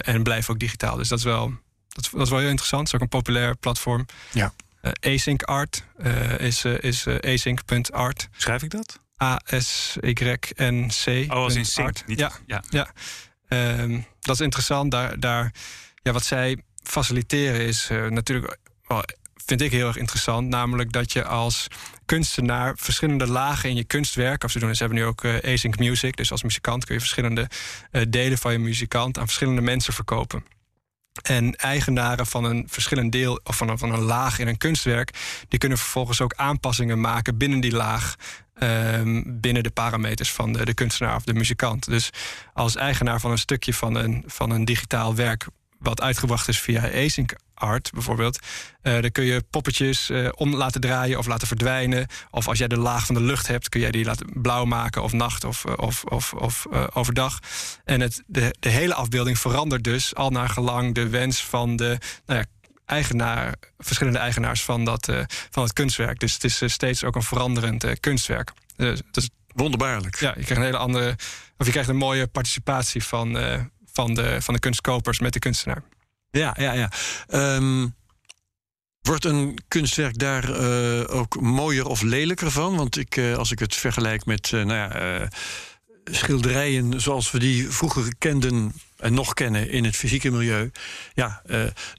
en 0.02 0.24
blijven 0.24 0.54
ook 0.54 0.60
digitaal. 0.60 0.98
Dus 0.98 1.08
dat 1.08 1.18
is 1.18 1.26
wel... 1.26 1.54
Dat 1.90 2.04
is, 2.04 2.12
dat 2.12 2.22
is 2.22 2.30
wel 2.30 2.40
heel 2.40 2.50
interessant. 2.50 2.82
Het 2.82 2.94
is 2.94 2.96
ook 2.96 3.02
een 3.02 3.20
populair 3.20 3.56
platform. 3.56 4.06
Ja. 4.32 4.54
Uh, 4.84 4.92
async 5.14 5.44
art 5.44 5.84
uh, 6.06 6.40
is, 6.40 6.66
uh, 6.66 6.78
is 6.80 7.08
async.art. 7.08 8.30
Schrijf 8.38 8.64
ik 8.64 8.70
dat? 8.70 9.00
A-S-Y-N-C. 9.24 11.08
Oh, 11.32 11.38
als 11.38 11.56
in 11.56 11.66
sync. 11.66 12.08
Niet, 12.08 12.20
ja, 12.20 12.32
ja. 12.46 12.64
ja. 12.70 12.94
Um, 13.80 14.06
dat 14.20 14.36
is 14.36 14.42
interessant. 14.42 14.92
Daar, 14.92 15.20
daar, 15.20 15.54
ja, 16.02 16.12
wat 16.12 16.24
zij 16.24 16.64
faciliteren 16.84 17.62
is 17.62 17.88
natuurlijk, 18.10 18.58
vind 19.46 19.62
ik 19.62 19.72
heel 19.72 19.88
erg 19.88 19.98
interessant. 19.98 20.48
Namelijk 20.50 20.92
dat 20.92 21.14
je 21.14 21.26
als 21.26 21.68
kunstenaar 22.06 22.74
verschillende 22.78 23.28
lagen 23.28 23.70
in 23.70 23.76
je 23.76 23.84
kunstwerk. 23.84 24.44
Of 24.44 24.52
ze, 24.52 24.60
doen, 24.60 24.76
ze 24.76 24.84
hebben 24.84 25.02
nu 25.02 25.06
ook 25.06 25.26
async 25.26 25.80
music. 25.80 26.16
Dus 26.16 26.32
als 26.32 26.44
muzikant 26.44 26.86
kun 26.86 26.94
je 26.94 27.00
verschillende 27.00 27.50
delen 28.10 28.38
van 28.38 28.52
je 28.52 28.60
muzikant 28.60 29.18
aan 29.18 29.26
verschillende 29.26 29.62
mensen 29.62 29.94
verkopen. 29.94 30.44
En 31.22 31.56
eigenaren 31.56 32.26
van 32.26 32.44
een 32.44 32.66
verschillend 32.70 33.12
deel 33.12 33.40
of 33.44 33.58
van 33.58 33.70
een, 33.70 33.78
van 33.78 33.92
een 33.92 34.02
laag 34.02 34.40
in 34.40 34.48
een 34.48 34.58
kunstwerk, 34.58 35.10
die 35.48 35.60
kunnen 35.60 35.78
vervolgens 35.78 36.22
ook 36.22 36.34
aanpassingen 36.36 37.02
maken 37.02 37.38
binnen 37.38 37.60
die 37.60 37.72
laag. 37.72 38.16
Um, 38.60 39.40
binnen 39.40 39.64
de 39.64 39.72
parameters 39.72 40.32
van 40.32 40.54
de, 40.54 40.66
de 40.66 40.74
kunstenaar 40.74 41.16
of 41.16 41.24
de 41.24 41.34
muzikant. 41.34 41.86
Dus 41.86 42.10
als 42.54 42.76
eigenaar 42.76 43.20
van 43.20 43.32
een 43.32 43.38
stukje 43.38 43.74
van 43.74 43.96
een, 43.96 44.24
van 44.26 44.50
een 44.50 44.66
digitaal 44.66 45.16
werk 45.16 45.48
wat 45.84 46.02
uitgebracht 46.02 46.48
is 46.48 46.60
via 46.60 46.90
async 46.90 47.34
art 47.54 47.92
bijvoorbeeld. 47.94 48.40
Uh, 48.84 49.02
dan 49.02 49.12
kun 49.12 49.24
je 49.24 49.44
poppetjes 49.50 50.10
uh, 50.10 50.30
om 50.36 50.56
laten 50.56 50.82
draaien 50.82 51.18
of 51.18 51.28
laten 51.28 51.48
verdwijnen. 51.48 52.08
Of 52.32 52.48
als 52.48 52.58
jij 52.58 52.68
de 52.68 52.78
laag 52.78 53.06
van 53.06 53.16
de 53.16 53.22
lucht 53.22 53.48
hebt, 53.48 53.70
kun 53.70 53.80
jij 53.80 53.92
die 53.92 54.06
laten 54.06 54.28
blauw 54.42 54.66
maken 54.66 55.04
of 55.04 55.12
nacht 55.12 55.44
of, 55.44 55.66
eh, 55.66 55.74
of, 55.78 56.04
of, 56.04 56.34
of 56.34 56.66
uh, 56.72 56.84
overdag. 56.94 57.40
En 57.84 58.02
het, 58.02 58.24
de, 58.26 58.56
de 58.60 58.70
hele 58.70 58.94
afbeelding 58.94 59.40
verandert 59.40 59.84
dus 59.84 60.16
al 60.16 60.30
naar 60.30 60.50
gelang 60.50 60.94
de 60.94 61.10
wens 61.10 61.44
van 61.44 61.76
de 61.76 61.98
nou 62.26 62.40
ja, 62.40 62.46
eigenaar, 62.86 63.56
verschillende 63.78 64.20
eigenaars 64.20 64.64
van, 64.64 64.86
dat, 64.86 65.12
van 65.50 65.64
het 65.64 65.74
kunstwerk. 65.74 66.20
Dus 66.20 66.34
het 66.34 66.44
is 66.44 66.74
steeds 66.74 67.04
ook 67.04 67.16
een 67.16 67.24
veranderend 67.24 68.00
kunstwerk. 68.00 68.52
dus, 68.76 69.30
Wonderbaarlijk. 69.56 70.20
Ja, 70.20 70.28
je 70.28 70.34
krijgt 70.34 70.56
een 70.56 70.64
hele 70.64 70.78
andere. 70.78 71.16
Of 71.58 71.66
je 71.66 71.72
krijgt 71.72 71.90
een 71.90 71.96
mooie 71.96 72.28
participatie 72.28 73.04
van, 73.04 73.38
van, 73.94 74.14
de, 74.14 74.42
van 74.42 74.54
de 74.54 74.60
kunstkopers 74.60 75.20
met 75.20 75.34
de 75.34 75.40
kunstenaar. 75.40 75.84
Ja, 76.32 76.56
ja, 76.60 76.74
ja. 76.74 76.92
Um, 77.56 77.96
wordt 79.02 79.26
een 79.26 79.58
kunstwerk 79.68 80.18
daar 80.18 80.50
uh, 80.50 81.16
ook 81.16 81.42
mooier 81.42 81.86
of 81.86 82.02
lelijker 82.02 82.52
van? 82.52 82.76
Want 82.76 82.98
ik, 82.98 83.16
uh, 83.16 83.38
als 83.38 83.52
ik 83.52 83.60
het 83.60 83.76
vergelijk 83.76 84.26
met 84.26 84.52
uh, 84.52 84.64
nou 84.64 84.94
ja, 84.94 85.28
schilderijen 86.04 87.02
zoals 87.02 87.32
we 87.32 87.40
die 87.40 87.70
vroeger 87.70 88.16
kenden 88.18 88.74
en 88.98 89.14
nog 89.14 89.34
kennen 89.34 89.70
in 89.70 89.84
het 89.84 89.96
fysieke 89.96 90.32
milieu. 90.32 90.72
Ja, 91.14 91.42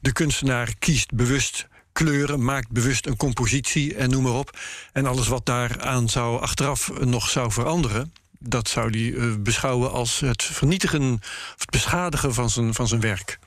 de 0.00 0.12
kunstenaar 0.12 0.74
kiest 0.78 1.14
bewust 1.14 1.66
kleuren, 1.92 2.44
maakt 2.44 2.70
bewust 2.70 3.06
een 3.06 3.16
compositie 3.16 3.94
en 3.94 4.10
noem 4.10 4.22
maar 4.22 4.32
op. 4.32 4.58
En 4.92 5.06
alles 5.06 5.28
wat 5.28 5.46
daaraan 5.46 6.08
zou 6.08 6.40
achteraf 6.40 6.90
nog 7.00 7.30
zou 7.30 7.52
veranderen, 7.52 8.12
dat 8.38 8.68
zou 8.68 8.98
hij 8.98 9.40
beschouwen 9.40 9.92
als 9.92 10.20
het 10.20 10.42
vernietigen 10.42 11.12
of 11.54 11.54
het 11.56 11.70
beschadigen 11.70 12.34
van 12.34 12.50
zijn, 12.50 12.74
van 12.74 12.88
zijn 12.88 13.00
werk. 13.00 13.38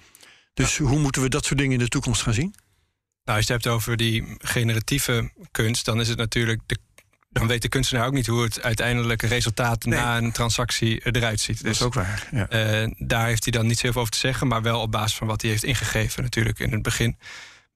Dus 0.53 0.77
hoe 0.77 0.99
moeten 0.99 1.21
we 1.21 1.29
dat 1.29 1.45
soort 1.45 1.59
dingen 1.59 1.73
in 1.73 1.83
de 1.83 1.87
toekomst 1.87 2.21
gaan 2.21 2.33
zien? 2.33 2.55
Nou, 3.23 3.37
als 3.37 3.47
je 3.47 3.53
het 3.53 3.63
hebt 3.63 3.75
over 3.75 3.97
die 3.97 4.35
generatieve 4.37 5.31
kunst, 5.51 5.85
dan 5.85 5.99
is 5.99 6.07
het 6.07 6.17
natuurlijk 6.17 6.61
de 6.65 6.77
dan 7.29 7.47
weet 7.47 7.61
de 7.61 7.69
kunstenaar 7.69 8.05
ook 8.05 8.13
niet 8.13 8.27
hoe 8.27 8.43
het 8.43 8.61
uiteindelijke 8.61 9.27
resultaat 9.27 9.85
na 9.85 10.17
een 10.17 10.31
transactie 10.31 11.11
eruit 11.11 11.39
ziet. 11.39 11.63
Dat 11.63 11.73
is 11.73 11.81
ook 11.81 11.93
waar. 11.93 12.27
Ja. 12.31 12.81
Uh, 12.83 12.91
daar 12.97 13.27
heeft 13.27 13.43
hij 13.43 13.51
dan 13.51 13.67
niet 13.67 13.79
zoveel 13.79 14.01
over 14.01 14.13
te 14.13 14.17
zeggen, 14.17 14.47
maar 14.47 14.61
wel 14.61 14.81
op 14.81 14.91
basis 14.91 15.17
van 15.17 15.27
wat 15.27 15.41
hij 15.41 15.51
heeft 15.51 15.63
ingegeven, 15.63 16.23
natuurlijk 16.23 16.59
in 16.59 16.71
het 16.71 16.81
begin. 16.81 17.17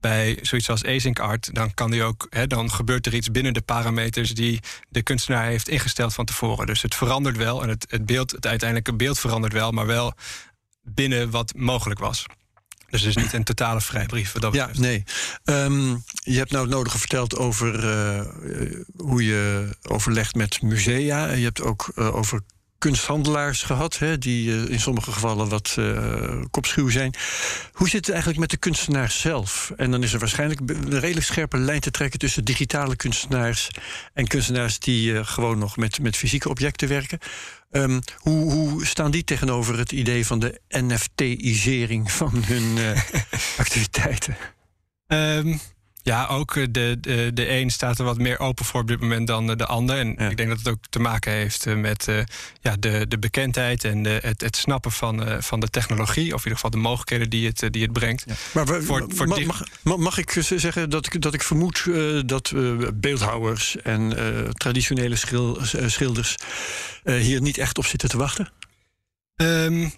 Bij 0.01 0.37
zoiets 0.41 0.69
als 0.69 0.85
async 0.85 1.19
art, 1.19 1.49
dan 1.53 1.73
kan 1.73 1.91
hij 1.91 2.03
ook, 2.03 2.27
hè, 2.29 2.47
dan 2.47 2.71
gebeurt 2.71 3.05
er 3.05 3.13
iets 3.13 3.31
binnen 3.31 3.53
de 3.53 3.61
parameters 3.61 4.33
die 4.33 4.59
de 4.89 5.01
kunstenaar 5.01 5.45
heeft 5.45 5.69
ingesteld 5.69 6.13
van 6.13 6.25
tevoren. 6.25 6.65
Dus 6.65 6.81
het 6.81 6.95
verandert 6.95 7.37
wel 7.37 7.63
en 7.63 7.69
het, 7.69 7.85
het 7.89 8.05
beeld, 8.05 8.31
het 8.31 8.47
uiteindelijke 8.47 8.93
beeld 8.93 9.19
verandert 9.19 9.53
wel, 9.53 9.71
maar 9.71 9.85
wel 9.85 10.13
binnen 10.81 11.29
wat 11.29 11.53
mogelijk 11.55 11.99
was. 11.99 12.25
Dus 12.89 13.01
het 13.01 13.09
is 13.09 13.23
niet 13.23 13.33
een 13.33 13.43
totale 13.43 13.81
vrijbrief. 13.81 14.31
Wat 14.31 14.41
dat 14.41 14.53
ja, 14.53 14.69
nee. 14.73 15.03
Um, 15.43 16.03
je 16.13 16.37
hebt 16.37 16.51
nou 16.51 16.65
het 16.65 16.73
nodige 16.73 16.99
verteld 16.99 17.37
over 17.37 17.83
uh, 17.83 18.81
hoe 18.97 19.25
je 19.25 19.69
overlegt 19.81 20.35
met 20.35 20.61
musea. 20.61 21.31
Je 21.31 21.43
hebt 21.43 21.61
ook 21.61 21.91
uh, 21.95 22.15
over 22.15 22.41
kunsthandelaars 22.81 23.63
gehad, 23.63 23.97
hè, 23.97 24.17
die 24.17 24.49
uh, 24.49 24.69
in 24.69 24.79
sommige 24.79 25.11
gevallen 25.11 25.49
wat 25.49 25.75
uh, 25.79 26.41
kopschuw 26.51 26.89
zijn. 26.89 27.13
Hoe 27.73 27.89
zit 27.89 27.99
het 27.99 28.09
eigenlijk 28.09 28.39
met 28.39 28.49
de 28.49 28.57
kunstenaar 28.57 29.11
zelf? 29.11 29.71
En 29.77 29.91
dan 29.91 30.03
is 30.03 30.13
er 30.13 30.19
waarschijnlijk 30.19 30.59
een 30.59 30.99
redelijk 30.99 31.25
scherpe 31.25 31.57
lijn 31.57 31.79
te 31.79 31.91
trekken 31.91 32.19
tussen 32.19 32.45
digitale 32.45 32.95
kunstenaars 32.95 33.69
en 34.13 34.27
kunstenaars 34.27 34.79
die 34.79 35.11
uh, 35.11 35.25
gewoon 35.25 35.57
nog 35.57 35.77
met, 35.77 36.01
met 36.01 36.17
fysieke 36.17 36.49
objecten 36.49 36.87
werken. 36.87 37.19
Um, 37.71 38.01
hoe, 38.17 38.51
hoe, 38.51 38.85
staan 38.85 39.11
die 39.11 39.23
tegenover 39.23 39.77
het 39.77 39.91
idee 39.91 40.25
van 40.25 40.39
de 40.39 40.61
NFT-isering 40.67 42.11
van 42.11 42.43
hun 42.45 42.95
activiteiten? 43.63 44.37
Um, 45.07 45.59
ja, 46.03 46.27
ook 46.27 46.55
eh, 46.55 46.65
de, 46.69 46.97
de, 47.01 47.31
de 47.33 47.49
een 47.49 47.69
staat 47.69 47.99
er 47.99 48.05
wat 48.05 48.17
meer 48.17 48.39
open 48.39 48.65
voor 48.65 48.81
op 48.81 48.87
dit 48.87 48.99
moment 48.99 49.27
dan 49.27 49.47
de 49.47 49.65
ander. 49.65 49.97
En 49.97 50.17
ik 50.17 50.37
denk 50.37 50.49
dat 50.49 50.57
het 50.57 50.67
ook 50.67 50.79
te 50.89 50.99
maken 50.99 51.31
heeft 51.31 51.65
eh, 51.65 51.75
met 51.75 52.07
uh, 52.07 52.21
ja, 52.61 52.75
de, 52.79 53.05
de 53.07 53.19
bekendheid 53.19 53.83
en 53.83 54.03
de, 54.03 54.19
het, 54.21 54.41
het 54.41 54.55
snappen 54.55 54.91
van, 54.91 55.27
uh, 55.27 55.35
van 55.39 55.59
de 55.59 55.69
technologie. 55.69 56.33
Of 56.33 56.45
in 56.45 56.51
ieder 56.51 56.53
geval 56.53 56.69
de 56.69 56.77
mogelijkheden 56.77 57.29
die 57.29 57.47
het, 57.47 57.67
die 57.71 57.81
het 57.81 57.93
brengt. 57.93 58.23
Ja. 58.27 58.33
Maar 58.53 58.83
voor, 58.83 59.05
voor 59.07 59.27
mag, 59.27 59.63
mag, 59.83 59.97
mag, 59.97 60.17
ik 60.17 60.41
zeggen 60.41 60.89
dat 60.89 61.05
ik, 61.05 61.21
dat 61.21 61.33
ik 61.33 61.43
vermoed 61.43 61.87
dat 62.25 62.53
beeldhouwers 62.93 63.75
en 63.81 64.13
traditionele 64.53 65.15
schil, 65.15 65.57
schilders 65.85 66.35
hier 67.03 67.41
niet 67.41 67.57
echt 67.57 67.77
op 67.77 67.85
zitten 67.85 68.09
te 68.09 68.17
wachten? 68.17 68.51
Um, 69.35 69.93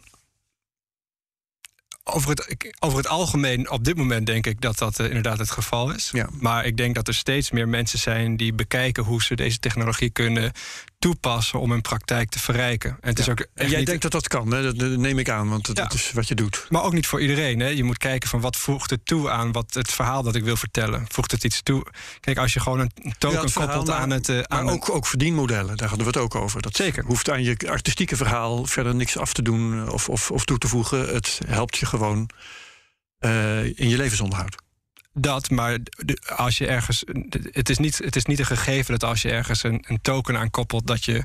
over 2.03 2.29
het, 2.29 2.75
over 2.79 2.97
het 2.97 3.07
algemeen, 3.07 3.69
op 3.69 3.83
dit 3.83 3.97
moment 3.97 4.25
denk 4.25 4.45
ik 4.45 4.61
dat 4.61 4.77
dat 4.77 4.99
uh, 4.99 5.07
inderdaad 5.07 5.37
het 5.37 5.51
geval 5.51 5.91
is. 5.91 6.09
Ja. 6.13 6.29
Maar 6.39 6.65
ik 6.65 6.77
denk 6.77 6.95
dat 6.95 7.07
er 7.07 7.13
steeds 7.13 7.51
meer 7.51 7.69
mensen 7.69 7.99
zijn 7.99 8.37
die 8.37 8.53
bekijken 8.53 9.03
hoe 9.03 9.23
ze 9.23 9.35
deze 9.35 9.59
technologie 9.59 10.09
kunnen 10.09 10.51
toepassen 10.99 11.59
om 11.59 11.71
hun 11.71 11.81
praktijk 11.81 12.29
te 12.29 12.39
verrijken. 12.39 12.89
En, 12.89 13.09
het 13.09 13.19
is 13.19 13.29
ook 13.29 13.47
en 13.53 13.69
jij 13.69 13.83
denkt 13.83 14.01
dat 14.01 14.11
dat 14.11 14.27
kan, 14.27 14.53
hè? 14.53 14.73
dat 14.73 14.89
neem 14.89 15.19
ik 15.19 15.29
aan, 15.29 15.49
want 15.49 15.75
dat, 15.75 15.93
is 15.93 16.11
wat 16.11 16.27
je 16.27 16.35
doet. 16.35 16.65
Maar 16.69 16.83
ook 16.83 16.93
niet 16.93 17.07
voor 17.07 17.21
iedereen. 17.21 17.59
Hè? 17.59 17.67
Je 17.67 17.83
moet 17.83 17.97
kijken 17.97 18.29
van 18.29 18.41
wat 18.41 18.55
voegt 18.55 18.89
het 18.89 19.05
toe 19.05 19.29
aan 19.29 19.51
wat 19.51 19.73
het 19.73 19.91
verhaal 19.91 20.23
dat 20.23 20.35
ik 20.35 20.43
wil 20.43 20.55
vertellen. 20.55 21.05
Voegt 21.07 21.31
het 21.31 21.43
iets 21.43 21.61
toe? 21.61 21.85
Kijk, 22.19 22.37
als 22.37 22.53
je 22.53 22.59
gewoon 22.59 22.79
een 22.79 22.91
token 23.17 23.53
koppelt 23.53 23.89
aan 23.89 24.09
het... 24.09 24.29
Uh, 24.29 24.39
aan 24.41 24.65
maar 24.65 24.73
ook, 24.73 24.89
ook 24.89 25.05
verdienmodellen, 25.05 25.77
daar 25.77 25.87
hadden 25.87 26.07
we 26.07 26.13
het 26.13 26.21
ook 26.21 26.35
over. 26.35 26.61
Dat 26.61 26.75
Zeker. 26.75 27.03
hoeft 27.05 27.29
aan 27.29 27.43
je 27.43 27.57
artistieke 27.67 28.15
verhaal 28.15 28.65
verder 28.65 28.95
niks 28.95 29.17
af 29.17 29.33
te 29.33 29.41
doen 29.41 29.91
of, 29.91 30.09
of, 30.09 30.31
of 30.31 30.45
toe 30.45 30.57
te 30.57 30.67
voegen. 30.67 31.13
Het 31.13 31.39
helpt 31.47 31.77
je 31.77 31.85
gewoon 31.93 32.29
in 33.75 33.89
je 33.89 33.97
levensonderhoud. 33.97 34.55
Dat, 35.13 35.49
maar 35.49 35.77
als 36.35 36.57
je 36.57 36.67
ergens. 36.67 37.03
Het 37.51 37.69
is, 37.69 37.77
niet, 37.77 37.97
het 37.97 38.15
is 38.15 38.25
niet 38.25 38.39
een 38.39 38.45
gegeven 38.45 38.99
dat 38.99 39.09
als 39.09 39.21
je 39.21 39.29
ergens 39.29 39.63
een, 39.63 39.83
een 39.87 40.01
token 40.01 40.37
aan 40.37 40.49
koppelt, 40.49 40.87
dat 40.87 41.05
je 41.05 41.23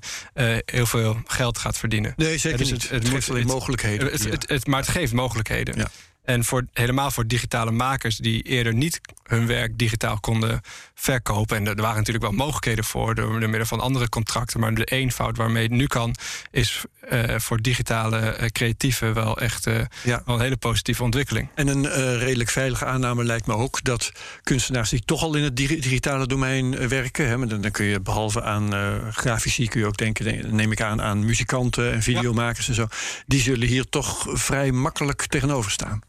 heel 0.65 0.87
veel 0.87 1.21
geld 1.25 1.59
gaat 1.59 1.79
verdienen. 1.79 2.13
Nee, 2.17 2.39
zeker 2.39 2.59
dus 2.59 2.71
niet. 2.71 2.83
Het, 2.83 2.91
het, 2.91 3.03
het 3.03 3.13
geeft 3.13 3.31
alleen 3.31 3.47
mogelijkheden. 3.47 4.11
Het, 4.47 4.67
maar 4.67 4.81
het 4.81 4.89
geeft 4.89 5.13
mogelijkheden. 5.13 5.77
Ja. 5.77 5.89
En 6.29 6.45
voor, 6.45 6.67
helemaal 6.73 7.11
voor 7.11 7.27
digitale 7.27 7.71
makers 7.71 8.17
die 8.17 8.43
eerder 8.43 8.75
niet 8.75 9.01
hun 9.23 9.47
werk 9.47 9.79
digitaal 9.79 10.21
konden 10.21 10.61
verkopen. 10.95 11.57
En 11.57 11.67
er 11.67 11.83
waren 11.83 11.97
natuurlijk 11.97 12.25
wel 12.25 12.35
mogelijkheden 12.35 12.85
voor 12.85 13.15
door 13.15 13.39
middel 13.39 13.65
van 13.65 13.81
andere 13.81 14.09
contracten. 14.09 14.61
Maar 14.61 14.75
de 14.75 14.85
eenvoud 14.85 15.37
waarmee 15.37 15.63
het 15.63 15.73
nu 15.73 15.87
kan, 15.87 16.15
is 16.51 16.85
uh, 17.13 17.39
voor 17.39 17.63
digitale 17.63 18.37
uh, 18.41 18.47
creatieven 18.47 19.15
wel 19.15 19.39
echt 19.39 19.67
uh, 19.67 19.81
ja. 20.03 20.23
wel 20.25 20.35
een 20.35 20.41
hele 20.41 20.57
positieve 20.57 21.03
ontwikkeling. 21.03 21.49
En 21.55 21.69
een 21.69 22.19
redelijk 22.19 22.51
veilige 22.51 22.85
aanname 22.85 23.25
lijkt 23.25 23.47
me 23.47 23.55
ook 23.55 23.85
dat 23.85 24.13
kunstenaars 24.43 24.91
die 24.91 25.03
toch 25.05 25.23
al 25.23 25.35
in 25.35 25.43
het 25.43 25.57
digitale 25.57 26.27
domein 26.27 26.89
werken. 26.89 27.29
Hè, 27.29 27.47
dan, 27.47 27.61
dan, 27.61 27.71
kun 27.71 27.85
je 27.85 28.01
behalve 28.01 28.43
aan 28.43 28.73
grafici 29.13 29.69
kun 29.69 29.81
je 29.81 29.87
ook 29.87 29.97
denken, 29.97 30.55
neem 30.55 30.73
ik 30.73 30.81
aan, 30.81 31.03
aan 31.03 31.25
muzikanten 31.25 31.93
en 31.93 32.03
videomakers 32.03 32.67
ja. 32.67 32.73
en 32.73 32.75
zo. 32.75 32.87
Die 33.27 33.41
zullen 33.41 33.69
hier 33.69 33.89
toch 33.89 34.27
vrij 34.29 34.73
makkelijk 34.73 35.27
tegenover 35.27 35.71
staan. 35.71 36.03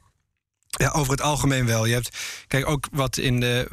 Ja, 0.70 0.90
over 0.90 1.12
het 1.12 1.22
algemeen 1.22 1.66
wel. 1.66 1.86
Je 1.86 1.94
hebt, 1.94 2.18
kijk, 2.48 2.70
ook 2.70 2.88
wat 2.92 3.18
in 3.18 3.40
de. 3.40 3.68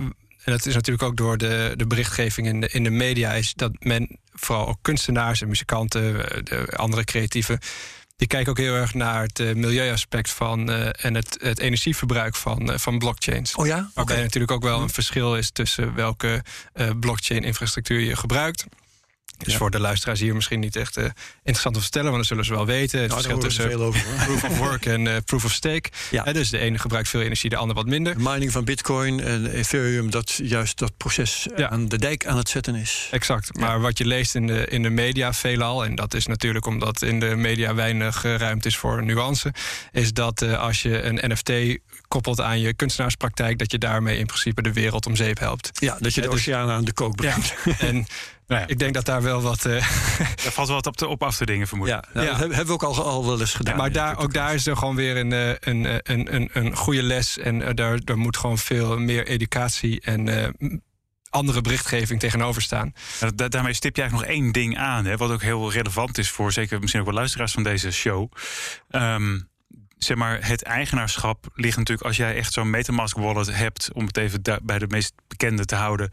En 0.44 0.53
dat 0.53 0.66
is 0.66 0.74
natuurlijk 0.74 1.03
ook 1.03 1.16
door 1.16 1.38
de, 1.38 1.74
de 1.76 1.86
berichtgeving 1.86 2.47
in 2.47 2.61
de, 2.61 2.68
in 2.68 2.84
de 2.84 2.90
media, 2.90 3.32
is 3.32 3.53
dat 3.55 3.72
men, 3.78 4.18
vooral 4.32 4.68
ook 4.68 4.78
kunstenaars 4.82 5.40
en 5.40 5.49
muzikanten, 5.49 6.30
eh, 6.30 6.38
de 6.42 6.76
andere 6.76 7.05
creatieven, 7.05 7.59
die 8.16 8.28
kijken 8.28 8.51
ook 8.51 8.59
heel 8.59 8.74
erg 8.74 8.94
naar 8.94 9.22
het 9.22 9.38
uh, 9.38 9.55
milieuaspect 9.55 10.30
van 10.30 10.70
uh, 10.70 11.05
en 11.05 11.14
het, 11.14 11.36
het 11.40 11.59
energieverbruik 11.59 12.34
van, 12.34 12.70
uh, 12.70 12.78
van 12.78 12.99
blockchains. 12.99 13.55
Oh 13.55 13.66
ja? 13.66 13.90
Waarbij 13.94 14.22
natuurlijk 14.22 14.53
ook 14.53 14.62
wel 14.62 14.80
een 14.80 14.90
verschil 14.90 15.36
is 15.36 15.51
tussen 15.51 15.94
welke 15.94 16.42
blockchain-infrastructuur 17.01 18.01
je 18.01 18.16
gebruikt. 18.16 18.66
Dus 19.37 19.57
voor 19.57 19.70
de 19.70 19.81
luisteraars 19.81 20.20
hier 20.20 20.35
misschien 20.35 20.61
niet 20.61 20.77
echt 20.77 20.99
uh, 20.99 21.05
interessant 21.05 21.66
om 21.66 21.72
te 21.72 21.81
vertellen, 21.81 22.11
want 22.11 22.16
dan 22.16 22.24
zullen 22.24 22.45
ze 22.45 22.55
wel 22.55 22.66
weten. 22.66 23.01
Het 23.01 23.09
nou, 23.09 23.20
verschil 23.22 23.43
tussen 23.43 23.70
veel 23.70 23.83
over, 23.83 24.05
proof 24.24 24.45
of 24.45 24.59
work 24.59 24.87
en 24.87 25.07
uh, 25.07 25.16
proof 25.24 25.45
of 25.45 25.53
stake. 25.53 25.91
Ja. 26.11 26.22
dus 26.22 26.51
de 26.51 26.59
ene 26.59 26.79
gebruikt 26.79 27.09
veel 27.09 27.20
energie, 27.20 27.51
de 27.51 27.57
ander 27.57 27.77
wat 27.77 27.87
minder. 27.87 28.14
De 28.14 28.22
mining 28.22 28.53
van 28.53 28.64
Bitcoin 28.64 29.20
en 29.20 29.47
Ethereum, 29.47 30.11
dat 30.11 30.41
juist 30.43 30.79
dat 30.79 30.97
proces 30.97 31.47
ja. 31.57 31.70
aan 31.70 31.89
de 31.89 31.99
dijk 31.99 32.27
aan 32.27 32.37
het 32.37 32.49
zetten 32.49 32.74
is. 32.74 33.09
Exact. 33.11 33.59
Maar 33.59 33.81
wat 33.81 33.99
je 33.99 34.07
leest 34.07 34.35
in 34.35 34.47
de, 34.47 34.66
in 34.66 34.83
de 34.83 34.91
media 34.91 35.33
veelal, 35.33 35.85
en 35.85 35.95
dat 35.95 36.14
is 36.14 36.27
natuurlijk 36.27 36.66
omdat 36.66 37.03
in 37.03 37.20
de 37.20 37.37
media 37.37 37.74
weinig 37.74 38.22
ruimte 38.22 38.68
is 38.68 38.77
voor 38.77 39.05
nuance, 39.05 39.55
is 39.93 40.12
dat 40.12 40.43
als 40.43 40.83
je 40.83 41.03
een 41.03 41.33
NFT 41.33 41.79
koppelt 42.09 42.41
aan 42.41 42.61
je 42.61 42.74
kunstenaarspraktijk, 42.74 43.59
dat 43.59 43.70
je 43.70 43.79
daarmee 43.79 44.18
in 44.18 44.27
principe 44.27 44.62
de 44.62 44.72
wereld 44.72 45.07
om 45.07 45.16
zeep 45.16 45.39
helpt. 45.39 45.70
Ja, 45.72 45.97
dat 46.01 46.14
je 46.14 46.20
de 46.20 46.29
dus, 46.29 46.37
oceanen 46.37 46.74
aan 46.74 46.85
de 46.85 46.93
kook 46.93 47.16
brengt. 47.16 47.55
En 47.79 48.07
nou 48.47 48.61
ja. 48.61 48.66
Ik 48.66 48.78
denk 48.78 48.94
dat 48.94 49.05
daar 49.05 49.22
wel 49.22 49.42
wat. 49.42 49.64
Uh, 49.64 49.72
daar 49.72 50.53
valt 50.57 50.66
wel 50.66 50.76
wat 50.76 50.86
op, 50.86 50.97
te, 50.97 51.07
op 51.07 51.22
af 51.22 51.36
te 51.36 51.47
dingen, 51.47 51.66
vermoed 51.66 51.88
Ja, 51.88 52.05
nou, 52.12 52.26
dat 52.26 52.38
hebben 52.38 52.66
we 52.66 52.72
ook 52.72 52.82
al, 52.82 53.05
al 53.05 53.26
wel 53.26 53.40
eens 53.40 53.55
gedaan. 53.55 53.76
Maar 53.76 53.92
daar, 53.92 54.18
ook 54.18 54.32
daar 54.32 54.55
is 54.55 54.66
er 54.66 54.76
gewoon 54.76 54.97
weer 54.97 55.16
een, 55.16 55.32
eh, 55.32 55.49
een, 55.61 55.86
eh, 55.86 55.94
een, 56.03 56.34
een, 56.34 56.51
een 56.53 56.76
goede 56.76 57.03
les. 57.03 57.38
En 57.38 57.74
daar, 57.74 58.05
daar 58.05 58.18
moet 58.18 58.36
gewoon 58.36 58.59
veel 58.59 58.99
meer 58.99 59.26
educatie 59.26 60.01
en 60.01 60.26
uh, 60.26 60.78
andere 61.30 61.61
berichtgeving 61.61 62.20
tegenover 62.20 62.62
staan. 62.62 62.92
Ja, 63.20 63.49
daarmee 63.49 63.72
stip 63.72 63.97
je 63.97 64.03
eigenlijk 64.03 64.30
nog 64.30 64.38
één 64.38 64.53
ding 64.53 64.78
aan, 64.78 65.05
hè, 65.05 65.16
wat 65.16 65.30
ook 65.30 65.42
heel 65.42 65.72
relevant 65.72 66.18
is 66.18 66.30
voor 66.30 66.53
zeker 66.53 66.80
misschien 66.80 67.01
ook 67.01 67.07
wel 67.07 67.16
luisteraars 67.16 67.53
van 67.53 67.62
deze 67.62 67.90
show. 67.90 68.32
Um, 68.90 69.49
zeg 69.99 70.16
maar, 70.16 70.47
het 70.47 70.62
eigenaarschap 70.62 71.47
ligt 71.55 71.76
natuurlijk 71.76 72.07
als 72.07 72.16
jij 72.16 72.36
echt 72.36 72.53
zo'n 72.53 72.70
MetaMask 72.70 73.16
wallet 73.16 73.57
hebt, 73.57 73.92
om 73.92 74.07
het 74.07 74.16
even 74.16 74.42
bij 74.62 74.78
de 74.78 74.86
meest 74.88 75.12
bekende 75.28 75.64
te 75.64 75.74
houden. 75.74 76.11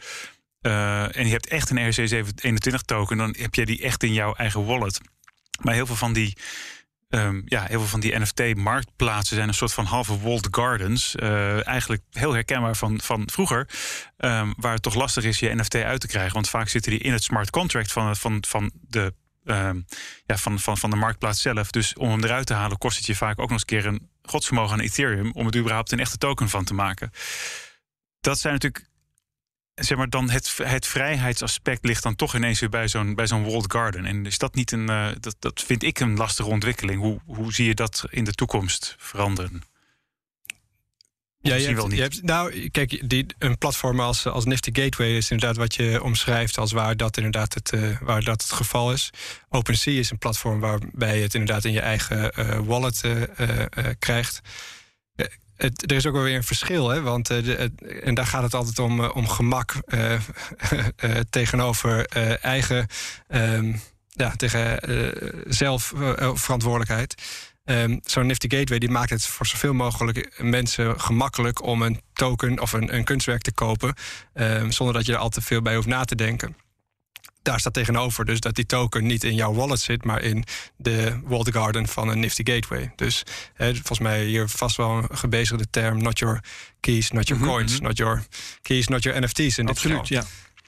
Uh, 0.63 1.17
en 1.17 1.25
je 1.25 1.31
hebt 1.31 1.47
echt 1.47 1.69
een 1.69 1.93
RC721 1.93 2.85
token, 2.85 3.17
dan 3.17 3.35
heb 3.37 3.55
je 3.55 3.65
die 3.65 3.81
echt 3.81 4.03
in 4.03 4.13
jouw 4.13 4.33
eigen 4.33 4.65
wallet. 4.65 4.99
Maar 5.61 5.73
heel 5.73 5.85
veel 5.85 5.95
van 5.95 6.13
die, 6.13 6.37
um, 7.09 7.41
ja, 7.45 7.63
heel 7.63 7.79
veel 7.79 7.87
van 7.87 7.99
die 7.99 8.19
NFT-marktplaatsen 8.19 9.35
zijn 9.35 9.47
een 9.47 9.53
soort 9.53 9.73
van 9.73 9.85
halve 9.85 10.19
walled 10.19 10.47
gardens. 10.51 11.15
Uh, 11.15 11.67
eigenlijk 11.67 12.01
heel 12.11 12.33
herkenbaar 12.33 12.75
van, 12.75 13.01
van 13.01 13.29
vroeger, 13.31 13.69
um, 14.17 14.53
waar 14.57 14.73
het 14.73 14.81
toch 14.81 14.95
lastig 14.95 15.23
is 15.23 15.39
je 15.39 15.55
NFT 15.55 15.75
uit 15.75 16.01
te 16.01 16.07
krijgen. 16.07 16.33
Want 16.33 16.49
vaak 16.49 16.69
zitten 16.69 16.91
die 16.91 17.01
in 17.01 17.13
het 17.13 17.23
smart 17.23 17.49
contract 17.49 17.91
van, 17.91 18.15
van, 18.15 18.43
van 18.47 18.71
de 18.81 19.13
um, 19.45 19.85
ja, 20.25 20.37
van, 20.37 20.59
van, 20.59 20.77
van 20.77 20.89
de 20.89 20.95
marktplaats 20.95 21.41
zelf. 21.41 21.71
Dus 21.71 21.93
om 21.93 22.09
hem 22.09 22.23
eruit 22.23 22.45
te 22.45 22.53
halen, 22.53 22.77
kost 22.77 22.97
het 22.97 23.05
je 23.05 23.15
vaak 23.15 23.39
ook 23.39 23.49
nog 23.49 23.51
eens 23.51 23.61
een 23.61 23.67
keer 23.67 23.85
een 23.85 24.09
godsvermogen 24.21 24.73
aan 24.73 24.79
Ethereum 24.79 25.31
om 25.31 25.45
het 25.45 25.55
überhaupt 25.55 25.91
een 25.91 25.99
echte 25.99 26.17
token 26.17 26.49
van 26.49 26.63
te 26.63 26.73
maken. 26.73 27.11
Dat 28.21 28.39
zijn 28.39 28.53
natuurlijk. 28.53 28.85
Zeg 29.75 29.97
maar 29.97 30.09
dan 30.09 30.29
het, 30.29 30.57
het 30.63 30.87
vrijheidsaspect 30.87 31.85
ligt 31.85 32.03
dan 32.03 32.15
toch 32.15 32.35
ineens 32.35 32.59
weer 32.59 32.69
bij 32.69 32.87
zo'n 32.87 33.15
bij 33.15 33.27
zo'n 33.27 33.43
walled 33.43 33.71
garden. 33.71 34.05
En 34.05 34.25
is 34.25 34.37
dat 34.37 34.55
niet 34.55 34.71
een. 34.71 34.89
Uh, 34.89 35.09
dat, 35.19 35.35
dat 35.39 35.61
vind 35.61 35.83
ik 35.83 35.99
een 35.99 36.17
lastige 36.17 36.49
ontwikkeling. 36.49 37.01
Hoe, 37.01 37.19
hoe 37.25 37.53
zie 37.53 37.67
je 37.67 37.73
dat 37.73 38.03
in 38.09 38.23
de 38.23 38.33
toekomst 38.33 38.95
veranderen? 38.97 39.63
Ja, 41.39 41.55
je 41.55 41.67
hebt, 41.67 41.91
je 41.91 42.01
hebt, 42.01 42.23
nou, 42.23 42.69
kijk, 42.69 43.09
die, 43.09 43.25
een 43.37 43.57
platform 43.57 43.99
als, 43.99 44.25
als 44.25 44.45
Nifty 44.45 44.69
Gateway 44.73 45.15
is 45.17 45.31
inderdaad 45.31 45.57
wat 45.57 45.75
je 45.75 46.03
omschrijft 46.03 46.57
als 46.57 46.71
waar 46.71 46.97
dat 46.97 47.17
inderdaad 47.17 47.53
het, 47.53 47.71
uh, 47.71 48.01
waar 48.01 48.23
dat 48.23 48.41
het 48.41 48.51
geval 48.51 48.93
is. 48.93 49.09
OpenSea 49.49 49.99
is 49.99 50.11
een 50.11 50.17
platform 50.17 50.59
waarbij 50.59 51.15
je 51.17 51.23
het 51.23 51.33
inderdaad 51.33 51.63
in 51.63 51.71
je 51.71 51.79
eigen 51.79 52.31
uh, 52.39 52.59
wallet 52.59 53.01
krijgt. 53.99 54.41
Er 55.57 55.91
is 55.91 56.05
ook 56.05 56.13
wel 56.13 56.23
weer 56.23 56.35
een 56.35 56.43
verschil, 56.43 56.89
hè? 56.89 57.01
want 57.01 57.27
de, 57.27 57.71
en 58.03 58.13
daar 58.13 58.25
gaat 58.25 58.43
het 58.43 58.53
altijd 58.53 58.79
om, 58.79 59.03
om 59.05 59.27
gemak 59.27 59.73
tegenover 61.29 62.05
eigen, 62.41 62.87
um, 63.27 63.81
ja, 64.09 64.31
tegen 64.35 64.79
zelfverantwoordelijkheid. 65.47 67.15
Um, 67.65 67.99
Zo'n 68.03 68.25
Nifty 68.25 68.47
Gateway 68.49 68.79
die 68.79 68.89
maakt 68.89 69.09
het 69.09 69.25
voor 69.25 69.45
zoveel 69.45 69.73
mogelijk 69.73 70.41
mensen 70.41 70.99
gemakkelijk 70.99 71.63
om 71.63 71.81
een 71.81 72.01
token 72.13 72.59
of 72.59 72.73
een, 72.73 72.95
een 72.95 73.03
kunstwerk 73.03 73.41
te 73.41 73.53
kopen. 73.53 73.93
Um, 74.33 74.71
zonder 74.71 74.95
dat 74.95 75.05
je 75.05 75.11
er 75.11 75.17
al 75.17 75.29
te 75.29 75.41
veel 75.41 75.61
bij 75.61 75.75
hoeft 75.75 75.87
na 75.87 76.03
te 76.03 76.15
denken. 76.15 76.55
Daar 77.43 77.59
staat 77.59 77.73
tegenover 77.73 78.25
dus 78.25 78.39
dat 78.39 78.55
die 78.55 78.65
token 78.65 79.05
niet 79.05 79.23
in 79.23 79.35
jouw 79.35 79.53
wallet 79.53 79.79
zit, 79.79 80.05
maar 80.05 80.21
in 80.21 80.43
de 80.77 81.19
walled 81.23 81.53
garden 81.53 81.87
van 81.87 82.09
een 82.09 82.19
Nifty 82.19 82.51
Gateway. 82.51 82.91
Dus 82.95 83.23
volgens 83.57 83.99
mij 83.99 84.25
hier 84.25 84.49
vast 84.49 84.77
wel 84.77 84.89
een 84.89 85.17
gebezigde 85.17 85.69
term: 85.69 86.01
not 86.01 86.19
your 86.19 86.43
keys, 86.79 87.11
not 87.11 87.27
your 87.27 87.43
mhm, 87.43 87.51
coins, 87.51 87.73
mhm. 87.73 87.83
not 87.83 87.97
your 87.97 88.23
keys, 88.61 88.87
not 88.87 89.03
your 89.03 89.21
NFT's. 89.21 89.57
In 89.57 89.67
Absoluut, 89.67 90.07
ja. 90.07 90.23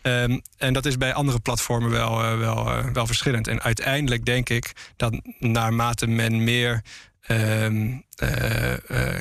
Um, 0.05 0.41
en 0.57 0.73
dat 0.73 0.85
is 0.85 0.97
bij 0.97 1.13
andere 1.13 1.39
platformen 1.39 1.89
wel, 1.89 2.23
uh, 2.23 2.37
wel, 2.37 2.77
uh, 2.77 2.85
wel 2.93 3.07
verschillend. 3.07 3.47
En 3.47 3.61
uiteindelijk 3.61 4.25
denk 4.25 4.49
ik 4.49 4.71
dat 4.95 5.21
naarmate 5.39 6.07
men 6.07 6.43
meer 6.43 6.83
um, 7.27 8.03
uh, 8.23 8.73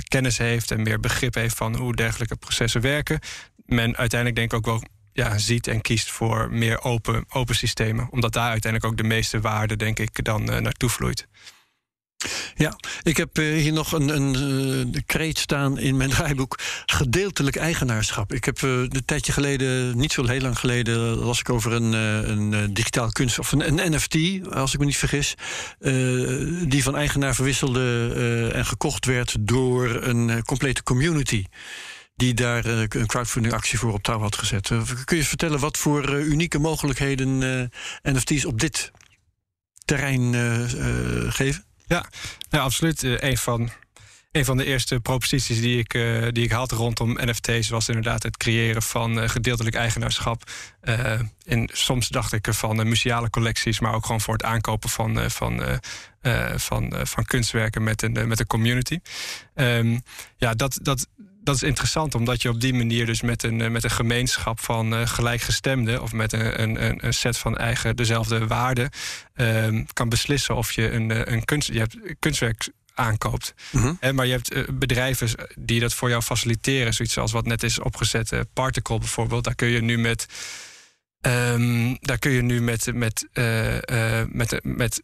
kennis 0.09 0.39
heeft 0.39 0.71
en 0.71 0.83
meer 0.83 1.01
begrip 1.01 1.35
heeft 1.35 1.57
van 1.57 1.77
hoe 1.77 1.95
dergelijke 1.95 2.37
processen 2.37 2.81
werken, 2.81 3.21
men 3.67 3.97
uiteindelijk 3.97 4.37
denk 4.37 4.53
ik 4.53 4.59
ook 4.59 4.65
wel 4.65 4.83
ja, 5.15 5.39
ziet 5.39 5.67
en 5.67 5.81
kiest 5.81 6.11
voor 6.11 6.51
meer 6.51 6.83
open, 6.83 7.25
open 7.29 7.55
systemen. 7.55 8.09
Omdat 8.11 8.33
daar 8.33 8.51
uiteindelijk 8.51 8.93
ook 8.93 8.99
de 8.99 9.09
meeste 9.09 9.41
waarde, 9.41 9.77
denk 9.77 9.99
ik, 9.99 10.25
dan 10.25 10.45
naartoe 10.45 10.89
vloeit. 10.89 11.27
Ja, 12.55 12.77
ik 13.03 13.17
heb 13.17 13.39
uh, 13.39 13.63
hier 13.63 13.73
nog 13.73 13.93
een, 13.93 14.09
een 14.09 14.89
uh, 14.95 15.01
kreet 15.07 15.39
staan 15.39 15.79
in 15.79 15.97
mijn 15.97 16.11
draaiboek. 16.17 16.59
Gedeeltelijk 16.87 17.57
eigenaarschap. 17.57 18.33
Ik 18.33 18.45
heb 18.45 18.61
uh, 18.61 18.71
een 18.71 19.05
tijdje 19.05 19.33
geleden, 19.33 19.99
niet 19.99 20.13
zo 20.13 20.27
heel 20.27 20.41
lang 20.41 20.59
geleden, 20.59 20.97
las 20.99 21.41
ik 21.41 21.51
over 21.51 21.73
een, 21.73 21.93
een 21.93 22.75
digitaal 22.75 23.09
kunst 23.09 23.39
of 23.39 23.53
een, 23.53 23.93
NFT, 23.93 24.17
als 24.51 24.73
ik 24.73 24.79
me 24.79 24.85
niet 24.85 24.97
vergis. 24.97 25.35
die 26.69 26.83
van 26.83 26.97
eigenaar 26.97 27.35
verwisselde 27.35 28.51
en 28.55 28.67
gekocht 28.67 29.07
werd 29.07 29.37
door 29.41 30.03
een 30.03 30.45
complete 30.45 30.83
community 30.83 31.45
die 32.17 32.35
daar 32.35 32.65
een 32.65 33.07
crowdfunding 33.07 33.55
actie 33.55 33.79
voor 33.79 33.93
op 33.93 34.03
touw 34.03 34.21
had 34.21 34.37
gezet. 34.37 34.71
kun 35.05 35.17
je 35.17 35.25
vertellen 35.25 35.59
wat 35.59 35.77
voor 35.77 36.15
unieke 36.15 36.59
mogelijkheden 36.59 37.71
NFT's 38.03 38.45
op 38.45 38.61
dit 38.61 38.91
terrein 39.85 40.35
geven? 41.33 41.65
Ja, 41.87 42.07
absoluut. 42.51 43.03
Een, 43.03 43.37
van, 43.39 43.71
een 44.33 44.45
van 44.45 44.57
de 44.57 44.65
eerste 44.65 45.01
proposities 45.01 45.61
die 45.61 45.79
ik, 45.79 45.95
uh, 45.95 46.29
die 46.31 46.45
ik 46.45 46.51
had 46.51 46.73
rondom 46.73 47.19
NFT's 47.21 47.69
was 47.69 47.89
inderdaad 47.89 48.23
het 48.23 48.37
creëren 48.37 48.83
van 48.83 49.31
gedeeltelijk 49.31 49.77
eigenaarschap. 49.77 50.51
en 51.45 51.69
soms 51.73 52.09
dacht 52.09 52.33
ik 52.33 52.47
van 52.51 52.89
museale 52.89 53.31
collecties, 53.31 53.81
maar 53.81 53.95
ook 53.95 54.07
gewoon 54.07 54.21
voor 54.21 54.35
het 54.35 54.45
aankopen 54.45 54.91
van, 54.91 55.31
van, 55.31 55.81
van, 56.57 56.95
van 57.03 57.25
kunstwerken 57.25 57.83
met 57.83 58.03
een, 58.03 58.29
met 58.29 58.41
een 58.41 58.47
community. 58.47 58.99
Um, 59.55 60.03
ja, 60.37 60.55
dat, 60.55 60.79
dat, 60.83 61.07
dat 61.45 61.55
is 61.55 61.63
interessant, 61.63 62.15
omdat 62.15 62.43
je 62.43 62.49
op 62.49 62.61
die 62.61 62.75
manier 62.75 63.07
dus 63.07 63.23
met 63.23 63.43
een, 63.43 63.73
met 63.73 63.85
een 63.85 63.91
gemeenschap 63.91 64.61
van 64.61 64.95
uh, 64.95 65.07
gelijkgestemden 65.07 66.03
of 66.03 66.13
met 66.13 66.33
een, 66.33 66.63
een, 66.63 67.07
een 67.07 67.15
set 67.15 67.39
van 67.39 67.57
eigen 67.57 67.97
dezelfde 67.97 68.47
waarden 68.47 68.91
um, 69.35 69.87
kan 69.93 70.09
beslissen 70.09 70.57
of 70.57 70.73
je 70.73 70.91
een, 70.91 71.33
een 71.33 71.45
kunst, 71.45 71.73
je 71.73 71.79
hebt 71.79 71.97
kunstwerk 72.19 72.69
aankoopt. 72.95 73.55
Mhm. 73.71 73.93
Hè, 74.01 74.13
maar 74.13 74.27
je 74.27 74.33
hebt 74.33 74.53
eh, 74.53 74.63
bedrijven 74.73 75.29
die 75.59 75.81
dat 75.81 75.95
voor 75.95 76.09
jou 76.09 76.23
faciliteren. 76.23 76.93
Zoiets 76.95 77.19
als 77.19 77.33
wat 77.33 77.47
net 77.47 77.63
is 77.63 77.79
opgezet. 77.79 78.33
eh, 78.33 78.41
Particle 78.53 78.99
bijvoorbeeld. 78.99 79.45
Daar 79.45 79.55
kun 79.55 79.69
je 79.69 79.81
nu 79.83 79.99
met. 79.99 80.27
ehm, 81.21 81.95
daar 82.01 82.19
kun 82.19 82.31
je 82.31 82.43
nu 82.43 82.61
met, 82.63 82.95
met, 82.95 83.29
eh, 83.33 84.21
eh, 84.21 84.29
met, 84.29 84.61
met, 84.63 85.03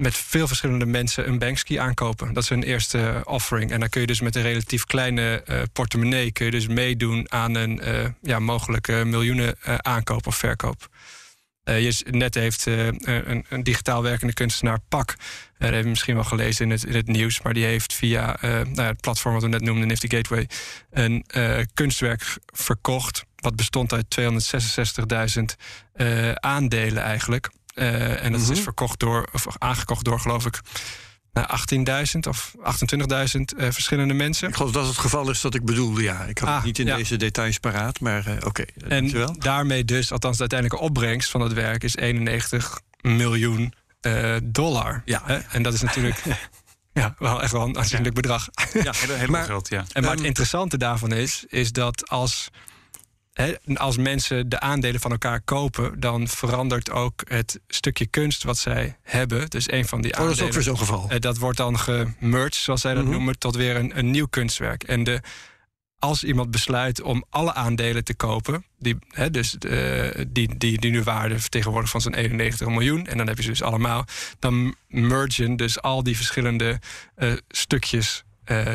met 0.00 0.16
veel 0.16 0.46
verschillende 0.46 0.86
mensen 0.86 1.28
een 1.28 1.38
Banksy 1.38 1.78
aankopen. 1.78 2.32
Dat 2.32 2.42
is 2.42 2.48
hun 2.48 2.62
eerste 2.62 3.22
offering. 3.24 3.70
En 3.70 3.80
dan 3.80 3.88
kun 3.88 4.00
je 4.00 4.06
dus 4.06 4.20
met 4.20 4.36
een 4.36 4.42
relatief 4.42 4.84
kleine 4.84 5.42
eh, 5.42 5.62
portemonnee... 5.72 6.32
kun 6.32 6.44
je 6.44 6.50
dus 6.50 6.66
meedoen 6.66 7.32
aan 7.32 7.54
een 7.54 7.80
eh, 7.80 8.06
ja, 8.22 8.38
mogelijke 8.38 9.04
miljoenen 9.04 9.54
eh, 9.62 9.74
aankoop 9.74 10.26
of 10.26 10.36
verkoop. 10.36 10.88
Eh, 11.62 11.82
je, 11.82 12.04
net 12.10 12.34
heeft 12.34 12.66
eh, 12.66 12.86
een, 12.86 13.44
een 13.48 13.62
digitaal 13.62 14.02
werkende 14.02 14.32
kunstenaar 14.32 14.78
Pak... 14.88 15.10
eh, 15.10 15.16
dat 15.58 15.70
heb 15.70 15.82
je 15.82 15.88
misschien 15.88 16.14
wel 16.14 16.24
gelezen 16.24 16.64
in 16.64 16.70
het, 16.70 16.84
in 16.84 16.94
het 16.94 17.06
nieuws... 17.06 17.42
maar 17.42 17.54
die 17.54 17.64
heeft 17.64 17.92
via 17.92 18.36
eh, 18.40 18.50
nou 18.50 18.74
ja, 18.74 18.86
het 18.86 19.00
platform 19.00 19.34
wat 19.34 19.42
we 19.42 19.48
net 19.48 19.62
noemden, 19.62 19.88
Nifty 19.88 20.08
Gateway... 20.08 20.48
een 20.90 21.24
eh, 21.26 21.58
kunstwerk 21.74 22.36
verkocht... 22.46 23.24
wat 23.36 23.56
bestond 23.56 23.92
uit 23.92 24.20
266.000 24.20 25.42
eh, 25.92 26.32
aandelen 26.32 27.02
eigenlijk... 27.02 27.50
Eh, 27.74 28.24
en 28.24 28.32
dat 28.32 28.40
is 28.40 28.48
Mhm. 28.48 28.56
verkocht 28.62 28.98
door, 28.98 29.28
of 29.32 29.46
aangekocht 29.58 30.04
door, 30.04 30.20
geloof 30.20 30.46
ik, 30.46 30.60
nou, 31.32 31.46
18.000 31.48 32.26
of 32.26 32.54
28.000 32.62 33.54
eh, 33.56 33.70
verschillende 33.70 34.14
mensen. 34.14 34.48
Ik 34.48 34.54
geloof 34.56 34.72
dat 34.72 34.86
het 34.86 34.98
geval 34.98 35.30
is 35.30 35.40
dat 35.40 35.54
ik 35.54 35.64
bedoelde. 35.64 36.02
Ja, 36.02 36.24
ik 36.24 36.38
had 36.38 36.48
het 36.48 36.58
Ah, 36.58 36.64
niet 36.64 36.78
in 36.78 36.86
ja. 36.86 36.96
deze 36.96 37.16
details 37.16 37.58
paraat, 37.58 38.00
maar 38.00 38.26
eh, 38.26 38.36
oké. 38.46 38.64
En 38.88 39.34
daarmee 39.38 39.84
dus, 39.84 40.12
althans 40.12 40.34
de 40.36 40.40
uiteindelijke 40.40 40.84
opbrengst 40.86 41.30
van 41.30 41.40
het 41.40 41.52
werk 41.52 41.82
is 41.84 41.96
91 41.96 42.80
miljoen 43.00 43.72
dollar. 44.42 45.02
Ja. 45.04 45.22
Hè? 45.24 45.36
En 45.36 45.62
dat 45.62 45.74
is 45.74 45.80
natuurlijk 45.80 46.22
ja, 46.92 47.14
wel 47.18 47.42
echt 47.42 47.52
wel 47.52 47.62
een 47.68 47.78
aanzienlijk 47.78 48.14
bedrag. 48.14 48.48
Ja, 48.72 48.92
hele, 48.96 49.12
helemaal 49.12 49.28
Maar- 49.30 49.44
geld, 49.44 49.68
ja. 49.68 49.84
En 49.92 50.02
maar 50.02 50.10
het 50.16 50.20
interessante 50.24 50.76
daarvan 50.78 51.12
is, 51.12 51.44
is 51.48 51.72
dat 51.72 52.08
als, 52.08 52.48
hè, 53.40 53.54
als 53.74 53.96
mensen 53.96 54.48
de 54.48 54.60
aandelen 54.60 55.00
van 55.00 55.10
elkaar 55.10 55.40
kopen, 55.40 56.00
dan 56.00 56.28
verandert 56.28 56.90
ook 56.90 57.22
het 57.28 57.60
stukje 57.68 58.06
kunst 58.06 58.42
wat 58.42 58.58
zij 58.58 58.96
hebben. 59.02 59.50
Dus 59.50 59.70
een 59.72 59.86
van 59.86 60.00
die 60.00 60.12
Oh, 60.12 60.18
dat 60.18 60.26
is 60.26 60.30
aandelen. 60.40 60.48
ook 60.48 60.54
weer 60.54 60.62
zo'n 60.62 60.78
geval. 60.78 61.10
Eh, 61.10 61.20
dat 61.20 61.38
wordt 61.38 61.56
dan 61.58 61.78
gemerged, 61.78 62.54
zoals 62.54 62.80
zij 62.80 62.94
dat 62.94 63.02
Mhm. 63.04 63.12
noemen, 63.12 63.38
tot 63.38 63.56
weer 63.56 63.76
een, 63.76 63.98
een 63.98 64.10
nieuw 64.10 64.26
kunstwerk. 64.26 64.82
En 64.82 65.04
de, 65.04 65.20
als 65.98 66.24
iemand 66.24 66.50
besluit 66.50 67.02
om 67.02 67.24
alle 67.30 67.54
aandelen 67.54 68.04
te 68.04 68.14
kopen, 68.14 68.64
die, 68.78 68.96
hè, 69.08 69.30
dus, 69.30 69.58
eh, 69.58 70.24
die, 70.28 70.56
die, 70.58 70.78
die 70.78 70.90
nu 70.90 71.02
waarde 71.02 71.38
vertegenwoordigen 71.38 72.00
van 72.00 72.12
zo'n 72.12 72.20
91 72.22 72.68
miljoen, 72.68 73.06
en 73.06 73.16
dan 73.16 73.26
heb 73.26 73.36
je 73.36 73.42
ze 73.42 73.48
dus 73.48 73.62
allemaal, 73.62 74.04
dan 74.38 74.74
mergen 74.88 75.56
dus 75.56 75.82
al 75.82 76.02
die 76.02 76.16
verschillende 76.16 76.78
eh, 77.14 77.32
stukjes 77.48 78.24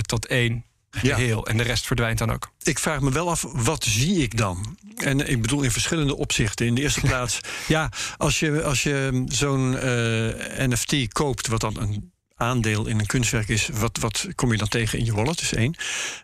tot 0.01 0.25
één 0.27 0.65
Ja. 1.01 1.15
geheel. 1.15 1.47
En 1.47 1.57
de 1.57 1.63
rest 1.63 1.85
verdwijnt 1.85 2.17
dan 2.17 2.31
ook. 2.31 2.51
Ik 2.63 2.79
vraag 2.79 3.01
me 3.01 3.11
wel 3.11 3.29
af, 3.29 3.45
wat 3.51 3.83
zie 3.83 4.21
ik 4.21 4.37
dan? 4.37 4.77
En 4.95 5.29
ik 5.29 5.41
bedoel 5.41 5.61
in 5.61 5.71
verschillende 5.71 6.15
opzichten. 6.15 6.65
In 6.65 6.75
de 6.75 6.81
eerste 6.81 7.01
plaats, 7.09 7.39
ja, 7.67 7.91
als 8.17 8.39
je, 8.39 8.63
als 8.63 8.83
je 8.83 9.23
zo'n 9.27 9.77
eh, 9.77 10.67
NFT 10.67 11.13
koopt, 11.13 11.47
wat 11.47 11.61
dan 11.61 11.79
een 11.79 12.13
aandeel 12.35 12.85
in 12.85 12.99
een 12.99 13.05
kunstwerk 13.05 13.49
is, 13.49 13.69
wat, 13.73 13.97
wat 13.97 14.27
kom 14.35 14.51
je 14.51 14.57
dan 14.57 14.67
tegen 14.67 14.99
in 14.99 15.05
je 15.05 15.13
wallet? 15.13 15.35
Dat 15.35 15.41
is 15.41 15.53
één. 15.53 15.75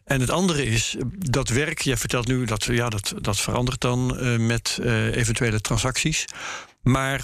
En 0.06 0.20
het 0.20 0.30
andere 0.30 0.66
is 0.66 0.96
dat 1.18 1.50
werk. 1.50 1.82
Jij 1.82 1.98
vertelt 1.98 2.28
nu 2.28 2.46
dat 2.46 2.64
ja, 2.64 2.90
dat, 2.90 3.14
dat 3.22 3.40
verandert 3.40 3.82
dan 3.82 4.18
eh, 4.18 4.38
met 4.38 4.80
eh, 4.82 5.16
eventuele 5.16 5.62
transacties. 5.62 6.26
Maar 6.82 7.22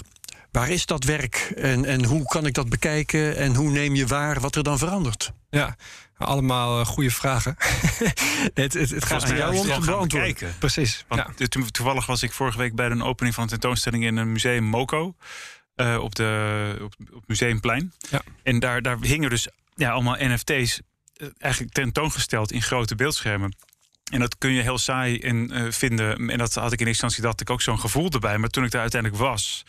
waar 0.50 0.70
is 0.70 0.86
dat 0.86 1.04
werk 1.04 1.52
en, 1.56 1.84
en 1.84 2.04
hoe 2.04 2.24
kan 2.24 2.46
ik 2.46 2.54
dat 2.54 2.68
bekijken 2.68 3.36
en 3.36 3.54
hoe 3.54 3.70
neem 3.70 3.94
je 3.94 4.06
waar 4.06 4.40
wat 4.40 4.56
er 4.56 4.62
dan 4.62 4.78
verandert? 4.78 5.32
Ja, 5.50 5.76
allemaal 6.18 6.80
eh, 6.80 6.86
goede 6.86 7.10
vragen. 7.10 7.56
het, 8.54 8.72
het, 8.74 8.90
het 8.90 9.04
gaat 9.04 9.24
aan 9.24 9.36
jou 9.36 9.56
om 9.56 9.62
te 9.62 9.80
beantwoorden. 9.86 10.54
Precies. 10.58 11.04
Want 11.08 11.22
ja. 11.36 11.46
to- 11.46 11.64
toevallig 11.70 12.06
was 12.06 12.22
ik 12.22 12.32
vorige 12.32 12.58
week 12.58 12.74
bij 12.74 12.90
een 12.90 13.02
opening 13.02 13.34
van 13.34 13.42
een 13.44 13.48
tentoonstelling 13.50 14.04
in 14.04 14.16
een 14.16 14.32
museum 14.32 14.64
Moco. 14.64 15.14
eh, 15.74 15.98
op, 16.00 16.14
de, 16.14 16.88
op, 17.14 17.22
Museumplein. 17.26 17.92
Ja. 18.10 18.22
En 18.42 18.58
daar, 18.58 18.82
daar 18.82 18.98
hingen 19.00 19.30
dus 19.30 19.48
ja, 19.74 19.90
allemaal 19.90 20.16
NFT's 20.18 20.80
eh, 21.16 21.28
eigenlijk 21.38 21.72
tentoongesteld 21.72 22.52
in 22.52 22.62
grote 22.62 22.94
beeldschermen. 22.94 23.56
En 24.12 24.20
dat 24.20 24.38
kun 24.38 24.50
je 24.52 24.62
heel 24.62 24.78
saai 24.78 25.18
in, 25.18 25.72
vinden. 25.72 26.30
En 26.30 26.38
dat 26.38 26.54
had 26.54 26.72
ik 26.72 26.80
in 26.80 26.86
eerste 26.86 27.04
instantie 27.04 27.22
dat 27.22 27.40
ik 27.40 27.50
ook 27.50 27.62
zo'n 27.62 27.80
gevoel 27.80 28.10
erbij. 28.10 28.38
Maar 28.38 28.48
toen 28.48 28.64
ik 28.64 28.70
daar 28.70 28.80
uiteindelijk 28.80 29.22
was. 29.22 29.64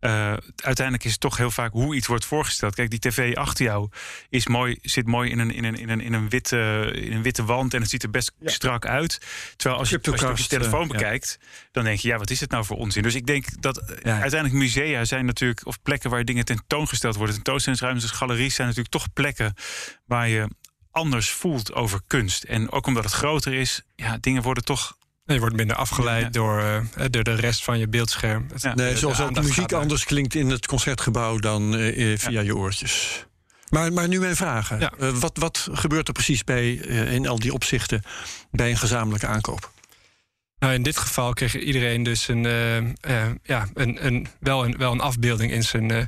Eh, 0.00 0.34
uiteindelijk 0.56 1.04
is 1.04 1.10
het 1.10 1.20
toch 1.20 1.36
heel 1.36 1.50
vaak 1.50 1.72
hoe 1.72 1.94
iets 1.94 2.06
wordt 2.06 2.24
voorgesteld. 2.24 2.74
Kijk, 2.74 2.90
die 2.90 2.98
tv 2.98 3.34
achter 3.36 3.64
jou 3.64 3.88
is 4.28 4.46
mooi, 4.46 4.78
zit 4.82 5.06
mooi 5.06 5.30
in 5.30 5.38
een, 5.38 5.50
in 5.50 5.64
een, 5.64 5.74
in 5.76 5.88
een, 5.88 6.00
in 6.00 6.12
een, 6.12 6.28
witte, 6.28 6.90
in 6.94 7.12
een 7.12 7.22
witte 7.22 7.44
wand. 7.44 7.74
En 7.74 7.80
het 7.80 7.90
ziet 7.90 8.02
er 8.02 8.10
best 8.10 8.32
strak 8.44 8.86
uit. 8.86 9.18
Terwijl 9.56 9.80
als 9.80 9.90
je, 9.90 10.00
als 10.02 10.20
je 10.20 10.28
op 10.28 10.36
je 10.36 10.46
telefoon 10.46 10.82
eh, 10.82 10.86
ja. 10.86 10.92
bekijkt, 10.92 11.38
dan 11.72 11.84
denk 11.84 11.98
je, 11.98 12.08
ja, 12.08 12.18
wat 12.18 12.30
is 12.30 12.40
het 12.40 12.50
nou 12.50 12.64
voor 12.64 12.76
onzin? 12.76 13.02
Dus 13.02 13.14
ik 13.14 13.26
denk 13.26 13.62
dat 13.62 13.78
eh, 13.78 13.96
Ja. 14.02 14.20
uiteindelijk 14.20 14.62
musea 14.62 15.04
zijn 15.04 15.24
natuurlijk, 15.26 15.66
of 15.66 15.82
plekken 15.82 16.10
waar 16.10 16.24
dingen 16.24 16.44
tentoongesteld 16.44 17.16
worden. 17.16 17.34
Tentoonstellingsruimtes, 17.34 18.10
galeries 18.10 18.54
zijn 18.54 18.68
natuurlijk 18.68 18.94
toch 18.94 19.12
plekken 19.12 19.54
waar 20.06 20.28
je 20.28 20.48
anders 20.90 21.30
voelt 21.30 21.72
over 21.72 22.00
kunst. 22.06 22.42
En 22.42 22.70
ook 22.70 22.86
omdat 22.86 23.04
het 23.04 23.12
groter 23.12 23.52
is, 23.52 23.82
ja, 23.96 24.18
dingen 24.20 24.42
worden 24.42 24.64
toch. 24.64 24.98
Je 25.24 25.38
wordt 25.40 25.56
minder 25.56 25.76
afgeleid 25.76 26.22
Ja. 26.22 26.28
door, 26.30 26.58
eh, 26.60 27.04
door 27.10 27.24
de 27.24 27.34
rest 27.34 27.64
van 27.64 27.78
je 27.78 27.88
beeldscherm. 27.88 28.46
Ja. 28.56 28.74
de- 28.74 28.82
Nee, 28.82 28.92
de 28.92 28.98
zoals 28.98 29.20
ook 29.20 29.26
aandacht 29.26 29.46
muziek 29.46 29.72
anders 29.72 30.04
klinkt 30.04 30.34
in 30.34 30.50
het 30.50 30.66
concertgebouw 30.66 31.38
dan 31.38 31.74
eh, 31.76 32.12
eh, 32.12 32.18
via 32.18 32.40
je 32.40 32.56
oortjes. 32.56 33.24
Maar, 33.68 33.92
maar 33.92 34.08
nu 34.08 34.20
mijn 34.20 34.36
vragen. 34.36 34.80
Ja. 34.80 34.92
Eh, 34.98 35.08
wat, 35.10 35.36
wat 35.38 35.68
gebeurt 35.72 36.06
er 36.08 36.12
precies 36.14 36.44
bij, 36.44 36.80
eh, 36.80 37.12
in 37.12 37.28
al 37.28 37.38
die 37.38 37.52
opzichten 37.52 38.02
bij 38.50 38.70
een 38.70 38.76
gezamenlijke 38.78 39.26
aankoop? 39.26 39.72
Nou, 40.58 40.74
in 40.74 40.82
dit 40.82 40.96
geval 40.96 41.32
kreeg 41.32 41.58
iedereen 41.58 42.02
dus 42.02 42.28
een, 42.28 42.42
ja, 43.42 43.68
een, 43.74 44.06
een, 44.06 44.26
wel, 44.40 44.64
een, 44.64 44.76
wel 44.76 44.92
een 44.92 45.00
afbeelding 45.00 45.52
in 45.52 45.62
zijn. 45.62 45.90
eh, 45.90 46.04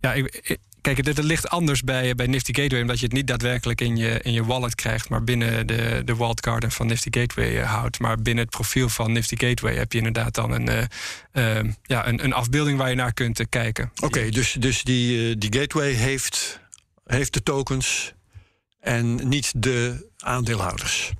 ja, 0.00 0.12
ik- 0.12 0.58
kijk, 0.80 0.96
het 0.96 1.22
ligt 1.22 1.48
anders 1.48 1.82
bij, 1.82 2.14
bij 2.14 2.26
Nifty 2.26 2.52
Gateway, 2.54 2.80
omdat 2.80 2.98
je 2.98 3.04
het 3.04 3.14
niet 3.14 3.26
daadwerkelijk 3.26 3.80
in 3.80 3.96
je, 3.96 4.20
in 4.22 4.32
je 4.32 4.44
wallet 4.44 4.74
krijgt, 4.74 5.08
maar 5.08 5.24
binnen 5.24 5.66
de, 5.66 6.02
de 6.04 6.34
garden 6.34 6.70
van 6.70 6.86
Nifty 6.86 7.08
Gateway 7.10 7.60
eh, 7.60 7.72
houdt. 7.72 7.98
Maar 7.98 8.16
binnen 8.16 8.44
het 8.44 8.52
profiel 8.52 8.88
van 8.88 9.12
Nifty 9.12 9.36
Gateway 9.46 9.74
heb 9.74 9.92
je 9.92 9.98
inderdaad 9.98 10.34
dan 10.34 10.50
een, 10.50 10.68
eh, 10.68 11.58
eh, 11.58 11.64
ja, 11.82 12.06
een, 12.08 12.24
een 12.24 12.32
afbeelding 12.32 12.78
waar 12.78 12.88
je 12.88 12.94
naar 12.94 13.12
kunt 13.12 13.48
kijken. 13.48 13.90
Oké, 14.02 14.28
dus, 14.28 14.52
dus 14.52 14.82
die, 14.82 15.38
die 15.38 15.52
gateway 15.52 15.92
heeft, 15.92 16.60
heeft 17.06 17.32
de 17.32 17.42
tokens 17.42 18.12
en 18.80 19.28
niet 19.28 19.52
de 19.56 20.08
aandeelhouders. 20.18 21.12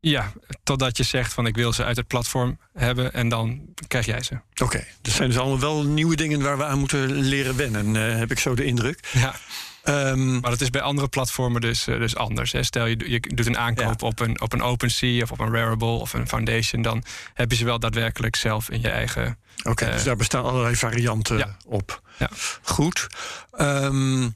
Ja, 0.00 0.32
totdat 0.62 0.96
je 0.96 1.02
zegt 1.02 1.32
van 1.32 1.46
ik 1.46 1.56
wil 1.56 1.72
ze 1.72 1.84
uit 1.84 1.96
het 1.96 2.06
platform 2.06 2.58
hebben 2.74 3.12
en 3.12 3.28
dan 3.28 3.60
krijg 3.88 4.06
jij 4.06 4.22
ze. 4.22 4.40
Oké, 4.62 4.84
dat 5.02 5.12
zijn 5.14 5.28
dus 5.28 5.38
allemaal 5.38 5.60
wel 5.60 5.82
nieuwe 5.82 6.16
dingen 6.16 6.42
waar 6.42 6.56
we 6.58 6.64
aan 6.64 6.78
moeten 6.78 7.10
leren 7.12 7.56
wennen, 7.56 7.96
eh, 7.96 8.18
heb 8.18 8.30
ik 8.30 8.38
zo 8.38 8.54
de 8.54 8.64
indruk. 8.64 9.08
Ja. 9.12 9.34
Ehm, 9.82 10.40
Maar 10.40 10.50
dat 10.50 10.60
is 10.60 10.70
bij 10.70 10.80
andere 10.80 11.08
platformen 11.08 11.60
dus, 11.60 11.86
eh, 11.86 11.98
dus 11.98 12.16
anders. 12.16 12.52
Hè. 12.52 12.62
Stel 12.62 12.86
je, 12.86 13.10
je 13.10 13.20
doet 13.20 13.46
een 13.46 13.58
aankoop 13.58 14.02
op 14.02 14.20
een, 14.20 14.40
op 14.40 14.52
een 14.52 14.62
OpenSea 14.62 15.22
of 15.22 15.32
op 15.32 15.40
een 15.40 15.52
Rarible 15.54 15.86
of 15.86 16.12
een 16.12 16.28
Foundation, 16.28 16.82
dan 16.82 17.04
heb 17.34 17.50
je 17.50 17.56
ze 17.56 17.64
wel 17.64 17.78
daadwerkelijk 17.78 18.36
zelf 18.36 18.70
in 18.70 18.80
je 18.80 18.88
eigen. 18.88 19.38
Oké, 19.62 19.84
Eh, 19.84 19.92
dus 19.92 20.04
daar 20.04 20.16
bestaan 20.16 20.44
allerlei 20.44 20.76
varianten 20.76 21.38
ja. 21.38 21.56
op. 21.66 22.02
Ja. 22.18 22.30
Goed. 22.62 23.06
Ehm, 23.50 24.28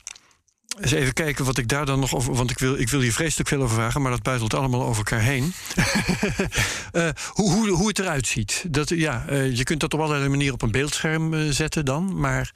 eens 0.80 0.92
even 0.92 1.12
kijken 1.12 1.44
wat 1.44 1.58
ik 1.58 1.68
daar 1.68 1.86
dan 1.86 2.00
nog 2.00 2.14
over. 2.14 2.34
Want 2.34 2.50
ik 2.50 2.58
wil, 2.58 2.78
ik 2.78 2.88
wil 2.88 3.00
hier 3.00 3.12
vreselijk 3.12 3.48
veel 3.48 3.62
over 3.62 3.74
vragen, 3.74 4.02
maar 4.02 4.10
dat 4.10 4.22
buitelt 4.22 4.54
allemaal 4.54 4.82
over 4.82 4.96
elkaar 4.96 5.20
heen. 5.20 5.52
Eh, 6.92 7.08
hoe, 7.28 7.52
hoe, 7.52 7.68
hoe 7.68 7.88
het 7.88 7.98
eruit 7.98 8.26
ziet. 8.26 8.64
Dat, 8.68 8.88
ja, 8.88 9.24
eh, 9.28 9.56
je 9.56 9.62
kunt 9.62 9.80
dat 9.80 9.94
op 9.94 10.00
allerlei 10.00 10.28
manieren 10.28 10.54
op 10.54 10.62
een 10.62 10.70
beeldscherm 10.70 11.34
eh, 11.34 11.40
zetten 11.50 11.84
dan. 11.84 12.20
Maar 12.20 12.50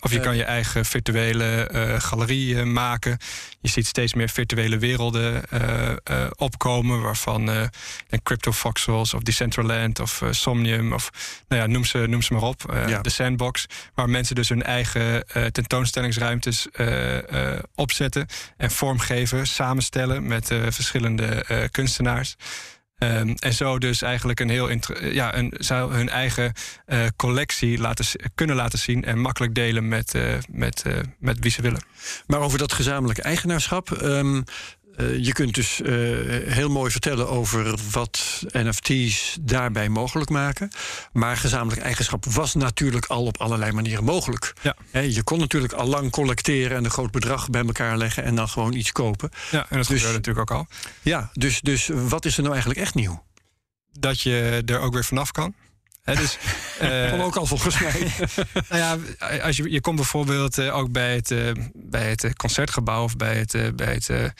Of 0.00 0.12
je 0.12 0.20
kan 0.20 0.36
je 0.36 0.44
eigen 0.44 0.84
virtuele 0.84 1.68
galerie 2.02 2.64
maken. 2.64 3.18
Je 3.60 3.68
ziet 3.68 3.86
steeds 3.86 4.14
meer 4.14 4.28
virtuele 4.28 4.78
werelden 4.78 5.42
opkomen, 6.36 7.00
waarvan 7.00 7.48
en 7.48 8.22
Crypto 8.22 8.50
Voxels 8.50 9.14
of 9.14 9.22
Decentraland 9.22 10.00
of 10.00 10.22
Somnium 10.30 10.92
of 10.92 11.10
nou 11.48 11.62
ja, 11.62 11.68
noem 11.68 11.84
ze, 11.84 11.98
noem 12.08 12.22
ze 12.22 12.32
maar 12.32 12.42
op. 12.42 12.82
Ja. 12.86 13.00
De 13.00 13.10
sandbox, 13.10 13.66
waar 13.94 14.10
mensen 14.10 14.34
dus 14.34 14.48
hun 14.48 14.62
eigen 14.62 15.24
tentoonstellingsruimtes 15.52 16.66
opzetten 17.74 18.26
en 18.56 18.70
vormgeven, 18.70 19.46
samenstellen 19.46 20.26
met 20.26 20.50
eh, 20.50 20.62
verschillende 20.70 21.26
eh, 21.26 21.64
kunstenaars. 21.70 22.36
Ehm, 23.00 23.34
en 23.38 23.52
zo 23.54 23.78
dus 23.78 24.02
eigenlijk 24.02 24.40
een 24.40 24.48
heel 24.48 24.68
ja, 25.12 25.36
een, 25.36 25.52
zou 25.58 25.94
hun 25.94 26.08
eigen 26.08 26.52
eh, 26.86 27.06
collectie 27.16 27.78
laten, 27.78 28.04
kunnen 28.34 28.56
laten 28.56 28.78
zien 28.78 29.04
en 29.04 29.18
makkelijk 29.18 29.54
delen 29.54 29.88
met, 29.88 30.14
eh, 30.14 30.34
met, 30.50 30.82
eh, 30.82 30.92
met 31.18 31.36
wie 31.40 31.50
ze 31.50 31.62
willen. 31.62 31.82
Maar 32.26 32.40
over 32.40 32.58
dat 32.58 32.72
gezamenlijke 32.72 33.22
eigenaarschap. 33.22 33.90
ehm, 33.92 34.42
Eh, 35.00 35.24
je 35.24 35.32
kunt 35.32 35.54
dus 35.54 35.80
eh, 35.80 35.92
heel 36.52 36.68
mooi 36.68 36.90
vertellen 36.90 37.28
over 37.28 37.74
wat 37.90 38.42
NFT's 38.52 39.36
daarbij 39.40 39.88
mogelijk 39.88 40.30
maken. 40.30 40.70
Maar 41.12 41.36
gezamenlijk 41.36 41.82
eigenschap 41.82 42.24
was 42.24 42.54
natuurlijk 42.54 43.06
al 43.06 43.24
op 43.24 43.36
allerlei 43.36 43.72
manieren 43.72 44.04
mogelijk. 44.04 44.52
Ja. 44.62 45.00
je 45.00 45.22
kon 45.22 45.38
natuurlijk 45.38 45.72
al 45.72 45.86
lang 45.86 46.10
collecteren 46.10 46.76
en 46.76 46.84
een 46.84 46.90
groot 46.90 47.10
bedrag 47.10 47.50
bij 47.50 47.64
elkaar 47.64 47.96
leggen 47.96 48.24
en 48.24 48.34
dan 48.34 48.48
gewoon 48.48 48.72
iets 48.72 48.92
kopen. 48.92 49.30
Ja, 49.50 49.66
en 49.68 49.76
dat 49.76 49.86
dus, 49.86 49.86
gebeurde 49.86 50.12
natuurlijk 50.12 50.50
ook 50.50 50.58
al. 50.58 50.66
Ja, 51.02 51.30
dus, 51.32 51.60
dus 51.60 51.90
wat 51.92 52.24
is 52.24 52.36
er 52.36 52.42
nou 52.42 52.52
eigenlijk 52.52 52.82
echt 52.82 52.94
nieuw? 52.94 53.24
Dat 53.92 54.20
je 54.20 54.62
er 54.66 54.78
ook 54.78 54.92
weer 54.92 55.04
vanaf 55.04 55.30
kan. 55.30 55.54
He, 56.10 56.16
dus, 56.16 56.38
uh, 57.14 57.24
ook 57.24 57.36
al 57.36 57.46
volgens 57.46 57.80
mij. 57.80 58.12
nou 58.68 58.80
ja, 58.80 58.98
als 59.42 59.56
je, 59.56 59.70
je 59.70 59.80
komt 59.80 59.96
bijvoorbeeld 59.96 60.58
uh, 60.58 60.76
ook 60.76 60.92
bij 60.92 61.14
het, 61.14 61.30
uh, 61.30 61.50
bij 61.74 62.08
het 62.08 62.36
concertgebouw 62.36 63.02
of 63.02 63.16
bij 63.16 63.36
het, 63.36 63.76
bij 63.76 63.92
het, 63.92 64.32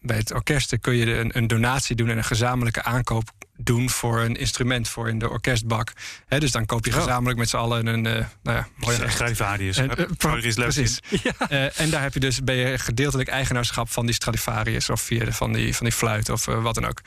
bij 0.00 0.16
het 0.16 0.32
orkest, 0.32 0.80
kun 0.80 0.96
je 0.96 1.16
een, 1.16 1.36
een 1.36 1.46
donatie 1.46 1.96
doen 1.96 2.08
en 2.08 2.16
een 2.16 2.24
gezamenlijke 2.24 2.82
aankoop 2.82 3.30
doen 3.62 3.90
voor 3.90 4.20
een 4.20 4.36
instrument 4.36 4.88
voor 4.88 5.08
in 5.08 5.18
de 5.18 5.30
orkestbak. 5.30 5.92
dus 6.28 6.50
dan 6.50 6.66
koop 6.66 6.84
je 6.84 6.92
gezamenlijk 6.92 7.38
met 7.38 7.48
z'n 7.48 7.56
allen 7.56 7.86
een 7.86 8.04
uh, 8.04 8.12
nou 8.42 8.56
ja, 8.56 8.68
mooie 8.76 9.08
Stradivarius. 9.08 9.78
Uh, 9.78 9.84
uh, 9.84 10.54
precies. 10.54 10.98
Ja. 11.22 11.48
en 11.70 11.90
daar 11.90 12.02
heb 12.02 12.14
je 12.14 12.20
dus 12.20 12.44
ben 12.44 12.54
je 12.54 12.78
gedeeltelijk 12.78 13.28
eigenaarschap 13.28 13.90
van 13.90 14.06
die 14.06 14.14
Stradivarius 14.14 14.90
of 14.90 15.00
via 15.00 15.24
de, 15.24 15.32
van, 15.32 15.52
die, 15.52 15.76
van 15.76 15.86
die 15.86 15.94
fluit 15.94 16.28
of 16.28 16.44
wat 16.44 16.74
dan 16.74 16.86
ook. 16.86 17.00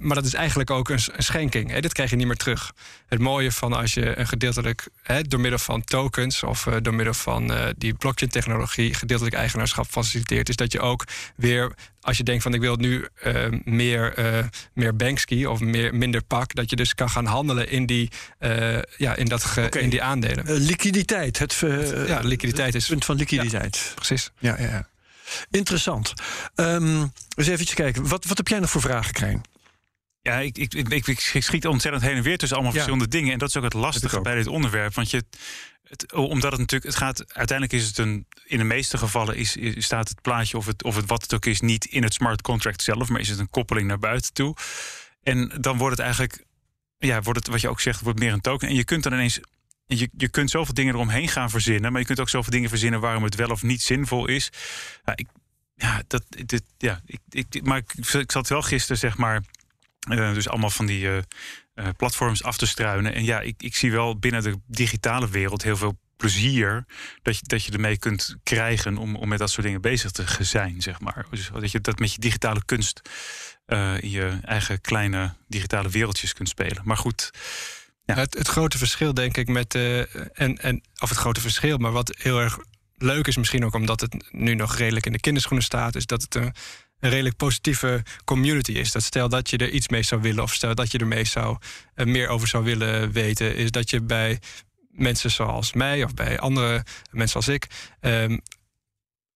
maar 0.00 0.16
dat 0.16 0.24
is 0.24 0.34
eigenlijk 0.34 0.70
ook 0.70 0.88
een, 0.88 1.00
een 1.12 1.22
schenking. 1.22 1.70
Hè? 1.70 1.80
Dit 1.80 1.92
krijg 1.92 2.10
je 2.10 2.16
niet 2.16 2.26
meer 2.26 2.36
terug. 2.36 2.72
Het 3.06 3.18
mooie 3.18 3.52
van 3.52 3.72
als 3.72 3.94
je 3.94 4.18
een 4.18 4.28
gedeeltelijk 4.28 4.88
door 5.22 5.40
middel 5.40 5.58
van 5.58 5.84
tokens 5.84 6.42
of 6.42 6.68
door 6.82 6.94
middel 6.94 7.14
van 7.14 7.52
die 7.78 7.94
blockchain-technologie 7.94 8.94
gedeeltelijk 8.94 9.36
eigenaarschap 9.36 9.86
faciliteert, 9.86 10.48
is 10.48 10.56
dat 10.56 10.72
je 10.72 10.80
ook 10.80 11.04
weer 11.36 11.72
als 12.02 12.16
je 12.16 12.22
denkt 12.22 12.42
van 12.42 12.54
ik 12.54 12.60
wil 12.60 12.76
nu 12.76 13.06
uh, 13.24 13.46
meer, 13.64 14.18
uh, 14.18 14.44
meer 14.74 14.96
Banksy 14.96 15.44
of 15.44 15.60
meer, 15.60 15.94
minder 15.94 16.24
pak, 16.24 16.54
dat 16.54 16.70
je 16.70 16.76
dus 16.76 16.94
kan 16.94 17.10
gaan 17.10 17.26
handelen 17.26 17.68
in 17.68 17.86
die, 17.86 18.10
uh, 18.40 18.78
ja, 18.96 19.16
in 19.16 19.26
dat 19.26 19.44
ge, 19.44 19.68
in 19.68 19.90
die 19.90 20.02
aandelen. 20.02 20.52
liquiditeit. 20.52 21.38
Het, 21.38 21.56
ja, 22.06 22.20
liquiditeit 22.22 22.74
is. 22.74 22.82
Het 22.82 22.90
punt 22.90 23.04
van 23.04 23.16
liquiditeit. 23.16 23.76
Ja, 23.76 23.94
precies. 23.94 24.30
Ja, 24.38 24.56
ja, 24.58 24.68
ja. 24.68 24.88
Interessant. 25.50 26.12
Um, 26.54 27.12
eens 27.34 27.48
even 27.48 27.74
kijken. 27.74 28.08
Wat, 28.08 28.24
wat 28.24 28.36
heb 28.36 28.48
jij 28.48 28.58
nog 28.58 28.70
voor 28.70 28.80
vragen, 28.80 29.12
Krijn? 29.12 29.42
Ja, 30.22 30.38
ik, 30.38 30.58
ik, 30.58 30.74
ik, 30.74 31.06
ik, 31.06 31.20
schiet 31.20 31.66
ontzettend 31.66 32.04
heen 32.04 32.16
en 32.16 32.22
weer 32.22 32.38
tussen 32.38 32.56
allemaal 32.56 32.74
verschillende 32.74 33.08
dingen. 33.08 33.32
En 33.32 33.38
dat 33.38 33.48
is 33.48 33.56
ook 33.56 33.62
het 33.62 33.72
lastige 33.72 34.20
bij 34.20 34.34
dit 34.34 34.46
onderwerp. 34.46 34.94
Want 34.94 35.10
je, 35.10 35.24
omdat 36.14 36.50
het 36.50 36.60
natuurlijk, 36.60 36.90
het 36.90 37.02
gaat, 37.02 37.34
uiteindelijk 37.34 37.78
is 37.80 37.86
het 37.86 37.98
een, 37.98 38.26
in 38.44 38.58
de 38.58 38.64
meeste 38.64 38.98
gevallen 38.98 39.36
is, 39.36 39.56
staat 39.76 40.08
het 40.08 40.20
plaatje 40.20 40.56
of 40.56 40.66
het, 40.66 40.82
of 40.82 40.96
het 40.96 41.06
wat 41.06 41.22
het 41.22 41.34
ook 41.34 41.46
is 41.46 41.60
niet 41.60 41.84
in 41.84 42.02
het 42.02 42.14
smart 42.14 42.42
contract 42.42 42.82
zelf, 42.82 43.08
maar 43.08 43.20
is 43.20 43.28
het 43.28 43.38
een 43.38 43.50
koppeling 43.50 43.88
naar 43.88 43.98
buiten 43.98 44.32
toe. 44.32 44.56
En 45.22 45.52
dan 45.60 45.78
wordt 45.78 45.96
het 45.96 46.04
eigenlijk, 46.04 46.44
ja, 46.98 47.22
wordt 47.22 47.38
het 47.38 47.48
wat 47.48 47.60
je 47.60 47.68
ook 47.68 47.80
zegt, 47.80 48.00
wordt 48.00 48.18
meer 48.18 48.32
een 48.32 48.40
token. 48.40 48.68
En 48.68 48.74
je 48.74 48.84
kunt 48.84 49.02
dan 49.02 49.12
ineens, 49.12 49.40
je, 49.86 50.08
je 50.16 50.28
kunt 50.28 50.50
zoveel 50.50 50.74
dingen 50.74 50.94
eromheen 50.94 51.28
gaan 51.28 51.50
verzinnen, 51.50 51.92
maar 51.92 52.00
je 52.00 52.06
kunt 52.06 52.20
ook 52.20 52.28
zoveel 52.28 52.52
dingen 52.52 52.68
verzinnen 52.68 53.00
waarom 53.00 53.22
het 53.22 53.34
wel 53.34 53.50
of 53.50 53.62
niet 53.62 53.82
zinvol 53.82 54.26
is. 54.26 54.50
Ik, 55.14 55.28
ja 55.74 56.02
dat, 56.06 56.24
dit, 56.28 56.62
ja, 56.78 57.00
ik, 57.06 57.20
ik, 57.28 57.64
maar 57.64 57.78
ik, 57.78 57.92
ik 58.12 58.32
zat 58.32 58.48
wel 58.48 58.62
gisteren, 58.62 58.98
zeg 58.98 59.16
maar, 59.16 59.42
uh, 60.10 60.34
dus 60.34 60.48
allemaal 60.48 60.70
van 60.70 60.86
die. 60.86 61.04
Uh, 61.04 61.18
platforms 61.96 62.42
af 62.42 62.56
te 62.56 62.66
struinen. 62.66 63.14
En 63.14 63.24
ja, 63.24 63.40
ik, 63.40 63.62
ik 63.62 63.76
zie 63.76 63.92
wel 63.92 64.18
binnen 64.18 64.42
de 64.42 64.58
digitale 64.66 65.28
wereld 65.28 65.62
heel 65.62 65.76
veel 65.76 65.98
plezier 66.16 66.84
dat 67.22 67.36
je, 67.36 67.42
dat 67.46 67.64
je 67.64 67.72
ermee 67.72 67.98
kunt 67.98 68.36
krijgen 68.42 68.96
om, 68.96 69.16
om 69.16 69.28
met 69.28 69.38
dat 69.38 69.50
soort 69.50 69.66
dingen 69.66 69.80
bezig 69.80 70.10
te 70.10 70.24
zijn, 70.44 70.82
zeg 70.82 71.00
maar. 71.00 71.26
Dus 71.30 71.50
dat 71.52 71.70
je 71.70 71.80
dat 71.80 71.98
met 71.98 72.12
je 72.12 72.20
digitale 72.20 72.64
kunst 72.64 73.00
uh, 73.66 74.02
in 74.02 74.10
je 74.10 74.38
eigen 74.42 74.80
kleine 74.80 75.34
digitale 75.48 75.88
wereldjes 75.88 76.32
kunt 76.32 76.48
spelen. 76.48 76.82
Maar 76.84 76.96
goed. 76.96 77.30
Ja. 78.04 78.14
Het, 78.14 78.34
het 78.34 78.48
grote 78.48 78.78
verschil, 78.78 79.14
denk 79.14 79.36
ik, 79.36 79.48
met. 79.48 79.74
Uh, 79.74 79.98
en, 80.32 80.58
en, 80.58 80.82
of 80.98 81.08
het 81.08 81.18
grote 81.18 81.40
verschil, 81.40 81.78
maar 81.78 81.92
wat 81.92 82.16
heel 82.18 82.40
erg 82.40 82.58
leuk 82.96 83.26
is, 83.26 83.36
misschien 83.36 83.64
ook 83.64 83.74
omdat 83.74 84.00
het 84.00 84.24
nu 84.30 84.54
nog 84.54 84.76
redelijk 84.76 85.06
in 85.06 85.12
de 85.12 85.20
kinderschoenen 85.20 85.64
staat, 85.64 85.94
is 85.94 86.06
dat 86.06 86.22
het 86.22 86.34
een 86.34 86.52
een 87.02 87.10
redelijk 87.10 87.36
positieve 87.36 88.02
community 88.24 88.72
is. 88.72 88.92
Dat 88.92 89.02
stel 89.02 89.28
dat 89.28 89.50
je 89.50 89.56
er 89.56 89.70
iets 89.70 89.88
mee 89.88 90.02
zou 90.02 90.20
willen, 90.20 90.42
of 90.42 90.52
stel 90.52 90.74
dat 90.74 90.92
je 90.92 90.98
er 90.98 91.06
mee 91.06 91.24
zou, 91.24 91.56
uh, 91.96 92.06
meer 92.06 92.28
over 92.28 92.48
zou 92.48 92.64
willen 92.64 93.12
weten, 93.12 93.56
is 93.56 93.70
dat 93.70 93.90
je 93.90 94.00
bij 94.00 94.38
mensen 94.90 95.30
zoals 95.30 95.72
mij 95.72 96.04
of 96.04 96.14
bij 96.14 96.38
andere 96.38 96.84
mensen 97.10 97.36
als 97.36 97.48
ik. 97.48 97.66
Um, 98.00 98.40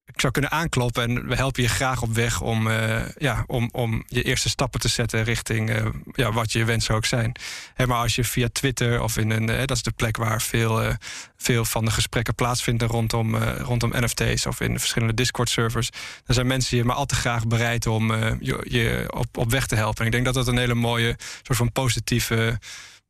ik 0.07 0.21
zou 0.21 0.33
kunnen 0.33 0.51
aankloppen 0.51 1.03
en 1.03 1.29
we 1.29 1.35
helpen 1.35 1.63
je 1.63 1.69
graag 1.69 2.03
op 2.03 2.15
weg 2.15 2.41
om, 2.41 2.67
uh, 2.67 3.09
ja, 3.19 3.45
om, 3.47 3.69
om 3.73 4.05
je 4.07 4.23
eerste 4.23 4.49
stappen 4.49 4.81
te 4.81 4.89
zetten 4.89 5.25
richting 5.25 5.71
uh, 5.71 5.87
ja, 6.13 6.33
wat 6.33 6.53
je 6.53 6.65
wensen 6.65 6.95
ook 6.95 7.05
zijn. 7.05 7.33
Hè, 7.75 7.87
maar 7.87 7.99
als 7.99 8.15
je 8.15 8.25
via 8.25 8.49
Twitter 8.53 9.03
of 9.03 9.17
in 9.17 9.31
een, 9.31 9.51
uh, 9.51 9.59
dat 9.59 9.71
is 9.71 9.83
de 9.83 9.91
plek 9.91 10.17
waar 10.17 10.43
veel, 10.43 10.95
veel 11.37 11.65
van 11.65 11.85
de 11.85 11.91
gesprekken 11.91 12.35
plaatsvinden 12.35 12.89
rondom, 12.89 13.37
rondom 13.37 13.93
NFT's 13.97 14.47
of 14.47 14.61
in 14.61 14.79
verschillende 14.79 15.15
Discord-servers, 15.15 15.91
dan 16.25 16.35
zijn 16.35 16.47
mensen 16.47 16.77
je 16.77 16.85
maar 16.85 16.97
al 16.97 17.07
te 17.07 17.15
graag 17.15 17.47
bereid 17.47 17.87
om 17.87 18.15
je, 18.41 18.67
je 18.69 19.13
op, 19.13 19.37
op 19.37 19.51
weg 19.51 19.67
te 19.67 19.75
helpen. 19.75 20.01
En 20.01 20.07
ik 20.07 20.13
denk 20.13 20.25
dat 20.25 20.35
dat 20.35 20.47
een 20.47 20.59
hele 20.59 20.75
mooie 20.75 21.17
soort 21.43 21.59
van 21.59 21.73
positieve 21.73 22.59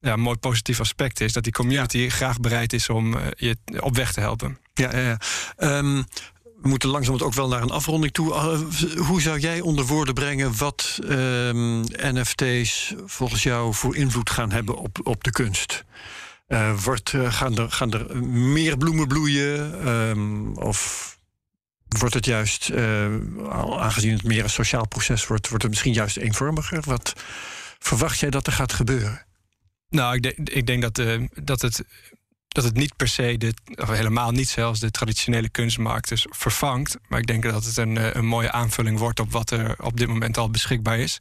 ja, 0.00 0.16
mooi 0.16 0.36
positief 0.36 0.80
aspect 0.80 1.20
is. 1.20 1.32
Dat 1.32 1.42
die 1.42 1.52
community 1.52 2.08
graag 2.08 2.40
bereid 2.40 2.72
is 2.72 2.88
om 2.88 3.16
je 3.36 3.56
op 3.80 3.96
weg 3.96 4.12
te 4.12 4.20
helpen. 4.20 4.58
Ja, 4.74 4.96
ja, 4.96 5.00
ja. 5.00 5.18
Um, 5.78 6.06
we 6.66 6.72
moeten 6.72 6.90
langzaam 6.90 7.18
ook 7.18 7.34
wel 7.34 7.48
naar 7.48 7.62
een 7.62 7.70
afronding 7.70 8.12
toe. 8.12 8.34
Uh, 8.34 8.98
hoe 9.06 9.20
zou 9.20 9.38
jij 9.38 9.60
onder 9.60 9.84
woorden 9.84 10.14
brengen 10.14 10.56
wat 10.56 10.98
um, 11.04 11.80
NFT's 11.80 12.94
volgens 13.04 13.42
jou 13.42 13.74
voor 13.74 13.96
invloed 13.96 14.30
gaan 14.30 14.52
hebben 14.52 14.76
op, 14.76 14.98
op 15.02 15.24
de 15.24 15.30
kunst? 15.30 15.84
Uh, 16.48 16.78
wordt, 16.78 17.12
uh, 17.12 17.32
gaan, 17.32 17.58
er, 17.58 17.70
gaan 17.70 17.92
er 17.92 18.16
meer 18.26 18.76
bloemen 18.76 19.08
bloeien? 19.08 19.88
Um, 19.88 20.56
of 20.56 21.14
wordt 21.98 22.14
het 22.14 22.24
juist, 22.24 22.72
aangezien 23.78 24.12
het 24.12 24.24
meer 24.24 24.42
een 24.42 24.50
sociaal 24.50 24.88
proces 24.88 25.26
wordt, 25.26 25.48
wordt 25.48 25.62
het 25.62 25.72
misschien 25.72 25.92
juist 25.92 26.16
eenvormiger? 26.16 26.82
Wat 26.84 27.12
verwacht 27.78 28.18
jij 28.18 28.30
dat 28.30 28.46
er 28.46 28.52
gaat 28.52 28.72
gebeuren? 28.72 29.26
Nou, 29.88 30.16
ik, 30.16 30.38
ik 30.48 30.66
denk 30.66 30.82
dat, 30.82 31.02
dat 31.44 31.60
het 31.60 31.84
dat 32.56 32.64
het 32.64 32.76
niet 32.76 32.96
per 32.96 33.08
se, 33.08 33.36
de, 33.38 33.54
of 33.74 33.88
helemaal 33.88 34.30
niet 34.30 34.48
zelfs, 34.48 34.80
de 34.80 34.90
traditionele 34.90 35.48
kunstmarkt 35.48 36.08
dus 36.08 36.26
vervangt. 36.30 36.96
Maar 37.08 37.18
ik 37.18 37.26
denk 37.26 37.42
dat 37.42 37.64
het 37.64 37.76
een, 37.76 37.96
eh, 37.96 38.14
een 38.14 38.26
mooie 38.26 38.52
aanvulling 38.52 38.98
wordt 38.98 39.20
op 39.20 39.32
wat 39.32 39.50
er 39.50 39.74
op 39.82 39.96
dit 39.96 40.08
moment 40.08 40.38
al 40.38 40.50
beschikbaar 40.50 40.98
is. 40.98 41.20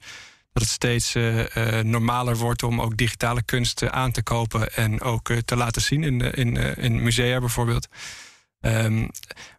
Dat 0.54 0.64
het 0.64 0.72
steeds 0.72 1.16
uh, 1.16 1.40
uh, 1.40 1.80
normaler 1.80 2.38
wordt 2.38 2.64
om 2.64 2.82
ook 2.82 2.98
digitale 2.98 3.44
kunst 3.44 3.90
aan 3.90 4.12
te 4.12 4.24
kopen 4.24 4.74
en 4.74 5.02
ook 5.02 5.34
te 5.46 5.56
laten 5.56 5.82
zien 5.82 6.04
in, 6.04 6.22
in, 6.22 6.58
in 6.78 7.04
musea 7.04 7.40
bijvoorbeeld. 7.40 7.88
Um, 8.62 9.10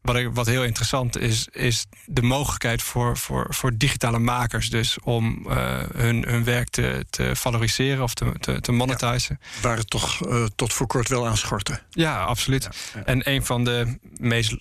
wat, 0.02 0.16
ik, 0.16 0.28
wat 0.32 0.46
heel 0.46 0.64
interessant 0.64 1.18
is, 1.18 1.48
is 1.52 1.86
de 2.04 2.22
mogelijkheid 2.22 2.82
voor, 2.82 3.16
voor, 3.16 3.46
voor 3.48 3.76
digitale 3.76 4.18
makers 4.18 4.70
dus 4.70 4.98
om 5.00 5.44
uh, 5.46 5.82
hun, 5.94 6.24
hun 6.28 6.44
werk 6.44 6.68
te, 6.68 7.06
te 7.10 7.36
valoriseren 7.36 8.02
of 8.02 8.14
te, 8.14 8.32
te, 8.40 8.60
te 8.60 8.72
monetizen. 8.72 9.38
Ja, 9.40 9.60
waar 9.60 9.76
het 9.76 9.90
toch 9.90 10.26
uh, 10.26 10.44
tot 10.56 10.72
voor 10.72 10.86
kort 10.86 11.08
wel 11.08 11.26
aan 11.26 11.36
schorten. 11.36 11.80
Ja, 11.90 12.24
absoluut. 12.24 12.62
Ja, 12.62 12.70
ja. 12.94 13.04
En 13.04 13.30
een 13.30 13.44
van 13.44 13.64
de 13.64 13.98
meest 14.16 14.56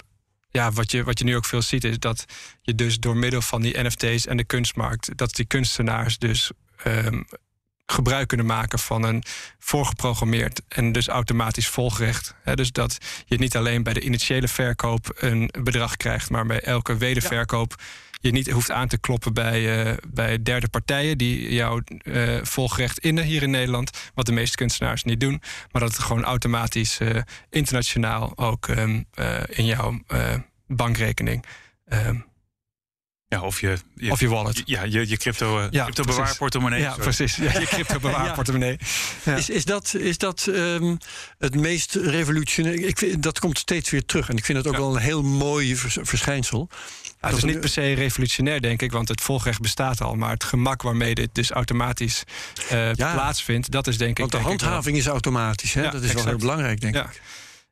ja, 0.56 0.72
wat 0.72 0.92
je, 0.92 1.04
wat 1.04 1.20
je 1.20 1.26
nu 1.26 1.36
ook 1.36 1.46
veel 1.46 1.62
ziet, 1.62 1.84
is 1.84 2.00
dat 2.00 2.26
je 2.62 2.76
dus 2.76 3.00
door 3.00 3.18
middel 3.18 3.42
van 3.42 3.62
die 3.62 3.82
NFT's 3.82 4.26
en 4.26 4.38
de 4.38 4.44
kunstmarkt, 4.44 5.18
dat 5.18 5.36
die 5.36 5.46
kunstenaars 5.46 6.18
dus 6.18 6.52
um, 6.88 7.28
gebruik 7.86 8.28
kunnen 8.28 8.46
maken 8.46 8.80
van 8.80 9.04
een 9.04 9.24
voorgeprogrammeerd 9.60 10.62
en 10.68 10.92
dus 10.92 11.08
automatisch 11.08 11.68
volgerecht. 11.68 12.36
dus 12.54 12.72
dat 12.72 12.98
je 13.26 13.38
niet 13.38 13.58
alleen 13.58 13.84
bij 13.84 13.94
de 13.94 14.02
initiële 14.02 14.48
verkoop 14.48 15.16
een 15.16 15.50
bedrag 15.64 15.98
krijgt, 15.98 16.30
maar 16.30 16.46
bij 16.46 16.62
elke 16.62 16.98
wederverkoop 16.98 17.76
je 18.20 18.32
niet 18.32 18.52
hoeft 18.52 18.72
aan 18.72 18.88
te 18.88 18.98
kloppen 18.98 19.34
bij, 19.34 19.88
uh, 19.88 19.94
bij 20.08 20.44
derde 20.44 20.68
partijen 20.68 21.18
die 21.18 21.54
jouw 21.54 21.82
uh, 22.04 22.40
volgerecht 22.44 22.98
innen 22.98 23.24
hier 23.24 23.44
in 23.44 23.50
Nederland, 23.50 24.12
wat 24.14 24.26
de 24.26 24.32
meeste 24.32 24.58
kunstenaars 24.58 25.04
niet 25.04 25.20
doen, 25.20 25.42
maar 25.72 25.82
dat 25.82 25.92
het 25.94 26.04
gewoon 26.04 26.24
automatisch 26.24 27.00
uh, 27.00 27.22
internationaal 27.50 28.38
ook 28.38 28.68
um, 28.68 29.06
in 29.48 29.66
jouw 29.66 30.00
bankrekening. 30.68 31.46
Um, 31.88 32.26
ja, 33.28 33.42
of 33.42 33.62
je, 33.62 33.78
je, 33.96 34.12
of 34.12 34.20
je 34.20 34.28
wallet. 34.28 34.62
Ja, 34.66 34.84
je, 34.84 35.10
je 35.10 35.18
crypto, 35.18 35.60
uh, 35.60 35.66
ja, 35.70 35.84
crypto 35.84 36.04
bewaarportemonnee. 36.04 36.82
Ja, 36.82 36.96
precies. 36.96 37.36
Ja, 37.36 37.60
je 37.60 37.66
crypto 37.66 38.00
bewaarportemonnee. 38.10 38.78
ja. 39.24 39.36
Is, 39.36 39.50
is 39.50 39.66
dat, 39.66 39.94
is 39.94 40.18
dat 40.18 40.46
um, 40.50 40.98
het 41.38 41.56
meest 41.56 41.96
revolutionair? 41.96 42.84
Ik 42.84 42.98
vind, 42.98 43.24
dat 43.24 43.40
komt 43.40 43.58
steeds 43.58 43.90
weer 43.90 44.06
terug. 44.06 44.30
En 44.30 44.38
ik 44.38 44.46
vind 44.46 44.58
het 44.58 44.68
ook 44.68 44.74
ja. 44.74 44.80
wel 44.80 44.96
een 44.96 45.02
heel 45.02 45.24
mooi 45.24 45.76
vers, 45.76 45.98
verschijnsel. 46.02 46.70
Ja, 47.22 47.28
het 47.28 47.38
is 47.38 47.44
niet 47.44 47.60
per 47.60 47.70
se 47.70 47.94
revolutionair, 47.94 48.62
denk 48.62 48.82
ik, 48.82 48.92
want 48.92 49.08
het 49.08 49.22
volgrecht 49.22 49.62
bestaat 49.62 50.02
al. 50.02 50.16
Maar 50.16 50.32
het 50.32 50.44
gemak 50.44 50.82
waarmee 50.82 51.16
dit 51.16 51.30
dus 51.32 51.52
automatisch 51.52 52.24
uh, 52.72 52.92
plaatsvindt, 52.92 53.72
dat 53.72 53.88
is 53.88 53.98
denk 53.98 54.12
ik. 54.12 54.18
Want 54.18 54.32
de 54.32 54.38
handhaving 54.38 54.98
is 54.98 55.08
automatisch, 55.08 55.74
hè? 55.74 55.82
dat 55.82 55.94
is 55.94 56.00
exact. 56.00 56.16
wel 56.16 56.26
heel 56.26 56.38
belangrijk, 56.38 56.82
denk 56.82 56.96
ik. 56.96 57.22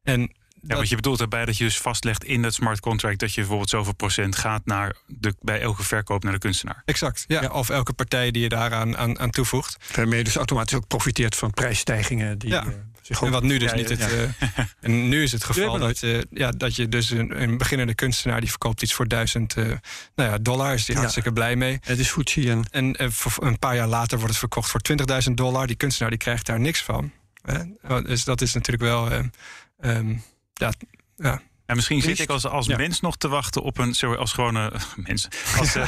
En 0.04 0.32
ja, 0.68 0.76
wat 0.76 0.90
je 0.90 0.96
bedoelt 0.96 1.18
daarbij 1.18 1.46
dat 1.46 1.58
je 1.58 1.64
dus 1.64 1.78
vastlegt 1.78 2.24
in 2.24 2.42
dat 2.42 2.54
smart 2.54 2.80
contract 2.80 3.20
dat 3.20 3.34
je 3.34 3.40
bijvoorbeeld 3.40 3.70
zoveel 3.70 3.94
procent 3.94 4.36
gaat 4.36 4.66
naar 4.66 4.96
de, 5.08 5.36
bij 5.42 5.62
elke 5.62 5.84
verkoop 5.84 6.24
naar 6.24 6.34
de 6.34 6.40
kunstenaar. 6.40 6.82
Exact, 6.86 7.26
ja. 7.28 7.48
Of 7.48 7.70
elke 7.70 7.94
partij 7.94 8.32
die 8.32 8.42
je 8.42 8.50
daaraan 8.50 8.98
aan, 8.98 9.20
aan 9.20 9.30
toevoegt. 9.30 9.78
Waarmee 9.96 10.18
je 10.18 10.24
dus 10.24 10.36
automatisch 10.36 10.78
ook 10.78 10.88
profiteert 10.88 11.36
van 11.36 11.52
prijsstijgingen. 11.52 12.38
Die, 12.38 12.50
ja. 12.50 12.66
Uh, 12.66 12.72
zich 13.02 13.22
en 13.22 13.32
wat 13.32 13.44
nu 13.44 13.58
dus 13.58 13.74
niet 13.74 13.90
het. 13.90 14.00
Uh, 14.00 14.22
en 14.82 15.10
nu 15.10 15.24
is 15.24 15.32
het 15.32 15.44
geval 15.44 15.80
dat, 15.80 16.02
uh, 16.02 16.22
ja, 16.30 16.52
dat 16.52 16.76
je 16.76 16.90
dus 16.90 17.10
een, 17.10 17.42
een, 17.42 17.58
beginnende 17.58 17.96
kunstenaar 17.96 18.40
die 18.40 18.50
verkoopt 18.50 18.82
iets 18.82 18.94
voor 18.94 19.08
duizend 19.08 19.56
nou 19.56 19.80
ja, 20.16 20.38
dollar. 20.38 20.74
Is 20.74 20.86
die 20.86 20.96
hartstikke 20.96 21.34
blij 21.34 21.56
mee. 21.56 21.80
Het 21.82 22.00
is 22.00 22.10
Fuji 22.10 22.50
en. 22.50 22.66
En 22.72 23.04
een 23.40 23.60
paar 23.60 23.76
jaar 23.76 23.88
later 23.88 24.18
wordt 24.18 24.32
het 24.32 24.40
verkocht 24.40 24.70
voor 24.70 24.82
20.000 25.28 25.34
dollar. 25.34 25.68
Die 25.68 25.76
kunstenaar 25.76 26.10
die 26.10 26.20
krijgt 26.20 26.46
daar 26.46 26.60
niks 26.60 26.84
van. 26.84 27.12
Dus 28.04 28.24
dat 28.24 28.42
is 28.42 28.54
natuurlijk 28.54 28.84
wel. 28.84 29.12
Um, 29.82 30.24
ja, 30.64 30.74
ja, 31.16 31.42
en 31.66 31.76
misschien 31.76 32.02
zit 32.02 32.20
ik 32.20 32.30
als, 32.30 32.46
als 32.46 32.68
mens 32.68 33.00
nog 33.00 33.18
te 33.18 33.28
wachten 33.28 33.62
op 33.62 33.78
een, 33.78 33.94
sorry, 33.94 34.18
als 34.18 34.34
gewone 34.34 34.72
mens, 35.08 35.28
als, 35.58 35.76
uh, 35.76 35.88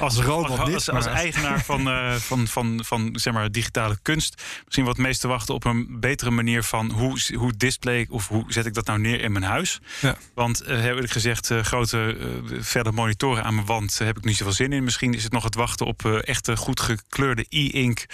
als, 0.00 0.16
robot, 0.16 0.58
als, 0.58 0.72
als, 0.72 0.88
als, 0.88 1.06
eigenaar 1.06 1.64
van, 1.64 1.88
uh, 1.88 2.14
van, 2.14 2.46
van, 2.46 2.80
van 2.84 3.10
zeg 3.12 3.32
maar, 3.32 3.50
digitale 3.50 3.98
kunst, 4.02 4.42
misschien 4.64 4.84
wat 4.84 4.96
meest 4.96 5.20
te 5.20 5.28
wachten 5.28 5.54
op 5.54 5.64
een 5.64 6.00
betere 6.00 6.30
manier 6.30 6.62
van 6.62 6.90
hoe, 6.90 7.20
hoe 7.34 7.56
display 7.56 8.06
of 8.10 8.28
hoe 8.28 8.44
zet 8.48 8.66
ik 8.66 8.74
dat 8.74 8.86
nou 8.86 8.98
neer 8.98 9.20
in 9.20 9.32
mijn 9.32 9.44
huis. 9.44 9.80
Ja. 10.00 10.16
Want 10.34 10.62
uh, 10.62 10.80
heb 10.80 10.96
ik 10.98 11.10
gezegd, 11.10 11.52
grote 11.62 12.16
verder 12.60 12.94
monitoren 12.94 13.44
aan 13.44 13.54
mijn 13.54 13.66
wand 13.66 13.98
heb 13.98 14.16
ik 14.16 14.24
niet 14.24 14.36
zoveel 14.36 14.52
zin 14.52 14.72
in. 14.72 14.84
Misschien 14.84 15.14
is 15.14 15.22
het 15.22 15.32
nog 15.32 15.44
het 15.44 15.54
wachten 15.54 15.86
op 15.86 16.04
echte 16.04 16.56
goed 16.56 16.80
gekleurde 16.80 17.46
e-ink. 17.48 18.06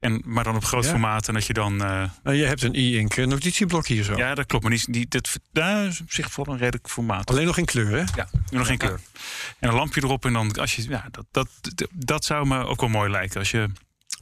En, 0.00 0.22
maar 0.24 0.44
dan 0.44 0.56
op 0.56 0.64
groot 0.64 0.84
Ja. 0.84 0.90
formaat. 0.90 1.28
En 1.28 1.34
dat 1.34 1.46
je 1.46 1.52
dan. 1.52 1.82
eh, 1.82 2.10
Nou, 2.22 2.36
je 2.36 2.44
hebt 2.44 2.62
een 2.62 2.74
e-ink 2.74 3.16
notitieblok 3.16 3.86
hier 3.86 4.04
zo. 4.04 4.16
ja, 4.16 4.34
dat 4.34 4.46
klopt. 4.46 4.64
Maar 4.64 4.72
die, 4.72 4.84
die, 4.90 5.06
dat, 5.08 5.38
daar 5.52 5.86
is 5.86 6.00
op 6.00 6.12
zich 6.12 6.30
voor 6.30 6.46
een 6.48 6.58
redelijk 6.58 6.88
formaat. 6.88 7.30
Alleen 7.30 7.46
nog 7.46 7.58
in 7.58 7.64
kleur, 7.64 7.90
hè? 7.90 8.04
Ja, 8.14 8.28
nu 8.50 8.58
nog 8.58 8.66
geen 8.66 8.78
kleur. 8.78 9.00
En 9.58 9.68
een 9.68 9.74
lampje 9.74 10.02
erop. 10.02 10.24
En 10.24 10.32
dan 10.32 10.52
als 10.52 10.76
je. 10.76 10.88
Ja, 10.88 11.08
dat, 11.10 11.24
dat, 11.30 11.48
dat, 11.60 11.88
dat 11.94 12.24
zou 12.24 12.46
me 12.46 12.64
ook 12.66 12.80
wel 12.80 12.88
mooi 12.90 13.10
lijken. 13.10 13.38
Als 13.38 13.50
je 13.50 13.68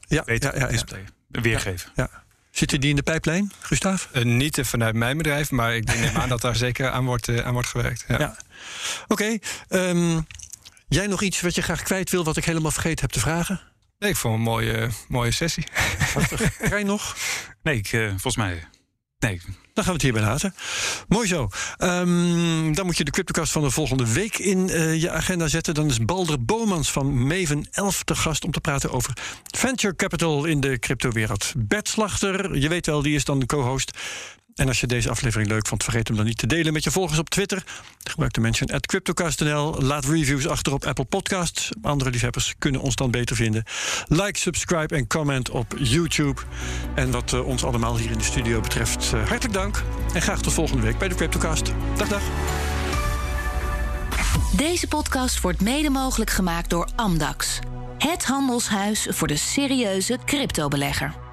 Ja, 0.08 0.22
beter 0.24 0.52
ja, 0.54 0.58
ja, 0.60 0.64
ja. 0.66 0.70
display 0.72 1.04
weergeven. 1.28 1.90
ja. 1.94 2.24
Zitten 2.50 2.80
die 2.80 2.90
in 2.90 2.96
de 2.96 3.02
pijplijn, 3.02 3.52
Gustav? 3.60 4.04
Eh, 4.12 4.24
niet 4.24 4.60
vanuit 4.62 4.94
mijn 4.94 5.16
bedrijf, 5.16 5.50
maar 5.50 5.76
ik 5.76 5.84
neem 5.84 6.16
aan 6.16 6.28
dat 6.28 6.40
daar 6.40 6.56
zeker 6.56 6.90
aan 6.90 7.04
wordt, 7.04 7.28
eh, 7.28 7.38
aan 7.46 7.52
wordt 7.52 7.68
gewerkt. 7.68 8.04
Ja. 8.08 8.18
Ja. 8.18 8.36
Oké. 9.08 9.38
ehm, 9.68 10.20
jij 10.88 11.06
nog 11.06 11.22
iets 11.22 11.40
wat 11.40 11.54
je 11.54 11.62
graag 11.62 11.82
kwijt 11.82 12.10
wil, 12.10 12.24
wat 12.24 12.36
ik 12.36 12.44
helemaal 12.44 12.70
vergeten 12.70 13.00
heb 13.00 13.10
te 13.10 13.20
vragen? 13.20 13.60
Nee, 13.99 14.11
ik 14.11 14.16
vond 14.16 14.34
een 14.34 14.40
mooie, 14.40 14.88
mooie 15.09 15.30
sessie. 15.30 15.64
Krijg 16.59 16.78
je 16.78 16.84
nog? 16.84 17.16
Nee, 17.62 17.76
ik, 17.76 17.92
eh, 17.92 18.09
volgens 18.09 18.36
mij. 18.36 18.64
Nee, 19.18 19.40
Dan 19.47 19.84
gaan 19.84 19.84
we 19.84 19.92
het 19.92 20.03
hierbij 20.03 20.22
laten. 20.22 20.55
Mooi 21.09 21.26
zo. 21.28 21.49
Ehm, 21.76 22.72
dan 22.72 22.86
moet 22.86 22.97
je 22.97 23.05
de 23.05 23.11
CryptoCast 23.11 23.53
van 23.53 23.62
de 23.62 23.70
volgende 23.70 24.12
week 24.12 24.38
in 24.38 24.68
eh, 24.68 25.01
je 25.01 25.11
agenda 25.11 25.49
zetten. 25.49 25.74
Dan 25.74 25.86
is 25.86 26.05
Balder 26.05 26.44
Bomans 26.44 26.92
van 26.92 27.26
Maven 27.26 27.68
11 27.70 28.03
te 28.05 28.14
gast 28.14 28.44
om 28.44 28.51
te 28.51 28.61
praten 28.61 28.90
over 28.90 29.12
venture 29.57 29.97
capital 29.97 30.44
in 30.44 30.61
de 30.61 30.78
cryptowereld. 30.78 31.53
Bert 31.57 31.88
Slachter, 31.88 32.59
je 32.59 32.68
weet 32.68 32.86
wel, 32.86 33.03
die 33.03 33.14
is 33.14 33.24
dan 33.24 33.38
de 33.38 33.47
co-host. 33.47 33.99
En 34.57 34.68
als 34.68 34.80
je 34.80 34.86
deze 34.86 35.11
aflevering 35.11 35.48
leuk 35.48 35.66
vond, 35.66 35.82
vergeet 35.84 36.09
hem 36.09 36.16
dan 36.16 36.26
niet 36.26 36.38
te 36.38 36.46
delen 36.46 36.72
met 36.72 36.84
je 36.84 36.90
volgers 36.90 37.18
op 37.18 37.30
Twitter. 37.30 37.64
Gebruik 38.02 38.32
de 38.32 38.40
mention 38.40 38.70
at 38.70 38.86
CryptoCast.nl. 38.86 39.82
Laat 39.82 40.04
reviews 40.04 40.46
achter 40.46 40.72
op 40.72 40.84
Apple 40.84 41.04
Podcasts. 41.04 41.70
Andere 41.82 42.11
liefhebbers 42.11 42.54
kunnen 42.59 42.80
ons 42.80 42.94
dan 42.94 43.11
beter 43.11 43.36
vinden. 43.36 43.64
Like, 44.09 44.38
subscribe 44.38 44.96
en 44.96 45.07
comment 45.07 45.50
op 45.50 45.74
YouTube. 45.78 46.40
En 46.94 47.11
wat 47.11 47.32
eh, 47.32 47.46
ons 47.46 47.64
allemaal 47.64 47.98
hier 47.98 48.11
in 48.11 48.18
de 48.18 48.24
studio 48.24 48.61
betreft, 48.61 49.12
eh, 49.12 49.28
hartelijk 49.28 49.54
dank. 49.54 49.82
En 50.14 50.22
graag 50.22 50.40
tot 50.40 50.52
volgende 50.52 50.82
week 50.82 50.98
bij 50.98 51.09
de 51.09 51.14
CryptoCast. 51.14 51.72
Dag, 51.96 52.09
dag. 52.09 52.22
Deze 54.57 54.88
podcast 54.88 55.40
wordt 55.40 55.61
mede 55.61 55.90
mogelijk 55.90 56.30
gemaakt 56.30 56.70
door 56.70 56.88
Amdax. 56.94 57.59
Het 57.98 58.24
handelshuis 58.24 59.07
voor 59.11 59.28
de 59.28 59.36
serieuze 59.36 60.18
cryptobelegger. 60.24 61.25